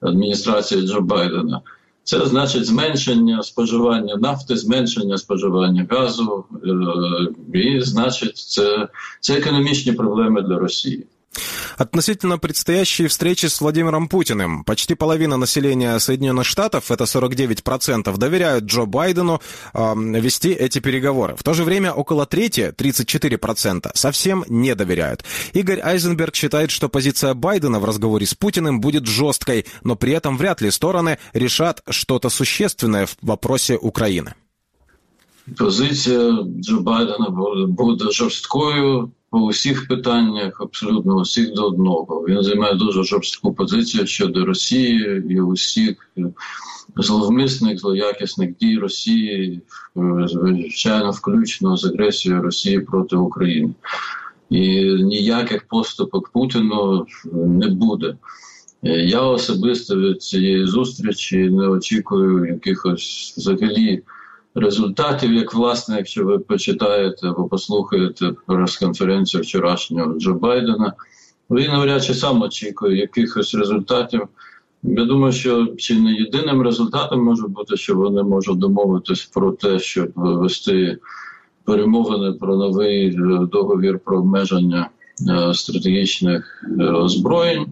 адміністрації 0.00 0.82
Джо 0.82 1.00
Байдена. 1.00 1.60
Це 2.04 2.26
значить 2.26 2.64
зменшення 2.64 3.42
споживання 3.42 4.16
нафти, 4.16 4.56
зменшення 4.56 5.18
споживання 5.18 5.86
газу, 5.90 6.44
е, 7.54 7.58
і 7.58 7.80
значить, 7.80 8.36
це, 8.36 8.88
це 9.20 9.34
економічні 9.38 9.92
проблеми 9.92 10.42
для 10.42 10.58
Росії. 10.58 11.06
Относительно 11.76 12.38
предстоящей 12.38 13.06
встречи 13.06 13.46
с 13.46 13.60
Владимиром 13.60 14.08
Путиным, 14.08 14.64
почти 14.64 14.94
половина 14.94 15.36
населения 15.36 15.98
Соединенных 15.98 16.46
Штатов, 16.46 16.90
это 16.90 17.04
49%, 17.04 18.16
доверяют 18.16 18.64
Джо 18.64 18.84
Байдену 18.84 19.40
э, 19.74 19.94
вести 19.96 20.52
эти 20.52 20.78
переговоры. 20.78 21.36
В 21.36 21.42
то 21.42 21.54
же 21.54 21.64
время 21.64 21.92
около 21.92 22.26
трети, 22.26 22.72
34%, 22.76 23.90
совсем 23.94 24.44
не 24.48 24.74
доверяют. 24.74 25.24
Игорь 25.52 25.80
Айзенберг 25.80 26.34
считает, 26.34 26.70
что 26.70 26.88
позиция 26.88 27.34
Байдена 27.34 27.80
в 27.80 27.84
разговоре 27.84 28.26
с 28.26 28.34
Путиным 28.34 28.80
будет 28.80 29.06
жесткой, 29.06 29.66
но 29.84 29.96
при 29.96 30.12
этом 30.12 30.36
вряд 30.36 30.60
ли 30.60 30.70
стороны 30.70 31.18
решат 31.32 31.82
что-то 31.88 32.28
существенное 32.28 33.06
в 33.06 33.16
вопросе 33.22 33.76
Украины. 33.76 34.34
Позиція 35.58 36.46
Джо 36.60 36.80
Байдена 36.80 37.28
буде 37.66 38.10
жорсткою 38.10 39.12
по 39.32 39.38
усіх 39.38 39.88
питаннях, 39.88 40.60
абсолютно 40.60 41.16
усіх 41.16 41.52
до 41.52 41.66
одного. 41.66 42.24
Він 42.28 42.42
займає 42.42 42.74
дуже 42.74 43.04
жорстку 43.04 43.54
позицію 43.54 44.06
щодо 44.06 44.44
Росії 44.44 45.24
і 45.28 45.40
усіх 45.40 46.10
зловмисних, 46.96 47.78
злоякісних 47.78 48.56
дій 48.56 48.78
Росії, 48.78 49.60
звичайно, 50.24 51.10
включно 51.10 51.76
з 51.76 51.84
агресією 51.84 52.42
Росії 52.42 52.80
проти 52.80 53.16
України. 53.16 53.74
І 54.50 54.84
ніяких 54.94 55.62
поступок 55.68 56.28
Путіну 56.28 57.06
не 57.32 57.68
буде. 57.68 58.16
Я 58.82 59.20
особисто 59.20 59.96
від 59.96 60.22
цієї 60.22 60.66
зустрічі 60.66 61.36
не 61.36 61.68
очікую 61.68 62.46
якихось 62.46 63.34
взагалі 63.36 64.02
результатів, 64.54 65.32
як 65.32 65.54
власне, 65.54 65.96
якщо 65.96 66.24
ви 66.24 66.38
почитаєте 66.38 67.28
або 67.28 67.48
послухаєте 67.48 68.32
прес-конференцію 68.46 69.42
вчорашнього 69.42 70.18
Джо 70.18 70.34
Байдена, 70.34 70.92
він 71.50 71.70
навряд 71.70 72.04
чи 72.04 72.14
сам 72.14 72.42
очікує 72.42 72.96
якихось 72.96 73.54
результатів. 73.54 74.20
Я 74.82 75.04
думаю, 75.04 75.32
що 75.32 75.66
чи 75.76 76.00
не 76.00 76.12
єдиним 76.12 76.62
результатом 76.62 77.24
може 77.24 77.46
бути, 77.48 77.76
що 77.76 77.94
вони 77.94 78.22
можуть 78.22 78.58
домовитись 78.58 79.24
про 79.24 79.52
те, 79.52 79.78
щоб 79.78 80.12
вести 80.14 80.98
перемовини 81.64 82.32
про 82.32 82.56
новий 82.56 83.16
договір 83.52 83.98
про 83.98 84.18
обмеження 84.18 84.90
е, 85.28 85.54
стратегічних 85.54 86.64
е, 86.80 86.84
озброєнь 86.84 87.66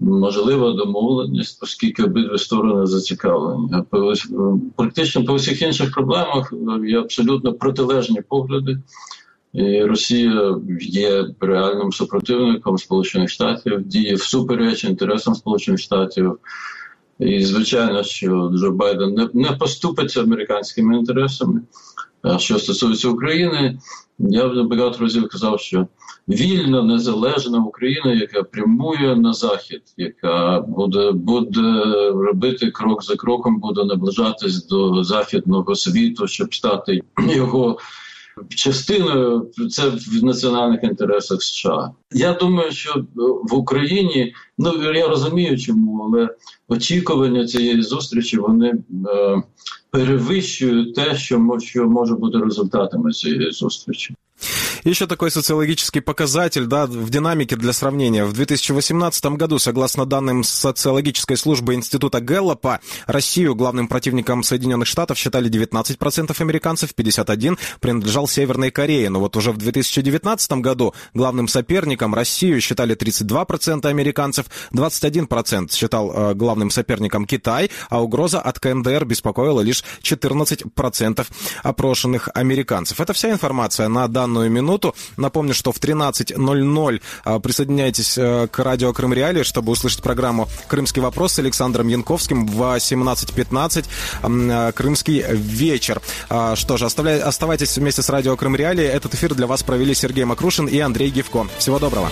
можлива 0.00 0.72
домовленість, 0.72 1.62
оскільки 1.62 2.02
обидві 2.04 2.38
сторони 2.38 2.86
зацікавлені. 2.86 3.70
Практично 4.76 5.24
по 5.24 5.34
всіх 5.34 5.62
інших 5.62 5.92
проблемах 5.92 6.52
є 6.84 6.98
абсолютно 6.98 7.52
протилежні 7.52 8.20
погляди. 8.28 8.78
І 9.52 9.84
Росія 9.84 10.56
є 10.80 11.26
реальним 11.40 11.92
супротивником 11.92 12.78
Сполучених 12.78 13.30
Штатів, 13.30 13.82
діє 13.82 14.14
всупереч 14.14 14.84
інтересам 14.84 15.34
Сполучених 15.34 15.80
Штатів. 15.80 16.38
І, 17.20 17.44
звичайно, 17.44 18.02
що 18.02 18.50
Джо 18.54 18.70
Байден 18.70 19.14
не, 19.14 19.28
не 19.34 19.50
поступиться 19.50 20.22
американськими 20.22 20.96
інтересами. 20.96 21.60
А 22.22 22.38
що 22.38 22.58
стосується 22.58 23.08
України, 23.08 23.78
я 24.18 24.46
вже 24.46 24.62
багато 24.62 24.98
разів 24.98 25.28
казав, 25.28 25.60
що 25.60 25.86
вільна 26.28 26.82
незалежна 26.82 27.58
Україна, 27.58 28.12
яка 28.12 28.42
прямує 28.42 29.16
на 29.16 29.32
захід, 29.32 29.82
яка 29.96 30.60
буде 30.60 31.12
буде 31.12 31.84
робити 32.14 32.70
крок 32.70 33.04
за 33.04 33.16
кроком, 33.16 33.60
буде 33.60 33.84
наближатись 33.84 34.66
до 34.66 35.04
західного 35.04 35.74
світу, 35.74 36.26
щоб 36.26 36.54
стати 36.54 37.00
його. 37.28 37.78
Частиною 38.48 39.50
це 39.70 39.88
в 39.88 40.24
національних 40.24 40.84
інтересах 40.84 41.42
США. 41.42 41.90
Я 42.12 42.32
думаю, 42.32 42.72
що 42.72 43.04
в 43.42 43.54
Україні 43.54 44.34
ну 44.58 44.92
я 44.92 45.08
розумію, 45.08 45.58
чому, 45.58 46.02
але 46.04 46.28
очікування 46.68 47.46
цієї 47.46 47.82
зустрічі 47.82 48.38
вони 48.38 48.68
е, 49.08 49.42
перевищують 49.90 50.94
те, 50.94 51.16
що 51.16 51.58
що 51.60 51.86
може 51.88 52.14
бути 52.14 52.38
результатами 52.38 53.12
цієї 53.12 53.52
зустрічі. 53.52 54.14
Еще 54.84 55.06
такой 55.06 55.30
социологический 55.30 56.00
показатель, 56.00 56.66
да, 56.66 56.86
в 56.86 57.10
динамике 57.10 57.56
для 57.56 57.72
сравнения. 57.72 58.24
В 58.24 58.32
2018 58.32 59.24
году, 59.36 59.58
согласно 59.58 60.06
данным 60.06 60.42
социологической 60.42 61.36
службы 61.36 61.74
Института 61.74 62.20
Гэллопа, 62.20 62.80
Россию 63.06 63.54
главным 63.54 63.88
противником 63.88 64.42
Соединенных 64.42 64.88
Штатов 64.88 65.18
считали 65.18 65.50
19% 65.50 66.40
американцев, 66.40 66.90
51% 66.96 67.58
принадлежал 67.80 68.26
Северной 68.26 68.70
Корее. 68.70 69.10
Но 69.10 69.20
вот 69.20 69.36
уже 69.36 69.52
в 69.52 69.58
2019 69.58 70.52
году 70.52 70.94
главным 71.12 71.46
соперником 71.46 72.14
Россию 72.14 72.60
считали 72.60 72.96
32% 72.96 73.86
американцев, 73.86 74.46
21% 74.72 75.74
считал 75.74 76.12
э, 76.12 76.34
главным 76.34 76.70
соперником 76.70 77.26
Китай, 77.26 77.70
а 77.90 78.02
угроза 78.02 78.40
от 78.40 78.58
КНДР 78.58 79.04
беспокоила 79.04 79.60
лишь 79.60 79.84
14% 80.02 81.26
опрошенных 81.62 82.30
американцев. 82.34 82.98
Это 83.00 83.12
вся 83.12 83.30
информация 83.30 83.88
на 83.88 84.08
данную 84.08 84.50
минуту. 84.50 84.69
Напомню, 85.16 85.54
что 85.54 85.72
в 85.72 85.78
13.00 85.78 87.02
э, 87.24 87.40
присоединяйтесь 87.40 88.18
э, 88.18 88.48
к 88.50 88.58
радио 88.58 88.92
Крым 88.92 89.12
Реалии, 89.12 89.42
чтобы 89.42 89.72
услышать 89.72 90.02
программу 90.02 90.48
«Крымский 90.68 91.02
вопрос» 91.02 91.34
с 91.34 91.38
Александром 91.38 91.88
Янковским 91.88 92.46
в 92.46 92.60
17.15 92.60 94.72
«Крымский 94.72 95.24
вечер». 95.32 96.00
Что 96.28 96.76
же, 96.76 96.86
оставайтесь 96.86 97.76
вместе 97.76 98.02
с 98.02 98.08
радио 98.08 98.36
Крым 98.36 98.56
Реалии. 98.56 98.84
Этот 98.84 99.14
эфир 99.14 99.34
для 99.34 99.46
вас 99.46 99.62
провели 99.62 99.94
Сергей 99.94 100.24
Макрушин 100.24 100.66
и 100.66 100.78
Андрей 100.78 101.10
Гивко. 101.10 101.46
Всего 101.58 101.78
доброго. 101.78 102.10